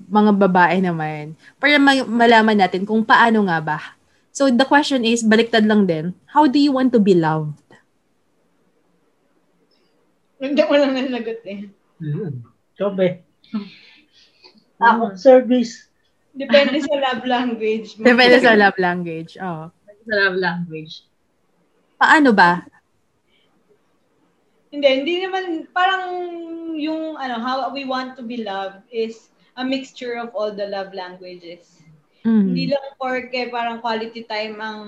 mga 0.08 0.32
babae 0.34 0.82
naman, 0.82 1.36
para 1.60 1.76
ma- 1.78 2.08
malaman 2.08 2.58
natin 2.58 2.82
kung 2.82 3.04
paano 3.04 3.46
nga 3.46 3.58
ba. 3.62 3.78
So, 4.34 4.50
the 4.50 4.66
question 4.66 5.02
is, 5.06 5.22
baliktad 5.22 5.66
lang 5.66 5.86
din, 5.86 6.14
how 6.34 6.46
do 6.50 6.58
you 6.58 6.70
want 6.74 6.90
to 6.90 6.98
be 7.02 7.14
loved? 7.14 7.54
Hindi 10.38 10.62
mo 10.62 10.74
lang 10.78 10.94
nalagot 10.94 11.42
eh. 11.46 11.66
Mm. 11.98 12.46
Jobe. 12.78 13.26
Ako, 14.78 15.18
service. 15.18 15.87
Depende 16.38 16.78
sa 16.78 16.94
love 16.94 17.24
language 17.26 17.98
mo. 17.98 18.06
Depende 18.06 18.38
sa 18.38 18.54
love 18.54 18.78
language. 18.78 19.34
Oh. 19.42 19.74
Sa 20.06 20.14
love 20.14 20.38
language. 20.38 21.02
Paano 21.98 22.30
ba? 22.30 22.62
Hindi, 24.70 24.86
hindi 24.86 25.14
naman, 25.26 25.66
parang 25.74 26.14
yung, 26.78 27.18
ano, 27.18 27.42
how 27.42 27.66
we 27.74 27.82
want 27.82 28.14
to 28.14 28.22
be 28.22 28.46
loved 28.46 28.86
is 28.94 29.34
a 29.58 29.64
mixture 29.66 30.14
of 30.14 30.30
all 30.38 30.54
the 30.54 30.70
love 30.70 30.94
languages. 30.94 31.82
Mhm. 32.22 32.54
Hindi 32.54 32.64
lang 32.70 32.84
porke 32.98 33.50
parang 33.50 33.82
quality 33.82 34.22
time 34.22 34.62
ang 34.62 34.80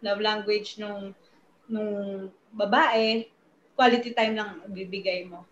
love 0.00 0.20
language 0.20 0.80
nung 0.80 1.12
nung 1.68 2.28
babae, 2.52 3.28
quality 3.76 4.12
time 4.12 4.36
lang 4.36 4.60
ang 4.64 4.72
bibigay 4.72 5.24
mo. 5.28 5.44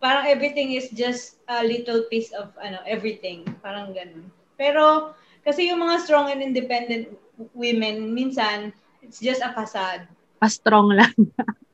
Parang 0.00 0.24
everything 0.28 0.72
is 0.72 0.88
just 0.92 1.40
a 1.48 1.60
little 1.64 2.08
piece 2.08 2.32
of 2.32 2.52
ano, 2.60 2.80
everything. 2.88 3.44
Parang 3.60 3.92
ganun. 3.92 4.28
Pero 4.60 5.16
kasi 5.40 5.72
yung 5.72 5.80
mga 5.80 6.04
strong 6.04 6.28
and 6.28 6.44
independent 6.44 7.08
women, 7.56 8.12
minsan 8.12 8.76
it's 9.00 9.16
just 9.16 9.40
a 9.40 9.56
facade. 9.56 10.04
Pa-strong 10.36 10.92
lang. 10.92 11.16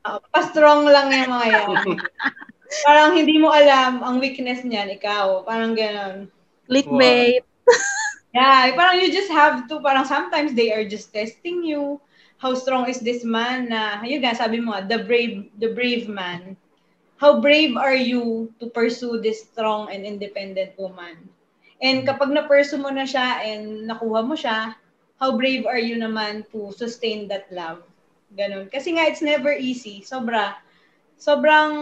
Uh, 0.07 0.23
pa-strong 0.33 0.87
lang 0.87 1.11
yung 1.11 1.27
mga 1.35 1.47
yan. 1.51 1.67
parang 2.87 3.11
hindi 3.19 3.35
mo 3.35 3.51
alam 3.51 3.99
ang 3.99 4.23
weakness 4.23 4.63
niyan, 4.63 4.95
ikaw. 4.95 5.43
Parang 5.43 5.75
ganun. 5.75 6.31
Clickbait. 6.71 7.43
Yeah, 8.37 8.69
parang 8.77 9.01
you 9.01 9.09
just 9.09 9.33
have 9.33 9.65
to, 9.65 9.81
parang 9.81 10.05
sometimes 10.05 10.53
they 10.53 10.69
are 10.69 10.85
just 10.85 11.09
testing 11.09 11.65
you. 11.65 11.97
How 12.37 12.53
strong 12.53 12.85
is 12.85 13.01
this 13.01 13.25
man 13.25 13.73
na, 13.73 13.97
yun 14.05 14.21
nga, 14.21 14.37
sabi 14.37 14.61
mo, 14.61 14.77
the 14.77 15.01
brave, 15.09 15.49
the 15.57 15.73
brave 15.73 16.05
man. 16.05 16.53
How 17.17 17.41
brave 17.41 17.73
are 17.73 17.97
you 17.97 18.53
to 18.61 18.69
pursue 18.69 19.17
this 19.25 19.41
strong 19.49 19.89
and 19.89 20.05
independent 20.05 20.77
woman? 20.77 21.33
And 21.77 22.05
kapag 22.05 22.33
na-pursue 22.33 22.81
mo 22.81 22.89
na 22.89 23.05
siya 23.05 23.45
and 23.45 23.85
nakuha 23.85 24.25
mo 24.25 24.33
siya, 24.33 24.73
how 25.21 25.37
brave 25.37 25.65
are 25.69 25.81
you 25.81 25.97
naman 25.97 26.45
to 26.49 26.73
sustain 26.73 27.29
that 27.29 27.49
love? 27.53 27.85
Ganun. 28.33 28.69
Kasi 28.69 28.97
nga, 28.97 29.05
it's 29.05 29.21
never 29.21 29.53
easy. 29.53 30.01
Sobra. 30.01 30.57
Sobrang 31.17 31.73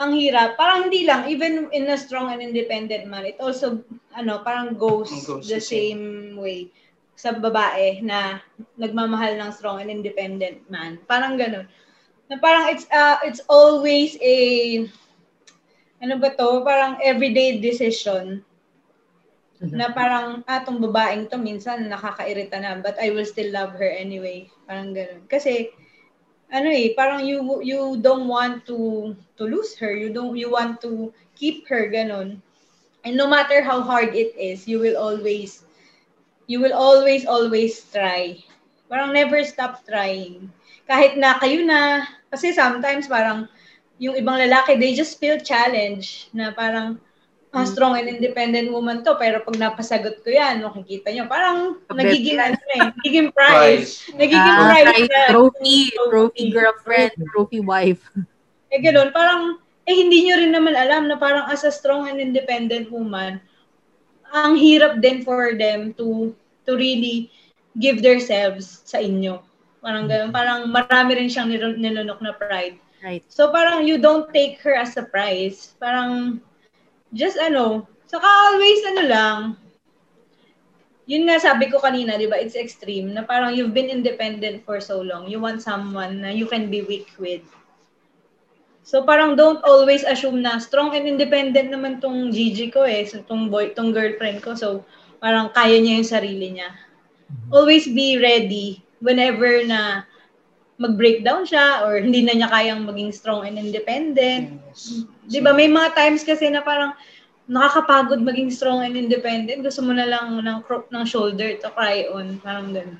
ang 0.00 0.12
hirap. 0.12 0.58
Parang 0.58 0.88
hindi 0.90 1.06
lang, 1.06 1.24
even 1.30 1.70
in 1.72 1.88
a 1.88 1.96
strong 1.96 2.32
and 2.32 2.42
independent 2.42 3.06
man, 3.06 3.24
it 3.24 3.38
also, 3.38 3.80
ano, 4.12 4.42
parang 4.42 4.74
goes, 4.74 5.08
goes 5.24 5.48
the 5.48 5.56
the 5.56 5.62
same. 5.62 5.98
same 5.98 6.04
way 6.36 6.68
sa 7.14 7.30
babae 7.30 8.02
na 8.02 8.42
nagmamahal 8.74 9.38
ng 9.38 9.50
strong 9.54 9.78
and 9.78 9.88
independent 9.88 10.58
man. 10.66 10.98
Parang 11.06 11.38
ganun. 11.38 11.64
Na 12.26 12.36
parang 12.42 12.74
it's, 12.74 12.90
uh, 12.90 13.22
it's 13.22 13.40
always 13.46 14.18
a, 14.18 14.36
ano 16.04 16.20
ba 16.20 16.30
to, 16.36 16.60
parang 16.68 17.00
everyday 17.00 17.56
decision 17.64 18.44
na 19.72 19.88
parang, 19.90 20.44
ah, 20.46 20.60
tong 20.62 20.78
babaeng 20.78 21.24
to, 21.30 21.40
minsan 21.40 21.88
nakakairita 21.88 22.60
na, 22.60 22.76
but 22.84 22.94
I 23.00 23.10
will 23.10 23.24
still 23.26 23.50
love 23.50 23.72
her 23.80 23.88
anyway. 23.88 24.46
Parang 24.68 24.92
ganun. 24.92 25.24
Kasi, 25.26 25.72
ano 26.52 26.68
eh, 26.70 26.94
parang 26.94 27.24
you 27.24 27.40
you 27.64 27.98
don't 27.98 28.28
want 28.30 28.62
to 28.70 28.78
to 29.34 29.44
lose 29.48 29.74
her. 29.82 29.90
You 29.90 30.12
don't 30.14 30.36
you 30.38 30.52
want 30.52 30.78
to 30.86 31.10
keep 31.34 31.66
her 31.72 31.90
ganun. 31.90 32.38
And 33.04 33.16
no 33.18 33.26
matter 33.26 33.64
how 33.64 33.82
hard 33.82 34.14
it 34.14 34.36
is, 34.38 34.68
you 34.70 34.78
will 34.78 34.96
always 34.96 35.64
you 36.46 36.60
will 36.62 36.76
always 36.76 37.26
always 37.26 37.80
try. 37.90 38.38
Parang 38.86 39.16
never 39.16 39.42
stop 39.42 39.82
trying. 39.88 40.52
Kahit 40.86 41.18
na 41.18 41.40
kayo 41.40 41.64
na 41.66 42.06
kasi 42.30 42.52
sometimes 42.54 43.08
parang 43.10 43.48
yung 43.98 44.18
ibang 44.18 44.38
lalaki 44.38 44.74
they 44.78 44.92
just 44.92 45.16
feel 45.22 45.38
challenge 45.38 46.28
na 46.34 46.50
parang 46.50 46.98
ah, 47.54 47.62
strong 47.62 47.94
and 47.94 48.10
independent 48.10 48.66
woman 48.74 49.06
to, 49.06 49.14
pero 49.14 49.38
pag 49.46 49.54
napasagot 49.54 50.18
ko 50.26 50.28
yan, 50.34 50.58
makikita 50.66 51.14
nyo, 51.14 51.30
parang 51.30 51.78
nagiging, 51.86 52.42
ano 52.42 52.58
na 52.58 52.74
eh, 52.74 52.82
nagiging 52.90 53.30
prize. 53.38 54.02
Nagiging 54.10 54.56
Ah, 54.58 54.74
prize 54.74 54.90
right. 54.90 55.06
na. 55.06 55.22
Trophy, 55.30 55.94
trophy 56.10 56.44
girlfriend, 56.50 57.14
trophy 57.30 57.62
wife. 57.62 58.02
Eh, 58.74 58.82
ganun, 58.82 59.14
parang, 59.14 59.62
eh, 59.86 59.94
hindi 59.94 60.26
nyo 60.26 60.34
rin 60.34 60.50
naman 60.50 60.74
alam 60.74 61.06
na 61.06 61.14
parang 61.14 61.46
as 61.46 61.62
a 61.62 61.70
strong 61.70 62.10
and 62.10 62.18
independent 62.18 62.90
woman, 62.90 63.38
ang 64.34 64.58
hirap 64.58 64.98
din 64.98 65.22
for 65.22 65.54
them 65.54 65.94
to 65.94 66.34
to 66.66 66.74
really 66.74 67.30
give 67.78 68.02
themselves 68.02 68.82
sa 68.82 68.98
inyo. 68.98 69.38
Parang 69.78 70.10
ganun. 70.10 70.34
Parang 70.34 70.66
marami 70.66 71.22
rin 71.22 71.30
siyang 71.30 71.46
nil- 71.46 71.78
nilunok 71.78 72.18
na 72.18 72.34
pride. 72.34 72.82
Right. 73.04 73.20
So 73.28 73.52
parang 73.52 73.84
you 73.84 74.00
don't 74.00 74.32
take 74.32 74.64
her 74.64 74.72
as 74.72 74.96
a 74.96 75.04
prize. 75.04 75.76
Parang 75.76 76.40
just 77.12 77.36
ano, 77.36 77.84
saka 78.08 78.24
always 78.24 78.80
ano 78.88 79.02
lang, 79.04 79.38
yun 81.04 81.28
nga 81.28 81.36
sabi 81.36 81.68
ko 81.68 81.84
kanina, 81.84 82.16
di 82.16 82.24
ba, 82.24 82.40
it's 82.40 82.56
extreme, 82.56 83.12
na 83.12 83.20
parang 83.28 83.52
you've 83.52 83.76
been 83.76 83.92
independent 83.92 84.64
for 84.64 84.80
so 84.80 85.04
long. 85.04 85.28
You 85.28 85.36
want 85.36 85.60
someone 85.60 86.24
na 86.24 86.32
you 86.32 86.48
can 86.48 86.72
be 86.72 86.80
weak 86.80 87.12
with. 87.20 87.44
So 88.84 89.04
parang 89.04 89.36
don't 89.36 89.60
always 89.64 90.04
assume 90.04 90.40
na 90.40 90.56
strong 90.56 90.96
and 90.96 91.04
independent 91.04 91.72
naman 91.72 92.00
tong 92.00 92.32
Gigi 92.32 92.72
ko 92.72 92.88
eh, 92.88 93.04
so 93.04 93.20
tong 93.24 93.52
boy, 93.52 93.72
tong 93.76 93.92
girlfriend 93.92 94.40
ko. 94.40 94.56
So 94.56 94.84
parang 95.20 95.52
kaya 95.52 95.76
niya 95.80 96.00
yung 96.00 96.08
sarili 96.08 96.48
niya. 96.56 96.72
Always 97.52 97.84
be 97.84 98.16
ready 98.16 98.80
whenever 99.00 99.60
na 99.64 100.08
mag-breakdown 100.74 101.46
siya 101.46 101.86
or 101.86 102.02
hindi 102.02 102.26
na 102.26 102.34
niya 102.34 102.50
kayang 102.50 102.82
maging 102.82 103.14
strong 103.14 103.46
and 103.46 103.56
independent. 103.58 104.58
Yes. 104.74 105.06
'Di 105.30 105.38
ba 105.40 105.54
may 105.54 105.70
mga 105.70 105.94
times 105.94 106.26
kasi 106.26 106.50
na 106.50 106.60
parang 106.60 106.92
nakakapagod 107.46 108.20
maging 108.24 108.50
strong 108.50 108.82
and 108.82 108.96
independent. 108.98 109.62
Gusto 109.62 109.84
mo 109.84 109.92
na 109.94 110.08
lang 110.08 110.34
ng 110.40 110.58
crop 110.64 110.90
ng 110.90 111.04
shoulder 111.06 111.54
to 111.60 111.68
cry 111.72 112.08
on, 112.10 112.40
parang 112.42 112.72
ganun. 112.74 112.98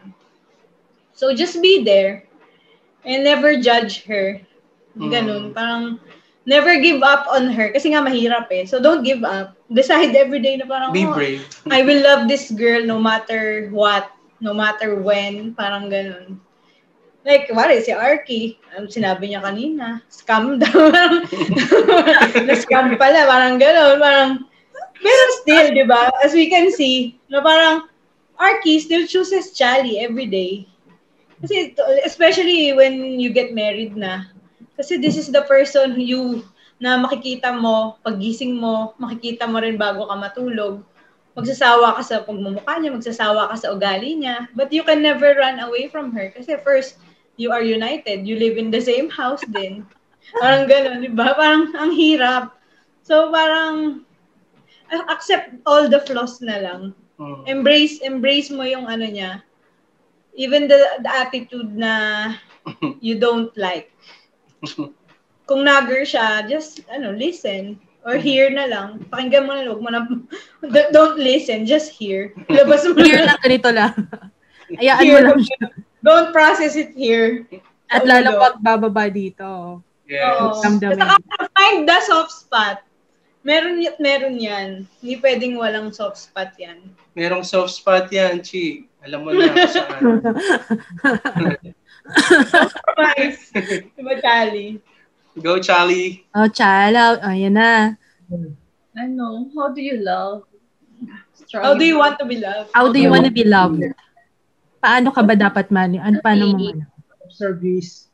So 1.15 1.35
just 1.35 1.59
be 1.63 1.83
there 1.83 2.25
and 3.05 3.25
never 3.25 3.59
judge 3.59 4.05
her. 4.07 4.41
Ganun, 4.95 5.51
parang 5.55 5.99
never 6.47 6.79
give 6.79 7.03
up 7.03 7.27
on 7.33 7.51
her 7.51 7.73
kasi 7.73 7.91
nga 7.91 8.05
mahirap 8.05 8.47
eh. 8.55 8.69
So 8.69 8.79
don't 8.79 9.03
give 9.03 9.25
up. 9.25 9.57
Decide 9.73 10.15
every 10.15 10.39
day 10.39 10.61
na 10.61 10.69
parang 10.69 10.93
Be 10.95 11.09
"Oh, 11.09 11.15
brave. 11.17 11.43
I 11.67 11.83
will 11.83 12.05
love 12.05 12.29
this 12.31 12.53
girl 12.53 12.85
no 12.85 13.01
matter 13.01 13.73
what, 13.73 14.13
no 14.39 14.53
matter 14.55 14.95
when, 14.95 15.57
parang 15.57 15.91
ganun. 15.91 16.39
Like, 17.25 17.49
wari, 17.57 17.81
si 17.81 17.89
Arky, 17.89 18.61
ang 18.77 18.93
sinabi 18.93 19.33
niya 19.33 19.41
kanina, 19.41 20.05
scam 20.13 20.57
daw. 20.61 20.93
Na-scam 22.45 23.01
pala, 23.01 23.25
parang 23.25 23.57
ganun, 23.57 23.97
parang, 23.97 24.31
pero 25.01 25.23
still, 25.41 25.73
di 25.73 25.89
ba, 25.89 26.13
as 26.21 26.37
we 26.37 26.53
can 26.53 26.69
see, 26.69 27.17
na 27.33 27.41
parang, 27.41 27.89
Arky 28.37 28.77
still 28.77 29.09
chooses 29.09 29.57
Chali 29.57 30.05
every 30.05 30.29
day. 30.29 30.69
Kasi, 31.41 31.73
especially 32.05 32.77
when 32.77 33.17
you 33.17 33.33
get 33.33 33.57
married 33.57 33.97
na, 33.97 34.29
kasi 34.77 35.01
this 35.01 35.17
is 35.17 35.33
the 35.33 35.49
person 35.49 35.97
who 35.97 36.05
you, 36.05 36.23
na 36.77 37.01
makikita 37.01 37.57
mo, 37.57 37.97
paggising 38.05 38.53
mo, 38.53 38.93
makikita 39.01 39.49
mo 39.49 39.65
rin 39.65 39.81
bago 39.81 40.13
ka 40.13 40.17
matulog, 40.19 40.85
magsasawa 41.33 41.97
ka 41.97 42.03
sa 42.05 42.17
pagmumukha 42.21 42.79
niya, 42.79 42.93
magsasawa 42.93 43.49
ka 43.49 43.57
sa 43.57 43.73
ugali 43.73 44.13
niya, 44.13 44.45
but 44.53 44.69
you 44.71 44.85
can 44.85 45.01
never 45.01 45.33
run 45.41 45.57
away 45.65 45.89
from 45.89 46.13
her. 46.13 46.29
Kasi 46.31 46.61
first, 46.61 47.01
you 47.37 47.51
are 47.51 47.63
united. 47.63 48.27
You 48.27 48.37
live 48.39 48.57
in 48.57 48.71
the 48.71 48.81
same 48.81 49.11
house 49.11 49.43
din. 49.51 49.87
Parang 50.41 50.67
gano'n, 50.67 51.05
di 51.05 51.11
ba? 51.13 51.35
Parang 51.37 51.71
ang 51.77 51.93
hirap. 51.93 52.57
So 53.05 53.29
parang 53.29 54.03
a- 54.89 55.09
accept 55.13 55.55
all 55.69 55.87
the 55.87 56.01
flaws 56.03 56.41
na 56.41 56.57
lang. 56.59 56.83
Mm. 57.21 57.47
Embrace 57.47 58.03
embrace 58.03 58.51
mo 58.51 58.65
yung 58.67 58.89
ano 58.89 59.05
niya. 59.07 59.45
Even 60.35 60.67
the, 60.67 60.79
the 61.05 61.11
attitude 61.13 61.71
na 61.77 62.35
you 63.05 63.21
don't 63.21 63.55
like. 63.55 63.93
Kung 65.45 65.63
nagger 65.69 66.09
siya, 66.09 66.49
just 66.49 66.83
ano, 66.89 67.13
listen 67.13 67.77
or 68.05 68.17
hear 68.17 68.49
na 68.49 68.67
lang. 68.67 69.05
Pakinggan 69.13 69.45
mo 69.45 69.53
na, 69.53 69.69
huwag 69.69 69.83
mo 69.85 69.91
na 69.93 70.09
don't 70.97 71.21
listen, 71.21 71.69
just 71.69 71.93
hear. 71.93 72.33
Labas 72.49 72.83
mo 72.89 72.97
Here 72.99 73.23
na. 73.23 73.37
lang, 73.37 73.39
ganito 73.45 73.69
lang. 73.71 73.93
Ayaan 74.81 75.05
mo 75.05 75.13
Hear. 75.21 75.25
lang 75.29 75.41
siya. 75.45 75.59
Don't 76.05 76.37
process 76.37 76.77
it 76.77 76.93
here. 76.93 77.49
At 77.89 78.05
lalo 78.05 78.37
pag 78.37 78.61
bababa 78.61 79.09
dito. 79.09 79.81
Yes. 80.05 80.61
Damdamin. 80.61 81.01
At 81.01 81.17
saka 81.17 81.49
find 81.57 81.89
the 81.89 81.99
soft 82.05 82.33
spot. 82.45 82.85
Meron, 83.45 83.81
meron 84.01 84.37
yan. 84.37 84.85
Hindi 85.01 85.17
pwedeng 85.21 85.57
walang 85.57 85.93
soft 85.97 86.21
spot 86.21 86.53
yan. 86.61 86.81
Merong 87.17 87.45
soft 87.45 87.73
spot 87.73 88.13
yan, 88.13 88.45
Chi. 88.45 88.85
Alam 89.05 89.25
mo 89.25 89.33
na 89.33 89.49
kung 89.53 89.73
saan. 89.73 90.01
Nice. 93.01 93.53
diba, 93.97 94.21
Chali? 94.21 94.81
Go, 95.41 95.59
Charlie. 95.59 96.25
Oh, 96.37 96.47
chala. 96.47 97.19
Ayan 97.27 97.59
na. 97.59 97.99
Ano, 98.95 99.51
how 99.57 99.75
do 99.75 99.83
you 99.83 99.99
love? 99.99 100.47
Strong. 101.35 101.65
How 101.65 101.75
do 101.75 101.85
you 101.85 101.99
want 101.99 102.17
to 102.23 102.25
be 102.25 102.39
loved? 102.39 102.71
How 102.73 102.93
do 102.93 103.03
you 103.03 103.11
want 103.11 103.27
to 103.27 103.35
be 103.35 103.43
loved? 103.43 103.83
Paano 104.85 105.09
ka 105.17 105.25
ba 105.25 105.33
dapat 105.33 105.73
man? 105.73 105.97
Ano, 105.97 106.21
paano 106.21 106.53
mo 106.53 106.61
man? 106.61 106.85
Service. 107.33 108.13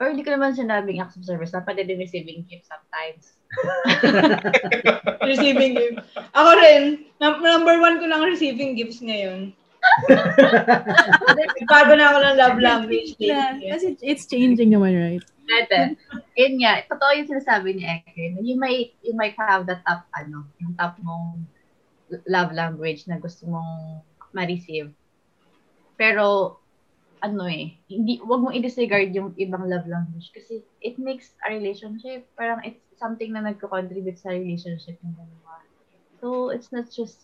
Or 0.00 0.08
hindi 0.08 0.24
ko 0.24 0.32
naman 0.32 0.56
sinabing 0.56 1.04
acts 1.04 1.20
of 1.20 1.28
service. 1.28 1.52
Dapat 1.52 1.84
din 1.84 2.00
receiving 2.00 2.48
gifts 2.48 2.72
sometimes. 2.72 3.36
Receiving 5.28 5.76
gift. 5.76 6.00
Ako 6.32 6.50
rin. 6.56 7.04
Num- 7.20 7.44
number 7.44 7.76
one 7.76 8.00
ko 8.00 8.08
lang 8.08 8.24
receiving 8.24 8.72
gifts 8.72 9.04
ngayon. 9.04 9.52
Bago 11.72 11.92
na 11.92 12.08
ako 12.08 12.18
ng 12.24 12.36
love 12.40 12.58
language 12.58 13.12
Yeah, 13.20 13.60
kasi 13.60 13.98
it's 14.00 14.24
changing 14.24 14.72
naman, 14.72 14.96
right? 14.96 15.24
Dati. 15.44 16.00
Yun 16.40 16.54
nga, 16.64 16.88
totoo 16.88 17.12
yung 17.12 17.28
sinasabi 17.28 17.76
ni 17.76 17.84
Eke. 17.84 18.40
You 18.40 18.56
might, 18.56 18.96
you 19.04 19.12
might 19.12 19.36
have 19.36 19.68
the 19.68 19.76
top, 19.84 20.08
ano, 20.16 20.48
yung 20.56 20.72
top 20.80 20.96
mong 21.04 21.44
love 22.24 22.56
language 22.56 23.04
na 23.04 23.20
gusto 23.20 23.44
mong 23.44 24.00
ma-receive. 24.32 24.88
Pero, 25.96 26.58
ano 27.22 27.46
eh, 27.46 27.78
hindi, 27.86 28.18
wag 28.18 28.42
mong 28.42 28.56
i-disregard 28.58 29.14
yung 29.14 29.30
ibang 29.38 29.70
love 29.70 29.86
language 29.86 30.34
kasi 30.34 30.66
it 30.82 30.98
makes 30.98 31.38
a 31.46 31.54
relationship, 31.54 32.26
parang 32.34 32.58
it's 32.66 32.82
something 32.98 33.30
na 33.30 33.46
nagko-contribute 33.46 34.18
sa 34.18 34.34
relationship 34.34 34.98
ng 34.98 35.14
dalawa. 35.14 35.62
So, 36.18 36.50
it's 36.50 36.74
not 36.74 36.90
just, 36.90 37.22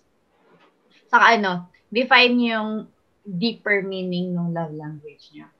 saka 1.10 1.38
ano, 1.38 1.66
define 1.90 2.38
yung 2.38 2.86
deeper 3.26 3.82
meaning 3.82 4.34
ng 4.34 4.54
love 4.54 4.74
language 4.74 5.34
niya. 5.34 5.50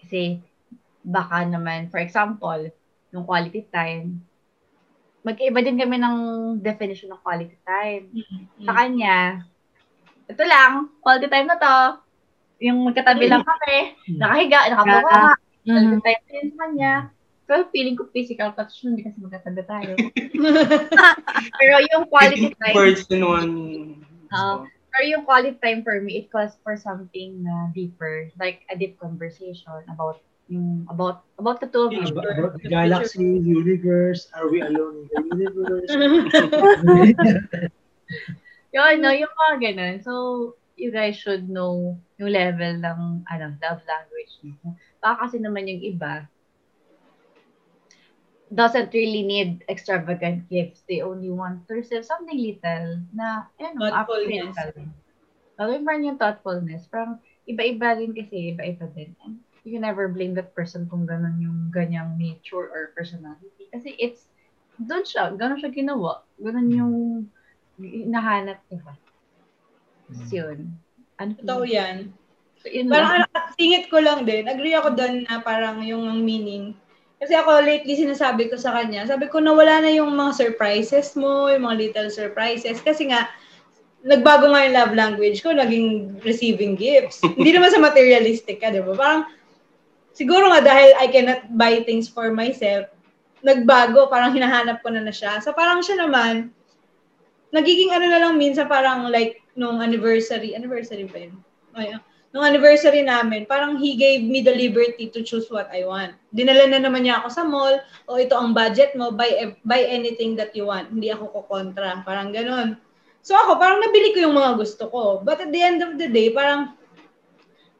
Kasi, 0.00 0.40
baka 1.04 1.44
naman, 1.44 1.92
for 1.92 2.00
example, 2.00 2.72
yung 3.12 3.24
quality 3.28 3.68
time, 3.68 4.24
magkaiba 5.24 5.60
din 5.64 5.80
kami 5.80 5.96
ng 6.00 6.16
definition 6.60 7.12
ng 7.12 7.20
quality 7.24 7.56
time. 7.64 8.12
Sa 8.64 8.72
kanya, 8.72 9.44
ito 10.28 10.44
lang, 10.44 10.92
quality 11.04 11.28
time 11.28 11.48
na 11.48 11.56
to. 11.60 12.03
Yung 12.64 12.88
magkatabi 12.88 13.28
lang 13.28 13.44
kami, 13.44 13.92
nakahiga, 14.16 14.72
nakapawa, 14.72 15.36
quality 15.68 16.00
time 16.00 16.22
din 16.32 16.46
sa 16.48 16.56
kanya. 16.64 16.94
Pero 17.44 17.68
feeling 17.68 17.92
ko 17.92 18.08
physical 18.08 18.56
touch 18.56 18.80
yun, 18.80 18.96
hindi 18.96 19.04
kasi 19.04 19.20
magkatabi 19.20 19.62
tayo. 19.68 19.92
Pero 21.60 21.74
yung 21.92 22.08
quality 22.08 22.56
time, 22.56 22.72
birds 22.72 23.04
in 23.12 23.20
one. 23.20 23.52
Oo. 24.32 24.64
Pero 24.64 25.04
yung 25.04 25.28
quality 25.28 25.60
time 25.60 25.84
for 25.84 26.00
me, 26.00 26.24
it 26.24 26.32
calls 26.32 26.56
for 26.64 26.80
something 26.80 27.44
na 27.44 27.68
deeper, 27.76 28.32
like 28.40 28.64
a 28.72 28.78
deep 28.78 28.96
conversation 28.96 29.84
about 29.92 30.24
yung 30.48 30.88
about 30.88 31.24
about 31.36 31.60
the 31.60 31.68
two 31.68 31.88
of 31.88 31.92
you. 31.92 32.04
About, 32.08 32.32
about 32.32 32.56
the 32.64 32.68
galaxy, 32.68 33.40
universe, 33.44 34.32
are 34.32 34.48
we 34.48 34.64
alone 34.64 35.04
in 35.12 35.24
the 35.28 35.36
universe? 35.36 35.92
Yun, 38.74 38.94
no, 39.04 39.10
yung 39.14 39.30
mga 39.30 39.54
ganun. 39.60 39.94
So, 40.02 40.12
you 40.76 40.90
guys 40.90 41.14
should 41.16 41.46
know 41.48 41.98
yung 42.18 42.30
level 42.30 42.78
ng 42.78 43.00
ano, 43.30 43.46
love 43.62 43.82
language 43.86 44.32
niyo. 44.42 44.74
Baka 44.98 45.26
kasi 45.26 45.36
naman 45.38 45.70
yung 45.70 45.82
iba, 45.82 46.26
doesn't 48.54 48.94
really 48.94 49.26
need 49.26 49.64
extravagant 49.66 50.46
gifts. 50.46 50.86
They 50.86 51.02
only 51.02 51.30
want 51.30 51.66
to 51.66 51.74
receive 51.74 52.06
something 52.06 52.38
little 52.38 53.02
na, 53.10 53.50
ano, 53.58 53.90
Thoughtfulness. 53.90 54.54
pa 55.58 55.90
rin 55.94 56.06
yung 56.06 56.18
thoughtfulness. 56.18 56.86
Parang, 56.86 57.18
iba-iba 57.50 57.98
rin 57.98 58.14
kasi, 58.14 58.54
iba-iba 58.54 58.86
din. 58.94 59.14
And 59.26 59.42
you 59.66 59.74
can 59.74 59.82
never 59.82 60.06
blame 60.06 60.34
that 60.38 60.54
person 60.54 60.86
kung 60.86 61.06
ganun 61.06 61.40
yung 61.42 61.70
ganyang 61.74 62.14
nature 62.18 62.70
or 62.70 62.94
personality. 62.94 63.70
Kasi 63.74 63.96
it's, 63.98 64.30
doon 64.78 65.06
siya, 65.06 65.34
ganun 65.34 65.58
siya 65.58 65.70
ginawa. 65.74 66.22
Ganun 66.38 66.70
yung 66.70 66.94
hinahanap 67.78 68.62
niya. 68.70 68.94
So, 70.12 70.44
yun. 70.44 70.76
Ano 71.16 71.32
Totoo 71.40 71.64
yan. 71.64 72.12
So, 72.60 72.68
yun 72.68 72.92
Parang 72.92 73.24
lang. 73.24 73.30
ano, 73.30 73.52
singit 73.56 73.88
ko 73.88 74.02
lang 74.02 74.28
din. 74.28 74.44
Agree 74.50 74.76
ako 74.76 74.98
doon 74.98 75.24
na 75.24 75.40
parang 75.40 75.80
yung 75.80 76.04
ang 76.04 76.20
meaning. 76.20 76.76
Kasi 77.22 77.32
ako 77.32 77.64
lately 77.64 77.96
sinasabi 77.96 78.52
ko 78.52 78.60
sa 78.60 78.76
kanya, 78.76 79.08
sabi 79.08 79.32
ko 79.32 79.40
nawala 79.40 79.80
na 79.80 79.92
yung 79.94 80.12
mga 80.12 80.36
surprises 80.36 81.16
mo, 81.16 81.48
yung 81.48 81.64
mga 81.64 81.78
little 81.80 82.10
surprises. 82.12 82.84
Kasi 82.84 83.08
nga, 83.08 83.32
nagbago 84.04 84.52
nga 84.52 84.68
yung 84.68 84.76
love 84.76 84.92
language 84.92 85.40
ko, 85.40 85.56
naging 85.56 86.20
receiving 86.20 86.76
gifts. 86.76 87.24
Hindi 87.38 87.56
naman 87.56 87.72
sa 87.72 87.80
materialistic 87.80 88.60
ka, 88.60 88.68
di 88.68 88.84
ba? 88.84 88.92
Parang, 88.92 89.24
siguro 90.12 90.52
nga 90.52 90.60
dahil 90.60 90.92
I 91.00 91.08
cannot 91.08 91.48
buy 91.56 91.80
things 91.88 92.12
for 92.12 92.28
myself, 92.28 92.92
nagbago, 93.44 94.08
parang 94.08 94.32
hinahanap 94.32 94.80
ko 94.80 94.88
na 94.88 95.04
na 95.04 95.12
siya. 95.12 95.40
So 95.44 95.52
parang 95.52 95.84
siya 95.84 96.00
naman, 96.00 96.48
nagiging 97.52 97.92
ano 97.92 98.08
na 98.08 98.18
lang 98.18 98.34
minsan 98.40 98.66
parang 98.66 99.12
like 99.12 99.43
nung 99.54 99.78
anniversary, 99.82 100.54
anniversary 100.54 101.06
ba 101.06 101.18
yun? 101.26 101.34
Ay, 101.74 101.94
ah. 101.94 102.00
nung 102.34 102.42
anniversary 102.42 103.02
namin, 103.06 103.46
parang 103.46 103.78
he 103.78 103.94
gave 103.94 104.26
me 104.26 104.42
the 104.42 104.50
liberty 104.50 105.06
to 105.06 105.22
choose 105.22 105.46
what 105.50 105.70
I 105.70 105.86
want. 105.86 106.18
Dinala 106.34 106.66
na 106.66 106.82
naman 106.82 107.06
niya 107.06 107.22
ako 107.22 107.28
sa 107.30 107.46
mall, 107.46 107.78
o 108.10 108.18
ito 108.18 108.34
ang 108.34 108.50
budget 108.50 108.98
mo, 108.98 109.14
buy, 109.14 109.54
buy 109.62 109.82
anything 109.86 110.34
that 110.34 110.50
you 110.58 110.66
want. 110.66 110.90
Hindi 110.90 111.14
ako 111.14 111.30
kukontra. 111.30 112.02
Parang 112.02 112.34
ganun. 112.34 112.74
So 113.24 113.38
ako, 113.38 113.56
parang 113.56 113.80
nabili 113.80 114.12
ko 114.12 114.26
yung 114.26 114.36
mga 114.36 114.58
gusto 114.58 114.90
ko. 114.90 115.02
But 115.22 115.40
at 115.40 115.54
the 115.54 115.62
end 115.62 115.80
of 115.80 115.96
the 115.96 116.10
day, 116.10 116.34
parang 116.34 116.74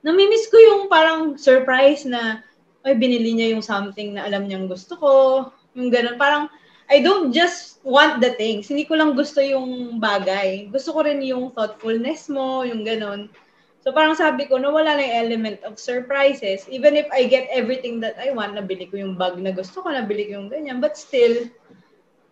namimiss 0.06 0.46
ko 0.48 0.56
yung 0.56 0.82
parang 0.86 1.34
surprise 1.34 2.06
na 2.06 2.40
ay 2.86 2.94
binili 2.96 3.34
niya 3.34 3.52
yung 3.56 3.64
something 3.64 4.16
na 4.16 4.24
alam 4.24 4.46
niyang 4.46 4.70
gusto 4.70 4.94
ko. 4.96 5.12
Yung 5.74 5.90
ganun. 5.90 6.16
Parang 6.16 6.46
I 6.90 7.00
don't 7.00 7.32
just 7.32 7.80
want 7.84 8.20
the 8.20 8.36
things. 8.36 8.68
Hindi 8.68 8.84
ko 8.84 8.96
lang 8.96 9.16
gusto 9.16 9.40
yung 9.40 10.00
bagay. 10.00 10.68
Gusto 10.68 10.92
ko 10.92 11.04
rin 11.04 11.24
yung 11.24 11.52
thoughtfulness 11.52 12.28
mo, 12.28 12.64
yung 12.64 12.84
ganun. 12.84 13.32
So 13.84 13.92
parang 13.92 14.16
sabi 14.16 14.48
ko, 14.48 14.56
nawala 14.56 14.96
na 14.96 15.04
yung 15.04 15.18
element 15.28 15.58
of 15.68 15.76
surprises. 15.76 16.64
Even 16.72 16.96
if 16.96 17.04
I 17.12 17.28
get 17.28 17.52
everything 17.52 18.00
that 18.00 18.16
I 18.16 18.32
want, 18.32 18.56
nabili 18.56 18.88
ko 18.88 18.96
yung 18.96 19.20
bag 19.20 19.36
na 19.36 19.52
gusto 19.52 19.84
ko, 19.84 19.92
nabili 19.92 20.32
ko 20.32 20.40
yung 20.40 20.48
ganyan. 20.48 20.80
But 20.80 20.96
still, 20.96 21.52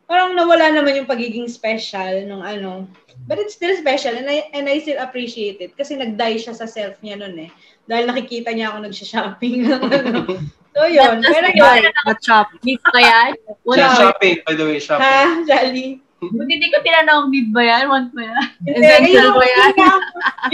parang 0.06 0.36
nawala 0.36 0.70
naman 0.74 0.98
yung 0.98 1.08
pagiging 1.08 1.48
special 1.48 2.26
nung 2.28 2.44
ano. 2.44 2.86
But 3.28 3.38
it's 3.38 3.54
still 3.54 3.72
special 3.78 4.18
and 4.18 4.26
I, 4.26 4.50
and 4.52 4.66
I 4.66 4.82
still 4.82 4.98
appreciate 4.98 5.62
it 5.62 5.78
kasi 5.78 5.94
nag-die 5.94 6.42
siya 6.42 6.56
sa 6.56 6.66
self 6.66 6.98
niya 7.00 7.20
nun 7.20 7.38
eh. 7.38 7.50
Dahil 7.86 8.10
nakikita 8.10 8.50
niya 8.50 8.72
ako 8.72 8.88
nagsha-shopping. 8.88 9.56
ano. 9.72 10.38
so 10.74 10.80
yun. 10.90 11.22
Pero 11.22 11.48
yun. 11.54 11.92
But 12.06 12.18
shop. 12.22 12.50
Beef 12.62 12.82
ba 12.90 13.00
yan? 13.00 13.30
Yeah, 13.72 13.94
shopping, 13.94 14.42
by 14.42 14.54
the 14.58 14.64
way, 14.66 14.78
shopping. 14.82 15.06
Ha, 15.06 15.46
Jolly? 15.46 16.02
Buti 16.22 16.50
hindi 16.54 16.70
ko 16.70 16.78
tinanong 16.86 17.34
beef 17.34 17.50
ba 17.50 17.62
yan? 17.66 17.84
Want 17.90 18.14
ba 18.14 18.22
yan? 18.22 18.44
Essential 18.70 19.34
ba 19.34 19.42
yan? 19.42 19.72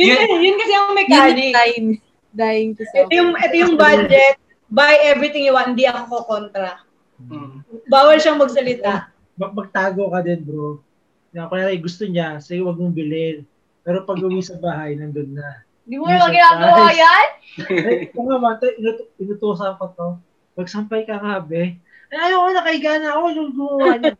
Yun, 0.00 0.16
yun, 0.16 0.40
yun 0.40 0.56
kasi 0.56 0.72
ang 0.72 0.96
mechanic. 0.96 1.52
dying, 1.52 1.88
dying 2.32 2.70
to 2.72 2.88
sell. 2.88 3.04
Ito 3.04 3.12
yung, 3.12 3.30
ito 3.36 3.56
yung 3.56 3.74
budget. 3.76 4.40
Buy 4.72 4.96
everything 5.04 5.44
you 5.44 5.52
want. 5.52 5.76
Hindi 5.76 5.84
ako 5.84 6.24
kontra. 6.24 6.80
Mm. 7.20 7.64
Bawal 7.88 8.16
siyang 8.16 8.40
magsalita. 8.40 9.12
Mag- 9.38 9.54
magtago 9.54 10.10
ka 10.10 10.20
din, 10.20 10.42
bro. 10.42 10.82
Na 11.30 11.46
kaya 11.46 11.70
gusto 11.76 12.04
niya, 12.04 12.36
sige 12.38 12.60
wag 12.60 12.74
mong 12.74 12.92
bilhin. 12.92 13.46
Pero 13.80 14.02
pag 14.02 14.18
uwi 14.18 14.42
sa 14.42 14.58
bahay, 14.58 14.92
nandun 14.92 15.32
na. 15.32 15.62
Hindi 15.86 15.96
mo 15.96 16.04
naman 16.04 16.28
ginagawa 16.28 16.90
yan? 16.92 17.26
Eh, 17.64 18.12
kung 18.12 18.28
nga 18.28 18.36
man, 18.36 18.58
inut- 18.76 19.08
inutusan 19.16 19.78
ko 19.78 19.84
to. 19.94 20.08
Magsampay 20.54 21.02
ka 21.02 21.16
nga, 21.16 21.40
be. 21.40 21.78
Ay, 22.08 22.18
ayaw 22.18 22.38
ko, 22.42 22.48
nakahiga 22.50 22.92
na 22.98 23.14
ako. 23.14 23.24
Yung 23.30 23.50
gumawa 23.52 23.96
niya. 23.96 24.12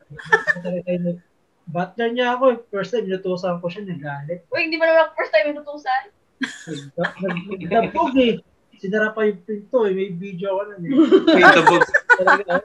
Butler 1.66 2.10
niya 2.10 2.26
ako. 2.32 2.44
eh. 2.48 2.58
First 2.70 2.90
time, 2.90 3.06
inutusan 3.06 3.60
ko 3.60 3.66
siya, 3.68 3.84
nagalit. 3.84 4.40
Uy, 4.48 4.60
hindi 4.64 4.76
mo 4.76 4.84
naman 4.84 5.12
first 5.12 5.28
time 5.30 5.52
inutusan. 5.52 6.02
Nag- 6.94 7.18
Nagdabog 7.50 8.14
eh. 8.16 8.40
Sinara 8.78 9.10
pa 9.10 9.26
yung 9.26 9.42
pinto 9.42 9.84
eh. 9.84 9.92
May 9.92 10.08
video 10.10 10.54
ako 10.54 10.62
nun 10.70 10.82
eh. 10.82 10.92
Talaga, 12.16 12.64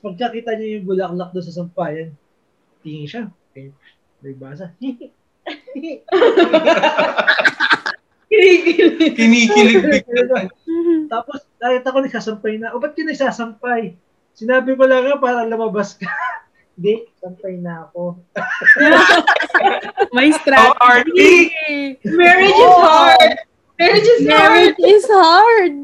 pagkakita 0.00 0.56
niya 0.56 0.80
yung 0.80 0.86
bulaklak 0.88 1.30
doon 1.32 1.44
sa 1.44 1.56
sampayan, 1.56 2.10
tingin 2.82 3.06
siya. 3.08 3.22
Okay. 3.52 3.72
Nagbasa. 4.20 4.76
Kinikilig. 8.30 9.16
Kinikilig 9.18 9.82
bigla. 9.82 10.46
Tapos, 11.12 11.42
nakita 11.58 11.90
ko 11.90 11.98
nagsasampay 11.98 12.54
na. 12.62 12.70
O, 12.72 12.78
ba't 12.78 12.94
ka 12.94 13.02
nagsasampay? 13.02 13.98
Sinabi 14.38 14.78
ko 14.78 14.86
lang 14.86 15.02
nga 15.08 15.18
para 15.18 15.42
lumabas 15.44 15.98
ka. 15.98 16.06
Hindi, 16.78 17.10
sampay 17.20 17.58
na 17.60 17.90
ako. 17.90 18.16
May 20.16 20.30
Oh, 20.32 20.38
strategy. 20.40 21.52
Marriage 22.06 22.56
is 22.56 22.76
hard. 22.80 23.32
Marriage 23.76 24.08
is 24.08 24.22
hard. 24.24 24.48
Marriage 24.48 24.80
is 24.80 25.06
hard. 25.10 25.74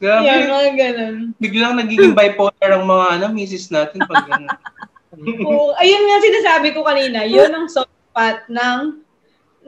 Grabe. 0.00 0.24
Yan, 0.24 0.48
mga 0.48 0.70
ganun. 0.80 1.16
Biglang 1.36 1.76
nagiging 1.76 2.16
bipolar 2.16 2.70
ang 2.72 2.88
mga 2.88 3.06
ano, 3.20 3.24
misis 3.36 3.68
natin 3.68 4.00
pag 4.08 4.24
gano'n. 4.24 4.48
Oo, 5.44 5.76
ayun 5.76 6.02
nga 6.08 6.18
sinasabi 6.24 6.72
ko 6.72 6.80
kanina, 6.80 7.28
yun 7.28 7.52
ang 7.52 7.68
soft 7.68 7.92
spot 8.08 8.48
ng 8.48 9.04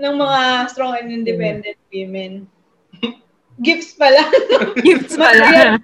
ng 0.01 0.15
mga 0.17 0.41
strong 0.73 0.97
and 0.97 1.13
independent 1.13 1.77
women. 1.93 2.49
Gifts 3.61 3.93
pala. 3.93 4.25
Gifts 4.87 5.21
pala. 5.21 5.77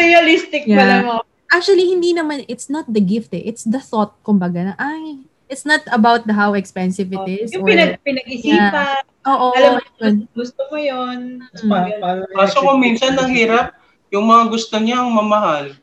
Realistic 0.00 0.64
Yeah. 0.64 0.80
pala 0.80 0.94
mga 1.04 1.22
Actually, 1.50 1.90
hindi 1.90 2.14
naman, 2.14 2.46
it's 2.46 2.70
not 2.70 2.86
the 2.86 3.02
gift 3.02 3.34
eh. 3.34 3.42
It's 3.42 3.66
the 3.66 3.82
thought, 3.82 4.14
kumbaga, 4.22 4.70
na, 4.70 4.74
ay, 4.78 5.18
it's 5.50 5.66
not 5.66 5.82
about 5.90 6.22
the 6.22 6.34
how 6.38 6.54
expensive 6.54 7.10
it 7.10 7.26
is. 7.26 7.50
Yung 7.50 7.66
or, 7.66 7.74
pinag, 7.74 7.98
pinag-isipan, 8.06 9.02
oo, 9.26 9.46
alam 9.58 9.70
mo, 9.74 9.80
yun. 9.98 10.30
gusto 10.30 10.62
mo 10.70 10.78
yun. 10.78 11.42
Pa, 11.66 11.90
paano 11.98 12.22
Kaso 12.38 12.62
kung 12.62 12.78
minsan 12.78 13.18
ang 13.18 13.34
hirap, 13.34 13.74
yung 14.10 14.26
mga 14.26 14.44
gusto 14.50 14.74
niya 14.82 15.02
ang 15.02 15.10
mamahal. 15.14 15.74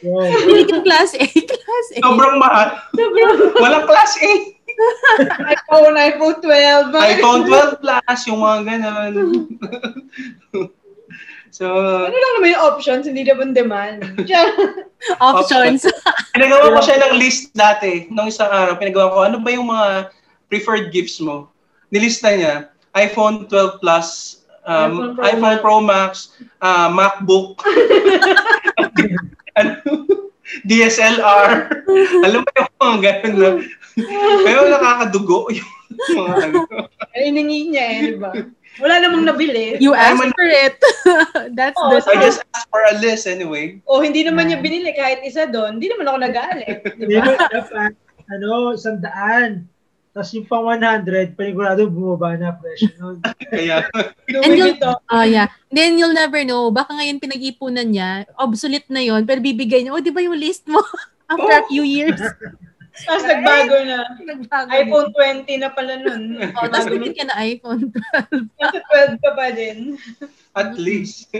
Wow. 0.00 0.24
Hindi 0.48 0.64
ka 0.70 0.78
class 0.80 1.12
A, 1.18 1.26
class 1.28 1.86
A. 1.92 1.98
Sobrang 2.00 2.38
mahal. 2.40 2.78
Walang 3.58 3.84
class 3.84 4.16
A. 4.22 4.32
iPhone, 5.50 5.94
iPhone 5.98 6.36
12. 6.40 6.96
iPhone 6.96 7.42
12 7.44 7.82
Plus, 7.84 8.18
yung 8.32 8.40
mga 8.40 8.58
gano'n. 8.64 9.12
so, 11.56 11.64
Ano 12.08 12.16
lang 12.16 12.32
naman 12.40 12.54
yung 12.56 12.64
options, 12.64 13.04
hindi 13.04 13.26
naman 13.26 13.52
demand. 13.52 14.24
Options. 15.20 15.84
pinagawa 16.32 16.72
ko 16.76 16.80
siya 16.80 16.96
ng 17.10 17.14
list 17.20 17.52
dati. 17.52 18.08
Nung 18.08 18.32
isang 18.32 18.48
araw, 18.48 18.80
pinagawa 18.80 19.12
ko, 19.12 19.18
ano 19.28 19.36
ba 19.44 19.52
yung 19.52 19.68
mga 19.68 20.08
preferred 20.48 20.88
gifts 20.94 21.20
mo? 21.20 21.52
Nilista 21.92 22.32
niya, 22.32 22.72
iPhone 22.96 23.44
12 23.52 23.84
Plus, 23.84 24.39
um, 24.64 24.92
iPhone 24.92 25.14
Pro 25.14 25.24
iPhone 25.24 25.40
Max. 25.40 25.60
Pro 25.60 25.76
Max, 25.80 26.12
uh, 26.60 26.88
MacBook, 26.88 27.60
ano, 29.58 29.72
DSLR. 30.66 31.50
Alam 32.26 32.40
mo 32.42 32.50
yung 32.50 32.70
mga 32.78 32.98
ganun 33.22 33.34
na. 33.38 33.50
Pero 34.42 34.60
nakakadugo 34.66 35.46
yung 35.52 35.70
mga 36.16 36.34
ano. 36.48 36.58
Ay, 37.14 37.30
hiningi 37.30 37.70
niya 37.70 37.84
eh, 37.86 38.00
di 38.14 38.18
ba? 38.18 38.30
Wala 38.78 39.02
namang 39.02 39.26
nabili. 39.26 39.76
You 39.82 39.92
asked 39.92 40.16
Naman- 40.16 40.32
for 40.32 40.46
it. 40.46 40.78
That's 41.58 41.76
Oo, 41.76 41.90
the 41.90 42.00
so- 42.00 42.14
I 42.14 42.22
just 42.22 42.40
asked 42.54 42.70
for 42.70 42.80
a 42.86 42.96
list 43.02 43.26
anyway. 43.26 43.82
O 43.84 44.00
hindi 44.00 44.22
naman 44.22 44.48
niya 44.48 44.62
binili 44.62 44.94
kahit 44.94 45.20
isa 45.26 45.50
doon, 45.50 45.76
hindi 45.78 45.90
naman 45.90 46.06
ako 46.06 46.18
nagalit. 46.22 46.78
Di 46.96 47.04
Hindi 47.04 47.18
ba? 47.18 47.90
ano, 48.30 48.72
isang 48.72 49.02
daan. 49.02 49.66
Tapos 50.10 50.34
yung 50.34 50.46
pang 50.50 50.66
100, 50.66 51.38
panigurado 51.38 51.86
bumaba 51.86 52.34
na 52.34 52.50
presyo 52.50 52.90
nun. 52.98 53.22
Kaya, 53.52 53.86
And 54.26 54.58
you'll, 54.58 54.74
oh 54.82 55.26
yeah. 55.26 55.46
Then 55.70 56.02
you'll 56.02 56.16
never 56.16 56.42
know. 56.42 56.74
Baka 56.74 56.98
ngayon 56.98 57.22
pinag-ipunan 57.22 57.86
niya, 57.86 58.26
obsolete 58.34 58.90
na 58.90 59.06
yon 59.06 59.22
pero 59.22 59.38
bibigay 59.38 59.86
niya, 59.86 59.94
oh, 59.94 60.02
di 60.02 60.10
ba 60.10 60.18
yung 60.18 60.34
list 60.34 60.66
mo? 60.66 60.82
After 61.30 61.62
a 61.62 61.66
few 61.70 61.86
years. 61.86 62.18
Tapos 63.06 63.22
nagbago 63.22 63.76
na. 63.86 64.02
Nagbago 64.18 64.66
na. 64.66 64.78
iPhone 64.82 65.08
20 65.14 65.62
na 65.62 65.70
pala 65.70 65.94
nun. 66.02 66.22
Oh, 66.58 66.68
tapos 66.68 66.90
bigyan 66.90 67.14
ka 67.16 67.24
na 67.30 67.36
iPhone. 67.46 67.82
Nasa 68.58 68.78
12 69.16 69.24
ka 69.24 69.30
pa 69.32 69.46
din. 69.54 69.94
at 70.58 70.74
least. 70.76 71.30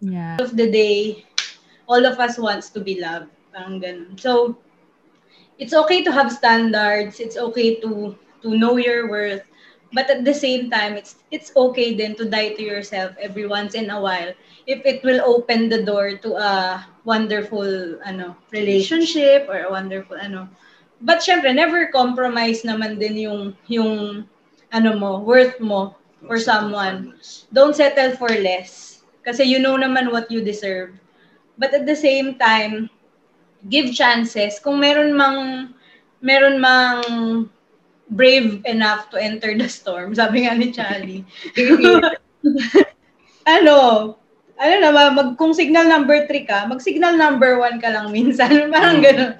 yeah. 0.00 0.40
of 0.40 0.56
the 0.56 0.66
day, 0.66 1.22
all 1.86 2.02
of 2.02 2.18
us 2.18 2.40
wants 2.40 2.72
to 2.72 2.80
be 2.80 2.98
loved. 2.98 3.30
Parang 3.52 3.78
ganun. 3.78 4.18
So, 4.18 4.58
it's 5.58 5.74
okay 5.74 6.02
to 6.04 6.12
have 6.12 6.32
standards. 6.32 7.20
It's 7.20 7.36
okay 7.36 7.76
to 7.80 8.16
to 8.42 8.48
know 8.56 8.76
your 8.76 9.08
worth. 9.08 9.42
But 9.94 10.10
at 10.10 10.24
the 10.24 10.34
same 10.34 10.70
time, 10.70 10.98
it's 10.98 11.16
it's 11.30 11.54
okay 11.54 11.94
then 11.94 12.14
to 12.18 12.26
die 12.26 12.54
to 12.58 12.62
yourself 12.62 13.14
every 13.20 13.46
once 13.46 13.74
in 13.74 13.90
a 13.90 14.00
while 14.00 14.34
if 14.66 14.80
it 14.84 15.04
will 15.04 15.20
open 15.22 15.68
the 15.68 15.82
door 15.84 16.16
to 16.18 16.30
a 16.34 16.82
wonderful 17.04 18.00
ano 18.02 18.34
relationship 18.50 19.46
or 19.48 19.62
a 19.64 19.70
wonderful 19.70 20.16
ano. 20.16 20.48
But 21.00 21.20
syempre, 21.20 21.54
never 21.54 21.92
compromise 21.92 22.62
naman 22.64 22.98
din 22.98 23.16
yung 23.28 23.40
yung 23.68 24.24
ano 24.72 24.90
mo, 24.98 25.20
worth 25.22 25.60
mo 25.60 25.94
for 26.26 26.40
someone 26.40 27.14
don't 27.52 27.76
settle 27.76 28.16
for 28.16 28.30
less. 28.32 29.04
Kasi 29.22 29.44
you 29.44 29.58
know 29.60 29.76
naman 29.78 30.10
what 30.10 30.30
you 30.30 30.42
deserve. 30.42 30.96
But 31.56 31.72
at 31.74 31.86
the 31.86 31.96
same 31.96 32.34
time, 32.36 32.90
give 33.68 33.92
chances. 33.92 34.60
Kung 34.60 34.80
meron 34.80 35.16
mang 35.16 35.70
meron 36.24 36.60
mang 36.60 37.00
brave 38.12 38.60
enough 38.68 39.08
to 39.12 39.16
enter 39.16 39.56
the 39.56 39.68
storm, 39.68 40.12
sabi 40.18 40.44
nga 40.44 40.56
ni 40.56 40.72
Charlie. 40.72 41.24
ano, 43.54 43.76
ano 44.54 44.74
na, 44.78 44.90
mag, 45.10 45.36
kung 45.36 45.52
signal 45.52 45.88
number 45.88 46.24
3 46.28 46.48
ka, 46.48 46.58
mag 46.68 46.80
signal 46.80 47.16
number 47.18 47.58
1 47.58 47.82
ka 47.82 47.90
lang 47.90 48.08
minsan. 48.14 48.50
Parang 48.74 49.02
gano'n. 49.02 49.34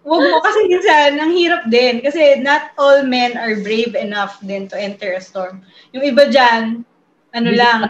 Huwag 0.00 0.22
mo 0.24 0.40
kasi 0.40 0.58
minsan, 0.66 1.20
ang 1.20 1.32
hirap 1.36 1.68
din. 1.68 2.00
Kasi 2.00 2.40
not 2.40 2.72
all 2.80 3.04
men 3.04 3.36
are 3.36 3.60
brave 3.60 3.92
enough 3.94 4.40
din 4.40 4.64
to 4.66 4.74
enter 4.74 5.12
a 5.14 5.22
storm. 5.22 5.60
Yung 5.92 6.02
iba 6.02 6.26
dyan, 6.26 6.82
ano 7.36 7.50
lang, 7.52 7.86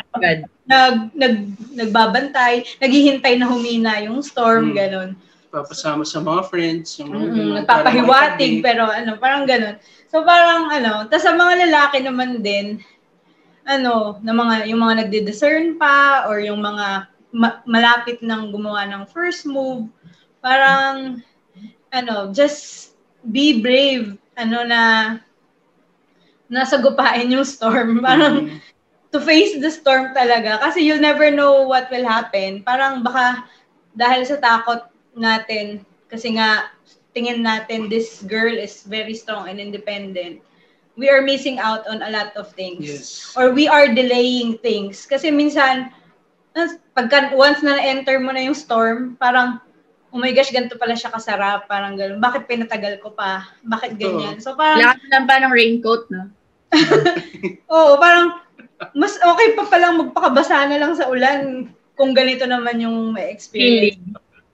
nag, 0.71 1.11
nag, 1.19 1.37
nagbabantay, 1.75 2.63
naghihintay 2.79 3.35
na 3.43 3.51
humina 3.51 3.99
yung 3.99 4.23
storm, 4.23 4.71
Hmm. 4.71 4.79
gano'n. 4.79 5.11
Papasama 5.51 6.07
sa 6.07 6.23
mga 6.23 6.47
friends. 6.47 6.95
Yung, 7.03 7.11
mga 7.11 7.27
Mm, 7.27 7.35
ganun, 7.35 7.55
nagpapahiwatig, 7.59 8.53
pero 8.63 8.87
ano, 8.87 9.19
parang 9.19 9.43
ganun. 9.51 9.75
So 10.07 10.23
parang 10.23 10.71
ano, 10.71 11.11
tas 11.11 11.27
sa 11.27 11.35
mga 11.35 11.67
lalaki 11.67 11.99
naman 12.07 12.39
din, 12.39 12.79
ano, 13.67 14.23
na 14.23 14.31
mga, 14.31 14.71
yung 14.71 14.79
mga 14.79 15.07
nagde-discern 15.07 15.75
pa, 15.75 16.31
or 16.31 16.39
yung 16.39 16.63
mga 16.63 17.11
ma- 17.35 17.63
malapit 17.67 18.23
nang 18.23 18.55
gumawa 18.55 18.87
ng 18.87 19.11
first 19.11 19.43
move, 19.43 19.91
parang, 20.39 21.19
ano, 21.91 22.31
just 22.31 22.95
be 23.27 23.59
brave, 23.59 24.15
ano 24.39 24.63
na, 24.63 24.83
nasagupain 26.47 27.31
yung 27.31 27.47
storm. 27.47 27.99
Parang, 28.07 28.47
Mm. 28.47 28.59
To 29.11 29.19
face 29.19 29.59
the 29.59 29.71
storm 29.71 30.15
talaga. 30.15 30.59
Kasi 30.63 30.83
you'll 30.83 31.03
never 31.03 31.31
know 31.31 31.67
what 31.67 31.91
will 31.91 32.07
happen. 32.07 32.63
Parang 32.63 33.03
baka 33.03 33.47
dahil 33.95 34.23
sa 34.27 34.39
takot 34.39 34.87
natin, 35.19 35.83
kasi 36.07 36.39
nga 36.39 36.71
tingin 37.11 37.43
natin 37.43 37.91
this 37.91 38.23
girl 38.27 38.55
is 38.55 38.87
very 38.87 39.15
strong 39.15 39.51
and 39.51 39.59
independent, 39.59 40.39
we 40.95 41.11
are 41.11 41.23
missing 41.23 41.59
out 41.59 41.83
on 41.91 42.03
a 42.03 42.11
lot 42.11 42.31
of 42.39 42.51
things. 42.55 42.87
Yes. 42.87 43.35
Or 43.35 43.51
we 43.51 43.67
are 43.67 43.91
delaying 43.91 44.59
things. 44.63 45.07
Kasi 45.07 45.35
minsan, 45.35 45.91
pagka 46.95 47.35
once 47.35 47.63
na 47.63 47.79
enter 47.83 48.19
mo 48.23 48.31
na 48.31 48.47
yung 48.47 48.55
storm, 48.55 49.19
parang, 49.19 49.59
oh 50.11 50.19
my 50.19 50.31
gosh, 50.35 50.55
ganito 50.55 50.79
pala 50.79 50.95
siya 50.95 51.11
kasarap. 51.11 51.67
Parang 51.67 51.95
gano'n. 51.99 52.23
Bakit 52.23 52.47
pinatagal 52.47 53.03
ko 53.03 53.15
pa? 53.15 53.47
Bakit 53.67 53.99
ganyan? 53.99 54.39
So 54.39 54.55
parang, 54.55 54.83
Kailangan 54.83 55.09
lang 55.11 55.25
pa 55.27 55.35
ng 55.43 55.55
raincoat, 55.55 56.03
no? 56.11 56.23
Oo, 57.75 57.99
parang 57.99 58.39
mas 58.97 59.17
okay 59.21 59.49
pa 59.57 59.69
palang 59.69 60.01
magpakabasa 60.01 60.69
na 60.69 60.81
lang 60.81 60.93
sa 60.97 61.09
ulan 61.09 61.69
kung 62.01 62.17
ganito 62.17 62.49
naman 62.49 62.81
yung 62.81 63.13
experience 63.21 64.01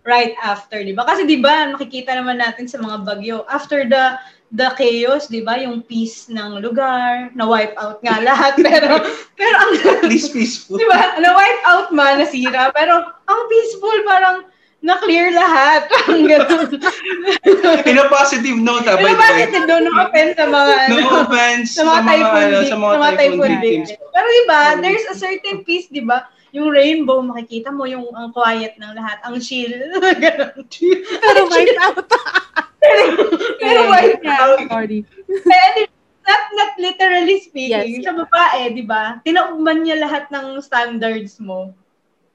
right 0.07 0.39
after, 0.41 0.81
'di 0.81 0.95
ba? 0.95 1.03
Kasi 1.03 1.27
'di 1.27 1.43
ba, 1.43 1.75
makikita 1.75 2.15
naman 2.15 2.39
natin 2.39 2.71
sa 2.71 2.79
mga 2.79 3.03
bagyo 3.03 3.43
after 3.51 3.87
the 3.87 4.15
the 4.55 4.71
chaos, 4.79 5.27
'di 5.27 5.43
ba, 5.43 5.59
yung 5.59 5.83
peace 5.83 6.31
ng 6.31 6.63
lugar, 6.63 7.35
na 7.35 7.45
wipe 7.47 7.75
out 7.79 7.99
nga 8.07 8.23
lahat 8.23 8.55
pero 8.67 9.03
pero 9.35 9.55
ang 9.59 9.73
At 10.03 10.07
least 10.07 10.31
peaceful. 10.31 10.79
'di 10.79 10.87
ba? 10.87 11.19
Na 11.19 11.35
wipe 11.35 11.63
out 11.67 11.91
man, 11.91 12.23
nasira, 12.23 12.71
pero 12.71 13.03
ang 13.03 13.41
peaceful 13.51 13.99
parang 14.07 14.47
na-clear 14.87 15.35
lahat. 15.35 15.91
In 17.91 17.99
a 17.99 18.07
positive 18.07 18.55
note, 18.57 18.87
ah, 18.87 18.95
by 18.95 19.03
Pero 19.03 19.11
the 19.11 19.19
way. 19.19 19.27
bakit 19.43 19.67
no, 19.67 19.83
no 19.83 19.91
offense 19.99 20.39
sa 20.39 20.47
mga 20.47 20.73
ano, 20.79 20.95
No 20.95 21.07
offense 21.27 21.67
sa 21.75 21.83
mga 21.83 22.01
typhoon, 22.07 22.47
ano, 22.47 22.59
vic- 22.63 22.71
sa 22.71 22.77
mga 22.79 23.09
typhoon 23.19 23.53
victims. 23.59 23.89
Pero 24.15 24.29
iba, 24.47 24.59
there's 24.79 25.07
a 25.11 25.17
certain 25.19 25.67
peace, 25.67 25.91
di 25.91 26.07
ba? 26.07 26.31
Yung 26.55 26.71
rainbow, 26.71 27.21
makikita 27.21 27.69
mo 27.69 27.85
yung 27.85 28.07
ang 28.15 28.31
quiet 28.31 28.79
ng 28.79 28.95
lahat, 28.95 29.19
ang 29.27 29.43
chill. 29.43 29.75
Pero 31.27 31.41
wipe 31.51 31.79
out. 31.83 32.07
Pero 33.61 33.81
wipe 33.91 34.23
out. 34.25 34.63
And 34.63 35.77
not, 36.23 36.43
not 36.55 36.73
literally 36.79 37.43
speaking, 37.43 38.01
Yes. 38.01 38.07
sa 38.07 38.15
babae, 38.15 38.73
di 38.73 38.87
ba? 38.87 39.19
Tinaugman 39.23 39.83
niya 39.83 39.99
lahat 40.01 40.31
ng 40.31 40.63
standards 40.63 41.43
mo. 41.43 41.75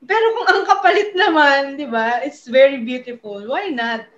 Pero 0.01 0.25
kung 0.33 0.47
ang 0.49 0.63
kapalit 0.65 1.13
naman, 1.13 1.77
di 1.77 1.85
ba, 1.85 2.25
it's 2.25 2.49
very 2.49 2.81
beautiful. 2.81 3.37
Why 3.45 3.69
not? 3.69 4.09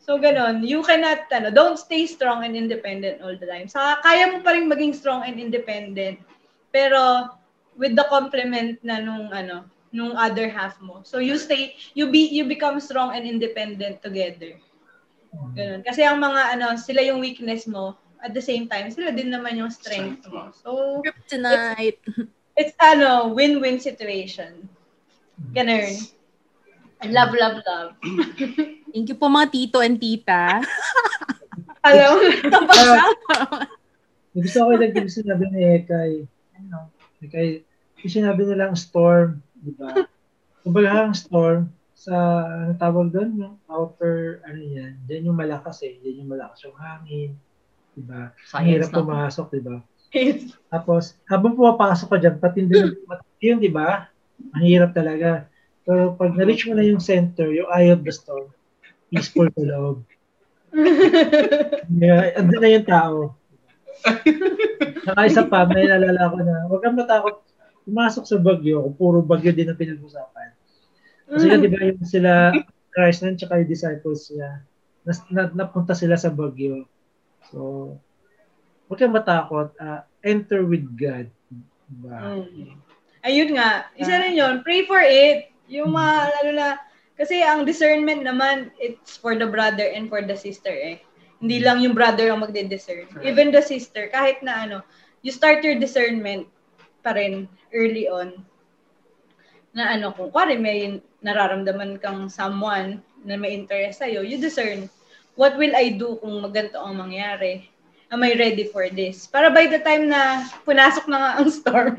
So, 0.00 0.20
ganon. 0.20 0.64
You 0.64 0.84
cannot, 0.84 1.28
ano, 1.32 1.48
don't 1.48 1.80
stay 1.80 2.04
strong 2.04 2.44
and 2.44 2.52
independent 2.52 3.24
all 3.24 3.36
the 3.36 3.48
time. 3.48 3.68
Saka, 3.68 4.04
kaya 4.04 4.32
mo 4.32 4.44
pa 4.44 4.52
rin 4.52 4.68
maging 4.68 4.92
strong 4.92 5.24
and 5.24 5.40
independent. 5.40 6.20
Pero, 6.72 7.32
with 7.76 7.96
the 7.96 8.04
complement 8.12 8.76
na 8.84 9.00
nung, 9.00 9.32
ano, 9.32 9.64
nung 9.92 10.12
other 10.16 10.48
half 10.48 10.76
mo. 10.84 11.00
So, 11.08 11.24
you 11.24 11.40
stay, 11.40 11.76
you 11.96 12.12
be, 12.12 12.28
you 12.28 12.44
become 12.44 12.80
strong 12.80 13.16
and 13.16 13.24
independent 13.24 14.04
together. 14.04 14.60
Ganun. 15.56 15.80
Kasi 15.84 16.04
ang 16.04 16.20
mga, 16.20 16.58
ano, 16.58 16.76
sila 16.76 17.00
yung 17.00 17.20
weakness 17.20 17.64
mo, 17.64 17.96
at 18.20 18.36
the 18.36 18.44
same 18.44 18.68
time, 18.68 18.92
sila 18.92 19.08
din 19.16 19.32
naman 19.32 19.56
yung 19.56 19.72
strength 19.72 20.28
mo. 20.28 20.52
So, 20.52 21.00
Tonight. 21.28 21.96
it's, 22.56 22.76
ano, 22.76 23.32
win-win 23.32 23.80
situation. 23.80 24.68
Ganun. 25.56 25.96
Love, 27.08 27.32
love, 27.32 27.58
love. 27.64 27.90
Thank 28.92 29.08
you 29.08 29.16
po 29.16 29.32
mga 29.32 29.48
tito 29.48 29.80
and 29.80 29.96
tita. 29.96 30.60
Alam 31.86 32.06
mo, 32.12 32.20
Yung 34.36 34.46
gusto 34.46 34.62
ko 34.62 34.70
yung 34.78 34.94
yung 34.94 35.10
sinabi 35.10 35.44
ni 35.50 35.60
Ekay. 35.80 36.22
Ano? 36.60 36.92
Ekay, 37.18 37.66
yung 38.04 38.14
sinabi 38.14 38.46
nilang 38.46 38.78
storm, 38.78 39.42
di 39.58 39.74
ba? 39.74 40.06
Kumbaga 40.62 41.08
ang 41.08 41.16
storm, 41.16 41.72
sa, 42.00 42.14
ano 42.46 42.72
tawag 42.78 43.12
doon, 43.12 43.30
yung 43.36 43.54
outer, 43.68 44.40
ano 44.46 44.60
yan, 44.60 44.96
dyan 45.04 45.28
yung 45.28 45.38
malakas 45.40 45.84
eh, 45.84 46.00
dyan 46.00 46.24
yung 46.24 46.30
malakas 46.32 46.64
yung 46.64 46.76
hangin, 46.78 47.36
di 47.92 48.02
ba? 48.06 48.32
Ang 48.56 48.66
hirap 48.70 48.88
pumasok, 48.94 49.46
di 49.52 49.62
ba? 49.64 49.76
Tapos, 50.70 51.18
habang 51.26 51.58
pumapasok 51.58 52.08
ka 52.08 52.16
dyan, 52.22 52.36
patindi 52.38 52.74
matindi 53.04 53.44
yun, 53.50 53.58
di 53.58 53.72
ba? 53.72 54.08
Ang 54.56 54.64
hirap 54.66 54.90
talaga. 54.92 55.46
Pero 55.84 56.14
pag 56.14 56.36
na-reach 56.36 56.68
mo 56.68 56.74
na 56.76 56.86
yung 56.86 57.02
center, 57.02 57.50
yung 57.50 57.70
eye 57.72 57.90
of 57.90 58.04
the 58.06 58.12
storm, 58.12 58.50
peaceful 59.10 59.48
sa 59.50 59.62
loob. 59.64 59.98
Yeah, 61.90 62.38
andun 62.38 62.62
na 62.62 62.70
yung 62.70 62.86
tao. 62.86 63.34
Saka 65.04 65.20
isa 65.26 65.42
pa, 65.44 65.66
may 65.66 65.90
nalala 65.90 66.30
ko 66.30 66.38
na, 66.40 66.56
huwag 66.70 66.82
kang 66.86 66.94
matakot 66.94 67.42
pumasok 67.84 68.24
sa 68.28 68.38
bagyo, 68.38 68.86
kung 68.86 68.96
puro 68.96 69.18
bagyo 69.18 69.50
din 69.50 69.66
ang 69.66 69.80
pinag-usapan. 69.80 70.54
Kasi 71.26 71.44
nga, 71.50 71.58
di 71.58 71.70
ba 71.70 71.80
yung 71.90 72.06
sila, 72.06 72.54
Christ 72.94 73.26
nun, 73.26 73.34
tsaka 73.34 73.58
yung 73.58 73.70
disciples 73.70 74.30
niya, 74.30 74.62
na, 75.02 75.12
na, 75.34 75.42
napunta 75.64 75.96
sila 75.96 76.14
sa 76.14 76.30
bagyo. 76.30 76.86
So, 77.50 77.98
huwag 78.86 78.98
kang 79.00 79.16
matakot, 79.16 79.74
ah, 79.82 80.06
enter 80.22 80.62
with 80.62 80.86
God. 80.94 81.26
Diba? 81.90 82.46
Mm. 82.46 82.89
Ayun 83.20 83.52
nga, 83.52 83.92
isa 84.00 84.16
rin 84.16 84.32
yun, 84.32 84.64
pray 84.64 84.88
for 84.88 85.00
it. 85.00 85.52
Yung 85.68 85.92
mga, 85.92 86.14
lalo 86.40 86.50
na, 86.56 86.68
kasi 87.20 87.44
ang 87.44 87.68
discernment 87.68 88.24
naman, 88.24 88.72
it's 88.80 89.20
for 89.20 89.36
the 89.36 89.44
brother 89.44 89.84
and 89.92 90.08
for 90.08 90.24
the 90.24 90.32
sister 90.32 90.72
eh. 90.72 91.04
Hindi 91.40 91.60
lang 91.60 91.84
yung 91.84 91.92
brother 91.92 92.32
ang 92.32 92.40
magde-discern. 92.40 93.20
Even 93.20 93.52
the 93.52 93.60
sister, 93.60 94.08
kahit 94.08 94.40
na 94.40 94.64
ano, 94.64 94.76
you 95.20 95.28
start 95.28 95.60
your 95.60 95.76
discernment 95.76 96.48
pa 97.04 97.12
rin 97.12 97.44
early 97.76 98.08
on. 98.08 98.40
Na 99.76 99.96
ano, 99.96 100.16
kung 100.16 100.32
kwari 100.32 100.56
may 100.56 101.00
nararamdaman 101.20 102.00
kang 102.00 102.32
someone 102.32 103.04
na 103.20 103.36
may 103.36 103.52
interest 103.52 104.00
sa'yo, 104.00 104.24
you 104.24 104.40
discern, 104.40 104.88
what 105.36 105.60
will 105.60 105.76
I 105.76 105.92
do 105.92 106.16
kung 106.24 106.40
maganto 106.40 106.80
ang 106.80 106.96
mangyari? 106.96 107.68
Am 108.10 108.26
I 108.26 108.34
ready 108.34 108.66
for 108.66 108.90
this? 108.90 109.30
Para 109.30 109.54
by 109.54 109.70
the 109.70 109.78
time 109.86 110.10
na 110.10 110.42
punasok 110.66 111.06
na 111.06 111.18
nga 111.22 111.30
ang 111.38 111.46
storm, 111.46 111.94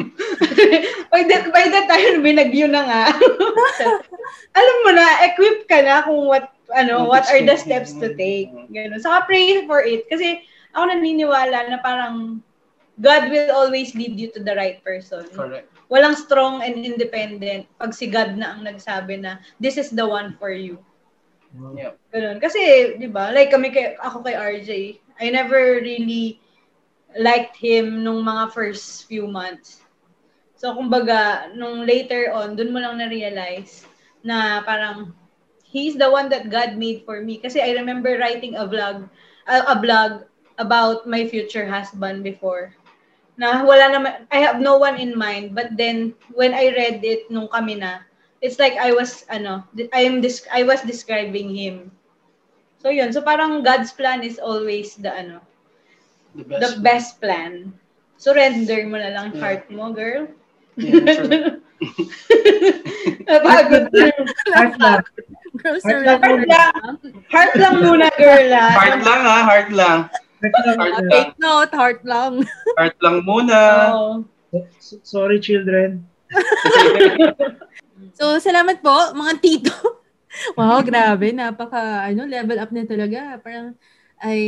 by, 1.11 1.23
the, 1.23 1.37
by 1.55 1.65
the 1.71 1.83
time 1.87 2.19
binagyo 2.19 2.67
na 2.67 2.83
nga, 2.83 3.03
alam 4.59 4.77
mo 4.83 4.91
na, 4.91 5.07
equip 5.31 5.71
ka 5.71 5.79
na 5.79 6.03
kung 6.03 6.27
what, 6.27 6.51
ano, 6.75 7.07
what 7.07 7.23
are 7.31 7.39
the 7.39 7.55
steps 7.55 7.95
to 7.95 8.11
take. 8.19 8.51
Ganun. 8.75 8.99
Saka 8.99 9.23
pray 9.23 9.63
for 9.63 9.79
it. 9.87 10.03
Kasi 10.11 10.43
ako 10.75 10.91
naniniwala 10.91 11.71
na 11.71 11.79
parang 11.79 12.43
God 12.99 13.31
will 13.31 13.55
always 13.55 13.95
lead 13.95 14.19
you 14.19 14.29
to 14.35 14.43
the 14.43 14.51
right 14.53 14.83
person. 14.83 15.25
Correct. 15.31 15.71
Walang 15.87 16.19
strong 16.19 16.59
and 16.59 16.75
independent 16.75 17.67
pag 17.79 17.95
si 17.95 18.11
God 18.11 18.35
na 18.35 18.55
ang 18.55 18.67
nagsabi 18.67 19.19
na 19.19 19.39
this 19.63 19.79
is 19.79 19.91
the 19.91 20.03
one 20.03 20.35
for 20.35 20.51
you. 20.51 20.75
Yeah. 21.75 21.99
Ganun. 22.15 22.39
Kasi, 22.39 22.95
di 22.95 23.11
ba, 23.11 23.31
like 23.35 23.51
kami 23.51 23.75
kay, 23.75 23.99
ako 23.99 24.23
kay 24.23 24.35
RJ, 24.35 24.71
I 25.21 25.29
never 25.29 25.77
really 25.77 26.41
liked 27.13 27.53
him 27.61 28.01
nung 28.01 28.25
mga 28.25 28.49
first 28.49 29.05
few 29.05 29.29
months. 29.29 29.85
So, 30.57 30.73
kumbaga, 30.73 31.53
nung 31.53 31.85
later 31.85 32.33
on, 32.33 32.57
dun 32.57 32.73
mo 32.73 32.81
lang 32.81 32.97
na-realize 32.97 33.85
na 34.25 34.65
parang, 34.65 35.13
he's 35.61 35.93
the 35.93 36.09
one 36.09 36.29
that 36.33 36.49
God 36.49 36.77
made 36.77 37.05
for 37.05 37.21
me. 37.21 37.37
Kasi 37.37 37.61
I 37.61 37.77
remember 37.77 38.17
writing 38.17 38.57
a 38.57 38.65
vlog, 38.65 39.05
a, 39.45 39.73
a 39.73 39.75
blog 39.77 40.25
about 40.57 41.05
my 41.05 41.25
future 41.29 41.69
husband 41.69 42.25
before. 42.25 42.73
Na 43.37 43.61
wala 43.65 43.89
naman, 43.93 44.25
I 44.29 44.41
have 44.41 44.61
no 44.61 44.77
one 44.77 44.97
in 44.97 45.17
mind. 45.17 45.53
But 45.53 45.77
then, 45.77 46.17
when 46.33 46.53
I 46.53 46.73
read 46.73 47.01
it 47.05 47.29
nung 47.29 47.49
kami 47.49 47.77
na, 47.77 48.05
it's 48.41 48.57
like 48.57 48.77
I 48.77 48.93
was, 48.93 49.25
ano, 49.29 49.65
I 49.93 50.05
am, 50.05 50.21
I 50.49 50.61
was 50.65 50.81
describing 50.81 51.53
him. 51.53 51.93
So, 52.81 52.89
yun. 52.89 53.13
So, 53.13 53.21
parang 53.21 53.61
God's 53.61 53.93
plan 53.93 54.25
is 54.25 54.41
always 54.41 54.97
the, 54.97 55.13
ano, 55.13 55.37
The 56.33 56.43
best. 56.43 56.59
the 56.59 56.71
best 56.81 57.11
plan. 57.19 57.53
Surrender 58.17 58.85
mo 58.85 58.97
na 58.97 59.11
lang 59.11 59.27
Yeah. 59.31 59.41
heart 59.41 59.63
mo, 59.69 59.93
girl. 59.93 60.25
Yeah, 60.75 61.05
sure. 61.13 61.61
Napagod. 63.27 63.89
Heart 64.49 64.75
lang. 64.77 65.01
Girls 65.57 65.83
Heart 65.83 66.01
lang 66.05 66.19
Heart 66.21 66.37
muna. 66.39 66.45
lang. 66.47 66.93
Heart 67.27 67.53
lang 67.57 67.75
muna, 67.81 68.07
girl. 68.15 68.49
ah. 68.51 68.71
Heart 68.71 69.01
lang 69.01 69.21
ha, 69.21 69.37
heart 69.43 69.69
lang. 69.71 69.99
Heart 70.39 70.55
lang 70.55 70.77
Heart 70.77 70.93
lang. 70.95 71.09
Take 71.09 71.33
note, 71.37 71.71
heart 71.73 72.01
lang. 72.01 72.33
Heart 72.79 72.97
lang 73.01 73.17
muna. 73.21 73.59
S- 74.77 75.01
Sorry, 75.03 75.37
children. 75.37 76.05
So, 78.15 78.37
salamat 78.37 78.79
po, 78.79 78.93
mga 79.11 79.33
tito. 79.41 79.73
wow, 80.57 80.79
grabe. 80.83 81.31
Napaka, 81.35 82.07
ano, 82.07 82.23
level 82.27 82.57
up 82.59 82.71
na 82.71 82.83
talaga. 82.87 83.37
Parang, 83.43 83.75
ay, 84.21 84.41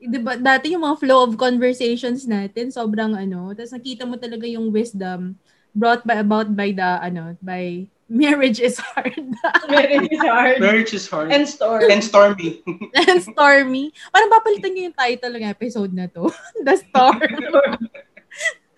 di 0.00 0.18
ba, 0.20 0.36
dati 0.36 0.72
yung 0.72 0.84
mga 0.84 1.00
flow 1.00 1.28
of 1.28 1.36
conversations 1.36 2.24
natin, 2.24 2.72
sobrang 2.72 3.12
ano, 3.12 3.52
tapos 3.52 3.76
nakita 3.76 4.08
mo 4.08 4.16
talaga 4.16 4.48
yung 4.48 4.72
wisdom 4.72 5.36
brought 5.76 6.02
by, 6.02 6.18
about 6.18 6.48
by 6.56 6.72
the, 6.72 6.90
ano, 7.04 7.36
by 7.44 7.84
marriage 8.10 8.58
is 8.58 8.74
hard. 8.74 9.14
Very 9.70 10.10
hard. 10.18 10.58
Marriage 10.58 10.92
is 10.92 11.06
hard. 11.06 11.30
And 11.30 11.46
store. 11.46 11.86
And 11.86 12.02
stormy. 12.02 12.58
And 13.06 13.22
stormy. 13.22 13.94
Parang 14.10 14.34
papalitan 14.34 14.74
niyo 14.74 14.90
yung 14.90 14.98
title 14.98 15.30
ng 15.38 15.46
episode 15.46 15.94
na 15.94 16.10
to. 16.10 16.26
The 16.66 16.74
Storm. 16.74 17.22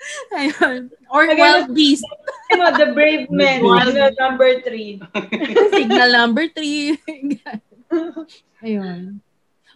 Ayun. 0.38 0.90
Or 1.10 1.24
Again, 1.24 1.38
Wild 1.38 1.68
Beast. 1.74 2.06
Ano, 2.52 2.68
the 2.76 2.92
brave 2.92 3.32
men. 3.32 3.64
Ano, 3.64 4.12
number 4.20 4.60
three. 4.60 5.00
Signal 5.72 6.12
number 6.12 6.44
three. 6.52 7.00
Ayun. 8.60 9.24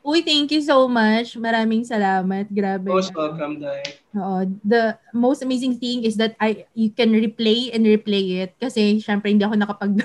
Uy, 0.07 0.23
thank 0.23 0.53
you 0.53 0.63
so 0.63 0.87
much. 0.87 1.35
Maraming 1.41 1.83
salamat. 1.83 2.47
Grabe. 2.53 2.93
Most 2.93 3.17
welcome, 3.17 3.59
Dai. 3.59 3.81
Oo. 4.15 4.47
The 4.61 4.95
most 5.11 5.41
amazing 5.41 5.81
thing 5.81 6.07
is 6.07 6.15
that 6.21 6.39
I 6.39 6.69
you 6.79 6.95
can 6.95 7.11
replay 7.11 7.75
and 7.75 7.83
replay 7.83 8.47
it 8.47 8.55
kasi 8.61 9.03
syempre 9.03 9.35
hindi 9.35 9.43
ako 9.43 9.57
nakapag 9.59 9.99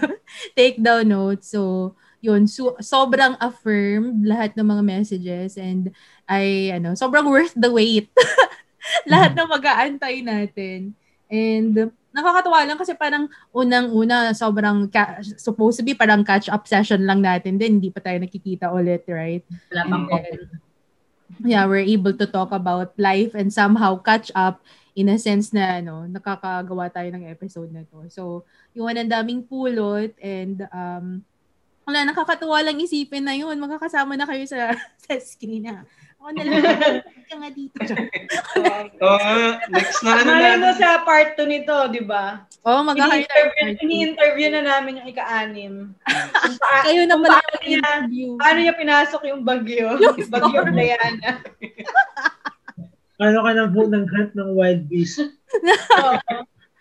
take 0.58 0.82
down 0.82 1.12
notes. 1.12 1.54
So, 1.54 1.94
yun, 2.18 2.50
so, 2.50 2.74
sobrang 2.82 3.38
affirmed 3.38 4.26
lahat 4.26 4.58
ng 4.58 4.66
mga 4.66 4.84
messages 4.90 5.54
and 5.60 5.94
I 6.26 6.74
ano, 6.74 6.98
sobrang 6.98 7.30
worth 7.30 7.54
the 7.54 7.70
wait. 7.70 8.10
lahat 9.12 9.32
ng 9.36 9.50
mag-aantay 9.50 10.16
natin. 10.24 10.94
And 11.32 11.96
nakakatawa 12.12 12.68
lang 12.68 12.76
kasi 12.76 12.92
parang 12.92 13.32
unang-una 13.56 14.36
sobrang 14.36 14.92
ka- 14.92 15.24
supposed 15.40 15.80
to 15.80 15.84
be 15.88 15.96
parang 15.96 16.28
catch-up 16.28 16.68
session 16.68 17.08
lang 17.08 17.24
natin 17.24 17.56
din. 17.56 17.80
Hindi 17.80 17.90
pa 17.90 18.04
tayo 18.04 18.20
nakikita 18.20 18.72
ulit, 18.72 19.08
right? 19.08 19.44
Wala 19.72 19.84
pang 19.88 20.06
yeah, 21.48 21.64
we're 21.64 21.88
able 21.88 22.12
to 22.12 22.28
talk 22.28 22.52
about 22.52 22.92
life 23.00 23.34
and 23.34 23.48
somehow 23.54 23.96
catch 23.96 24.30
up 24.36 24.60
in 24.92 25.08
a 25.08 25.18
sense 25.18 25.56
na 25.56 25.80
ano, 25.80 26.04
nakakagawa 26.12 26.92
tayo 26.92 27.08
ng 27.16 27.32
episode 27.32 27.72
na 27.72 27.88
to. 27.88 28.04
So, 28.12 28.44
yung 28.76 28.92
ang 28.92 29.08
daming 29.08 29.48
pulot 29.48 30.12
and 30.20 30.68
um, 30.76 31.24
wala, 31.92 32.08
nakakatuwa 32.08 32.64
lang 32.64 32.80
isipin 32.80 33.28
na 33.28 33.36
yun. 33.36 33.60
Magkakasama 33.60 34.16
na 34.16 34.24
kayo 34.24 34.48
sa, 34.48 34.72
sa 35.04 35.14
screen 35.20 35.68
na. 35.68 35.84
Ako 36.22 36.32
na 36.32 36.44
lang, 36.48 36.64
ka 37.30 37.36
nga 37.36 37.52
dito. 37.52 37.76
Oo 39.04 39.18
nga, 39.20 39.60
next 39.68 40.00
na 40.06 40.12
ano 40.22 40.30
Malay 40.32 40.56
mo 40.56 40.70
na. 40.72 40.80
sa 40.80 41.04
part 41.04 41.36
2 41.36 41.44
nito, 41.50 41.76
di 41.92 42.00
ba? 42.00 42.48
Oo, 42.64 42.80
oh, 42.80 42.84
magkakaroon 42.88 43.76
ng 43.76 43.82
Ini-interview, 43.84 44.48
na 44.54 44.62
namin 44.64 45.04
yung 45.04 45.10
ika-anim. 45.12 45.74
Kung 45.92 46.56
paa- 46.62 46.84
Kayo 46.88 47.04
na 47.04 47.20
pala 47.20 47.44
yung 47.68 47.84
interview. 47.84 48.28
paano 48.40 48.58
niya 48.64 48.76
pinasok 48.80 49.22
yung 49.28 49.42
bagyo? 49.44 50.00
bagyo 50.32 50.60
Diana. 50.72 51.42
Ano 53.22 53.38
ka 53.44 53.52
nang 53.54 53.74
ng 53.76 54.06
hunt 54.08 54.32
ng 54.38 54.50
wild 54.56 54.88
beast? 54.88 55.20
Oo. 56.00 56.16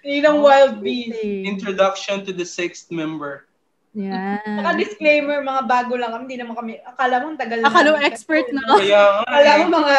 Yun 0.04 0.24
ang 0.24 0.38
wild 0.40 0.74
beast. 0.84 1.16
Introduction 1.44 2.24
to 2.24 2.32
the 2.32 2.44
sixth 2.46 2.88
member. 2.92 3.49
Yeah. 3.91 4.38
Naka-disclaimer, 4.47 5.43
mga 5.43 5.62
bago 5.66 5.99
lang 5.99 6.14
kami. 6.14 6.22
Hindi 6.30 6.38
naman 6.38 6.55
kami, 6.55 6.78
akala 6.78 7.18
mo 7.18 7.34
tagal 7.34 7.59
Akala 7.66 7.91
mo 7.91 7.99
namin. 7.99 8.07
expert 8.07 8.47
na. 8.55 8.62
Kaya 8.78 9.03
nga, 9.03 9.22
Akala 9.26 9.51
mo 9.51 9.64
eh. 9.66 9.72
mga 9.74 9.97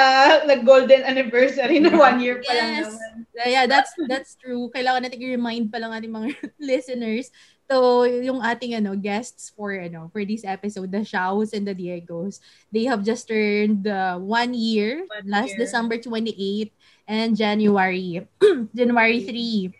nag-golden 0.48 1.02
anniversary 1.04 1.78
na 1.84 1.92
one 1.92 2.24
year 2.24 2.40
pa 2.40 2.56
lang 2.56 2.70
Yes. 2.72 2.88
naman. 2.88 3.12
Yeah, 3.42 3.66
that's 3.68 3.92
that's 4.08 4.32
true. 4.40 4.72
Kailangan 4.72 5.04
natin 5.04 5.20
i-remind 5.20 5.68
pa 5.68 5.80
lang 5.80 5.92
ating 5.92 6.08
mga 6.08 6.28
listeners 6.72 7.36
to 7.68 8.04
yung 8.08 8.40
ating 8.40 8.76
ano 8.76 8.96
guests 8.96 9.52
for 9.52 9.76
ano 9.76 10.08
for 10.12 10.24
this 10.24 10.44
episode, 10.44 10.88
the 10.88 11.04
Shaos 11.04 11.52
and 11.52 11.68
the 11.68 11.76
Diegos. 11.76 12.40
They 12.72 12.88
have 12.88 13.04
just 13.04 13.28
turned 13.28 13.88
uh, 13.88 14.20
one 14.20 14.56
year 14.56 15.04
One 15.04 15.28
last 15.28 15.56
year. 15.56 15.68
December 15.68 16.00
28 16.00 16.72
and 17.08 17.36
January 17.36 18.24
January 18.78 19.20
3. 19.20 19.76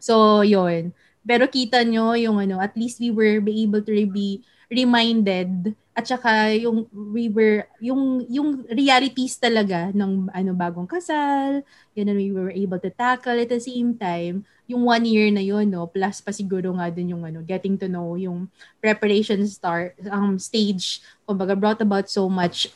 So, 0.00 0.40
yun. 0.42 0.92
Pero 1.28 1.44
kita 1.44 1.84
nyo 1.84 2.16
yung 2.16 2.40
ano, 2.40 2.56
at 2.56 2.72
least 2.72 3.04
we 3.04 3.12
were 3.12 3.44
be 3.44 3.68
able 3.68 3.84
to 3.84 3.92
be 4.08 4.40
reminded. 4.72 5.76
At 5.92 6.08
saka 6.08 6.54
yung 6.56 6.88
we 6.92 7.28
were 7.28 7.68
yung 7.84 8.24
yung 8.32 8.64
realities 8.70 9.36
talaga 9.36 9.92
ng 9.92 10.32
ano 10.32 10.50
bagong 10.56 10.88
kasal. 10.88 11.60
Ganun 11.92 12.16
we 12.16 12.32
were 12.32 12.54
able 12.54 12.80
to 12.80 12.88
tackle 12.88 13.36
at 13.36 13.50
the 13.50 13.60
same 13.60 13.92
time. 13.98 14.46
Yung 14.70 14.88
one 14.88 15.04
year 15.04 15.28
na 15.28 15.44
yun 15.44 15.68
no 15.68 15.84
plus 15.84 16.24
pa 16.24 16.32
siguro 16.32 16.72
nga 16.80 16.88
din 16.88 17.12
yung 17.12 17.28
ano 17.28 17.44
getting 17.44 17.76
to 17.76 17.90
know 17.90 18.14
yung 18.16 18.46
preparation 18.80 19.42
start 19.44 19.98
um 20.08 20.40
stage. 20.40 21.04
Kumbaga 21.28 21.52
brought 21.52 21.82
about 21.84 22.08
so 22.08 22.30
much 22.30 22.72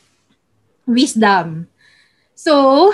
wisdom. 0.85 1.65
So 2.35 2.91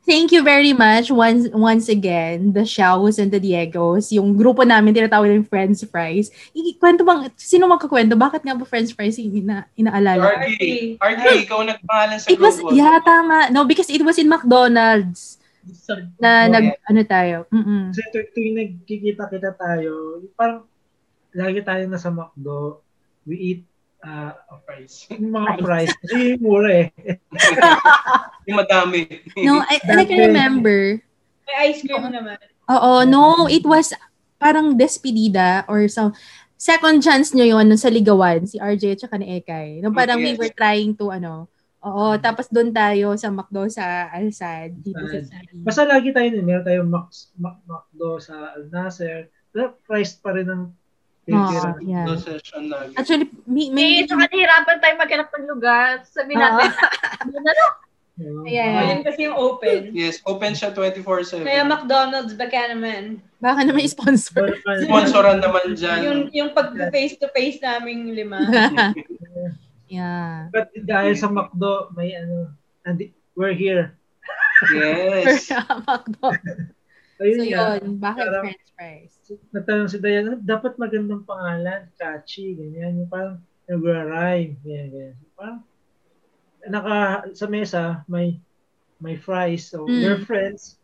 Thank 0.00 0.32
you 0.32 0.40
very 0.40 0.72
much 0.72 1.12
once 1.12 1.46
once 1.52 1.86
again, 1.86 2.56
the 2.56 2.64
Shaos 2.64 3.20
and 3.20 3.28
the 3.28 3.36
Diegos, 3.38 4.08
yung 4.10 4.32
grupo 4.32 4.64
namin 4.64 4.96
tinatawag 4.96 5.28
ng 5.28 5.46
Friends 5.46 5.84
Fries. 5.84 6.32
Ikwento 6.50 7.04
bang, 7.04 7.28
sino 7.36 7.68
magkakwento? 7.68 8.16
Bakit 8.16 8.40
nga 8.42 8.56
ba 8.56 8.64
Friends 8.64 8.96
Fries 8.96 9.20
yung 9.20 9.44
ina, 9.44 9.68
inaalala? 9.76 10.40
RD, 10.40 10.96
RD, 10.96 11.24
ikaw 11.44 11.60
nagpangalan 11.62 12.16
sa 12.16 12.26
It 12.32 12.40
was, 12.40 12.56
grupo. 12.58 12.72
yeah, 12.72 12.96
tama. 13.04 13.52
No, 13.52 13.68
because 13.68 13.92
it 13.92 14.00
was 14.00 14.16
in 14.16 14.26
McDonald's 14.26 15.36
na 16.18 16.48
Oh, 16.48 16.52
nag, 16.52 16.64
ano 16.88 17.00
tayo. 17.04 17.36
Mm-mm. 17.52 17.92
Kasi 17.92 18.00
tu- 18.10 18.30
tuwing 18.32 18.56
nagkikita-kita 18.56 19.52
tayo, 19.54 20.24
parang 20.32 20.64
lagi 21.36 21.60
tayo 21.60 21.84
nasa 21.86 22.08
McDo, 22.08 22.80
we 23.28 23.36
eat 23.36 23.62
uh, 24.04 24.32
Fries. 24.64 25.06
yung 25.12 25.32
mga 25.34 25.50
fries. 25.60 25.92
Kasi 26.04 26.16
yung 26.36 26.42
mura 26.42 26.70
eh. 26.72 26.88
Yung 28.48 28.58
madami. 28.58 29.06
No, 29.38 29.62
I, 29.62 29.78
and 29.86 30.00
I 30.00 30.06
can 30.08 30.18
remember, 30.18 30.98
May 31.46 31.70
ice 31.70 31.82
cream 31.82 32.02
naman. 32.02 32.38
Oo, 32.70 33.02
no, 33.06 33.50
it 33.50 33.66
was 33.66 33.90
parang 34.38 34.78
despedida 34.78 35.66
or 35.66 35.86
some 35.90 36.14
second 36.56 37.02
chance 37.04 37.34
nyo 37.34 37.44
yun 37.44 37.66
nung 37.66 37.80
sa 37.80 37.90
Ligawan, 37.90 38.46
si 38.46 38.56
RJ 38.60 38.84
at 38.96 39.00
saka 39.06 39.16
ni 39.18 39.40
Ekay. 39.40 39.82
Nung 39.82 39.96
parang 39.96 40.20
we 40.20 40.32
Yes. 40.34 40.40
were 40.40 40.54
trying 40.54 40.94
to, 40.96 41.10
ano, 41.10 41.50
oo, 41.80 42.06
tapos 42.20 42.46
doon 42.52 42.70
tayo 42.70 43.16
sa 43.16 43.32
McDo 43.32 43.66
sa 43.72 44.12
Alsad, 44.12 44.76
dito 44.78 45.00
sa 45.08 45.20
city. 45.24 45.60
Basta 45.64 45.88
lagi 45.88 46.12
tayo 46.12 46.28
nun. 46.30 46.46
Meron 46.46 46.64
tayong 46.64 46.90
Mac, 46.90 47.08
Mac, 47.40 47.56
McDo 47.64 48.20
sa 48.20 48.54
Al 48.56 48.68
Nasser. 48.68 49.32
Pero 49.50 49.74
priced 49.82 50.22
pa 50.22 50.30
rin 50.36 50.46
ang 50.46 50.62
titira. 50.70 50.79
Oo, 51.28 51.76
yeah. 51.84 52.08
No 52.08 52.16
session 52.16 52.72
lagi. 52.72 52.96
Actually, 52.96 53.28
may, 53.44 53.68
May, 53.70 54.02
may, 54.02 54.08
saka 54.08 54.24
nahihirapan 54.24 54.76
tayo 54.80 54.94
maghanap 54.96 55.28
ng 55.36 55.46
lugar. 55.52 56.00
Sabi 56.08 56.32
natin, 56.34 56.72
ano 57.20 57.38
na 57.38 57.52
lang. 57.52 57.72
Yeah. 58.44 58.84
Ayun 58.84 59.00
kasi 59.00 59.20
yung 59.24 59.36
open. 59.36 59.96
Yes, 59.96 60.20
open 60.28 60.52
siya 60.52 60.76
24-7. 60.76 61.40
Kaya 61.40 61.64
McDonald's, 61.64 62.36
baka 62.36 62.68
naman. 62.68 63.24
baka 63.40 63.64
na 63.64 63.72
may 63.72 63.88
sponsor. 63.88 64.60
Sponsoran 64.84 65.40
naman 65.40 65.72
dyan. 65.72 65.98
Yung, 66.04 66.20
yung 66.32 66.50
pag 66.52 66.76
face-to-face 66.92 67.64
naming 67.64 68.12
lima. 68.12 68.44
yeah. 69.88 70.52
But 70.52 70.68
dahil 70.76 71.16
sa 71.16 71.32
McDo, 71.32 71.96
may 71.96 72.12
ano, 72.12 72.52
andi, 72.84 73.16
we're 73.32 73.56
here. 73.56 73.96
Yes. 74.68 75.48
McDo. 75.88 76.36
Ayun 77.20 77.36
So 77.36 77.44
yun, 77.44 77.84
bakit 78.00 78.24
french 78.40 78.68
fries? 78.76 79.19
Natanong 79.54 79.90
si 79.90 79.98
Diana, 80.02 80.34
dapat 80.34 80.74
magandang 80.74 81.22
pangalan, 81.22 81.86
catchy, 81.94 82.58
ganyan. 82.58 83.04
Yung 83.04 83.10
parang 83.10 83.38
nag-rhyme, 83.70 84.58
ganyan, 84.66 84.88
ganyan. 84.90 85.16
Parang, 85.38 85.58
naka, 86.66 86.96
sa 87.38 87.46
mesa, 87.46 88.02
may, 88.10 88.42
may 88.98 89.14
fries. 89.14 89.70
So, 89.70 89.86
Mm. 89.86 90.02
we're 90.02 90.22
friends. 90.26 90.82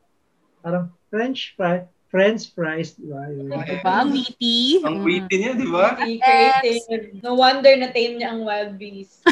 Parang, 0.62 0.94
French 1.10 1.54
fries, 1.58 1.86
French 2.06 2.54
fries, 2.54 2.94
di 2.94 3.10
ba? 3.10 3.26
Yun. 3.28 3.50
Diba? 3.50 3.82
Ang 3.82 4.10
witty. 4.14 4.58
Ang 4.86 4.98
witty 5.02 5.34
niya, 5.42 5.52
di 5.58 5.66
ba? 5.66 5.98
Creative. 5.98 7.18
No 7.18 7.34
wonder 7.34 7.74
na 7.74 7.90
tame 7.90 8.22
niya 8.22 8.30
ang 8.30 8.46
wild 8.46 8.78
beast. 8.78 9.22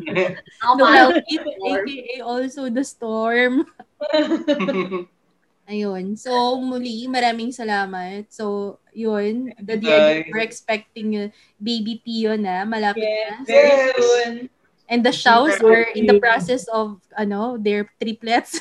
The. 0.00 0.32
Wild 0.80 1.20
Beast, 1.28 1.44
aka 1.44 2.16
also 2.24 2.72
the 2.72 2.80
storm. 2.80 3.68
Ayun. 5.70 6.18
So, 6.18 6.58
muli, 6.58 7.06
maraming 7.06 7.54
salamat. 7.54 8.26
So, 8.26 8.76
yun. 8.90 9.54
The. 9.54 9.78
Diego, 9.78 10.26
we're 10.34 10.42
expecting 10.42 11.30
baby 11.62 12.02
Pio 12.02 12.34
na. 12.34 12.66
Malapit 12.66 13.06
Yes, 13.06 13.46
na. 13.46 13.54
Yes. 13.54 13.94
soon. 13.94 14.32
And 14.90 15.06
the 15.06 15.14
Shaws 15.14 15.62
are 15.62 15.86
in 15.94 16.10
the 16.10 16.18
process 16.18 16.66
of, 16.66 16.98
ano, 17.14 17.54
their 17.54 17.86
triplets. 18.02 18.58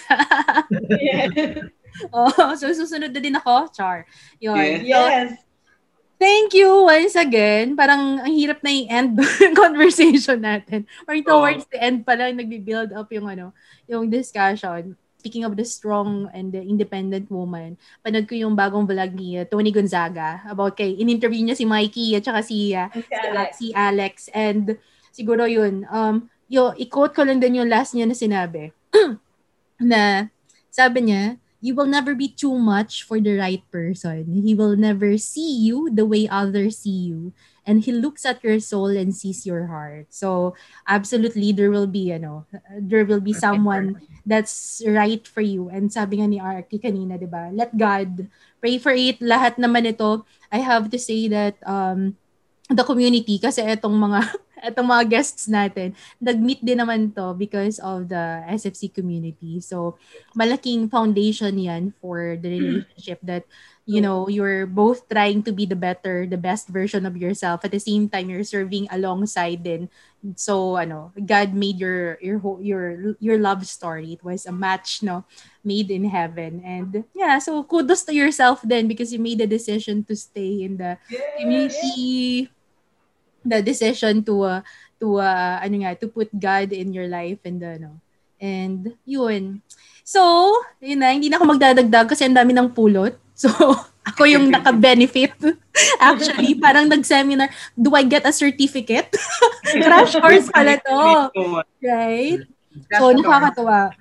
Yeah. 0.86 1.66
oh, 2.14 2.54
so 2.54 2.70
susunod 2.70 3.10
na 3.10 3.18
din 3.18 3.34
ako, 3.34 3.74
Char. 3.74 4.06
Yun. 4.38 4.86
Yes. 4.86 4.86
So, 4.86 5.02
Yes. 5.10 5.30
thank 6.22 6.54
you 6.54 6.70
once 6.86 7.18
again. 7.18 7.74
Parang 7.74 8.22
ang 8.22 8.30
hirap 8.30 8.62
na 8.62 8.70
i-end 8.70 9.18
conversation 9.58 10.46
natin. 10.46 10.86
Or 11.10 11.18
towards 11.26 11.66
the 11.74 11.82
end 11.82 12.06
pa 12.06 12.14
lang 12.14 12.38
nagbi-build 12.38 12.94
up 12.94 13.10
yung 13.10 13.26
ano, 13.26 13.50
yung 13.90 14.06
discussion. 14.14 14.94
Speaking 15.20 15.44
of 15.44 15.60
the 15.60 15.68
strong 15.68 16.32
and 16.32 16.56
the 16.56 16.64
independent 16.64 17.28
woman, 17.28 17.76
panood 18.00 18.24
ko 18.24 18.40
yung 18.40 18.56
bagong 18.56 18.88
vlog 18.88 19.12
ni 19.20 19.36
uh, 19.36 19.44
Tony 19.44 19.68
Gonzaga 19.68 20.40
about 20.48 20.80
kay 20.80 20.96
in-interview 20.96 21.44
niya 21.44 21.60
si 21.60 21.68
Mikey 21.68 22.16
at 22.16 22.24
saka 22.24 22.40
si 22.40 22.72
uh, 22.72 22.88
Si 22.88 23.12
Alex. 23.12 23.50
si 23.60 23.68
Alex. 23.76 24.14
And 24.32 24.80
siguro 25.12 25.44
yun 25.44 25.84
um 25.92 26.32
yo 26.48 26.72
i-quote 26.80 27.12
ko 27.12 27.28
lang 27.28 27.44
din 27.44 27.60
yung 27.60 27.68
last 27.68 27.92
niya 27.92 28.08
na 28.08 28.16
sinabi. 28.16 28.72
Na 29.84 30.32
sabi 30.72 31.12
niya 31.12 31.36
you 31.60 31.76
will 31.76 31.92
never 31.92 32.16
be 32.16 32.32
too 32.32 32.56
much 32.56 33.04
for 33.04 33.20
the 33.20 33.36
right 33.36 33.64
person. 33.68 34.32
He 34.32 34.56
will 34.56 34.80
never 34.80 35.20
see 35.20 35.52
you 35.60 35.92
the 35.92 36.08
way 36.08 36.24
others 36.32 36.80
see 36.80 37.12
you 37.12 37.36
and 37.70 37.86
he 37.86 37.94
looks 37.94 38.26
at 38.26 38.42
your 38.42 38.58
soul 38.58 38.90
and 38.90 39.14
sees 39.14 39.46
your 39.46 39.70
heart. 39.70 40.10
So 40.10 40.58
absolutely 40.90 41.54
there 41.54 41.70
will 41.70 41.86
be 41.86 42.10
ano 42.10 42.50
there 42.74 43.06
will 43.06 43.22
be 43.22 43.38
someone 43.38 44.02
that's 44.26 44.82
right 44.90 45.22
for 45.22 45.46
you. 45.46 45.70
And 45.70 45.94
sabi 45.94 46.18
nga 46.18 46.26
ni 46.26 46.42
Arky 46.42 46.82
kanina 46.82 47.22
'di 47.22 47.30
ba? 47.30 47.54
Let 47.54 47.78
God 47.78 48.26
pray 48.58 48.82
for 48.82 48.90
it. 48.90 49.22
Lahat 49.22 49.62
naman 49.62 49.86
ito 49.86 50.26
I 50.50 50.66
have 50.66 50.90
to 50.90 50.98
say 50.98 51.30
that 51.30 51.62
um 51.62 52.18
the 52.74 52.82
community 52.82 53.38
kasi 53.38 53.62
etong 53.62 53.94
mga 53.94 54.20
etong 54.74 54.90
mga 54.90 55.06
guests 55.08 55.48
natin 55.48 55.96
nag-meet 56.20 56.60
din 56.60 56.82
naman 56.82 57.14
to 57.16 57.32
because 57.38 57.78
of 57.80 58.10
the 58.10 58.42
SFC 58.50 58.90
community. 58.90 59.62
So 59.62 60.02
malaking 60.34 60.90
foundation 60.90 61.54
'yan 61.54 61.94
for 62.02 62.34
the 62.34 62.50
relationship 62.50 63.22
that 63.22 63.46
you 63.90 64.06
know 64.06 64.30
you're 64.30 64.70
both 64.70 65.10
trying 65.10 65.42
to 65.42 65.50
be 65.50 65.66
the 65.66 65.74
better, 65.74 66.30
the 66.30 66.38
best 66.38 66.70
version 66.70 67.10
of 67.10 67.18
yourself. 67.18 67.66
At 67.66 67.74
the 67.74 67.82
same 67.82 68.06
time 68.06 68.30
you're 68.30 68.46
serving 68.46 68.86
alongside 68.94 69.66
din. 69.66 69.90
So 70.38 70.78
ano, 70.78 71.10
God 71.18 71.58
made 71.58 71.82
your 71.82 72.22
your 72.22 72.38
your 72.62 72.86
your 73.18 73.38
love 73.42 73.66
story. 73.66 74.14
It 74.14 74.22
was 74.22 74.46
a 74.46 74.54
match 74.54 75.02
no 75.02 75.26
made 75.66 75.90
in 75.90 76.06
heaven. 76.06 76.62
And 76.62 77.02
yeah, 77.18 77.42
so 77.42 77.66
kudos 77.66 78.06
to 78.06 78.14
yourself 78.14 78.62
then 78.62 78.86
because 78.86 79.10
you 79.10 79.18
made 79.18 79.42
the 79.42 79.50
decision 79.50 80.06
to 80.06 80.14
stay 80.14 80.70
in 80.70 80.78
the 80.78 81.02
community. 81.42 82.54
The 83.42 83.66
decision 83.66 84.22
to 84.30 84.36
uh, 84.46 84.62
to 85.02 85.18
uh, 85.18 85.66
ano 85.66 85.82
nga 85.82 85.98
to 85.98 86.14
put 86.14 86.30
God 86.30 86.70
in 86.78 86.94
your 86.94 87.10
life 87.10 87.42
and 87.42 87.58
ano 87.58 87.98
and 88.38 88.94
yun. 89.02 89.66
So 90.06 90.22
yun 90.78 91.02
na 91.02 91.10
hindi 91.10 91.34
na 91.34 91.42
ako 91.42 91.58
magdadagdag 91.58 92.06
kasi 92.06 92.30
ang 92.30 92.38
dami 92.38 92.54
ng 92.54 92.70
pulot 92.70 93.18
so 93.40 93.48
ako 94.10 94.28
yung 94.28 94.52
naka-benefit 94.54 95.32
actually. 96.04 96.60
Parang 96.60 96.92
nag-seminar 96.92 97.48
do 97.80 97.96
I 97.96 98.04
get 98.04 98.28
a 98.28 98.34
certificate? 98.36 99.16
Crash 99.84 100.20
course 100.20 100.52
pala 100.52 100.76
to. 100.84 101.64
Right? 101.80 102.44
So 103.00 103.16
nakakatawa 103.16 103.96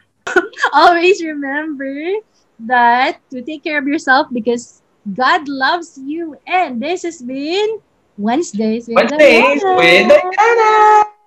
always 0.72 1.22
remember 1.22 2.20
that 2.66 3.22
to 3.30 3.40
take 3.42 3.62
care 3.62 3.78
of 3.78 3.86
yourself 3.86 4.28
because 4.32 4.82
God 5.14 5.48
loves 5.48 5.96
you. 5.96 6.36
And 6.46 6.82
this 6.82 7.02
has 7.02 7.22
been 7.22 7.80
Wednesdays 8.18 8.88
with 8.88 8.96
Wednesdays 8.96 9.62
Diana. 9.62 9.76
with 9.76 10.08
Diana! 10.10 11.17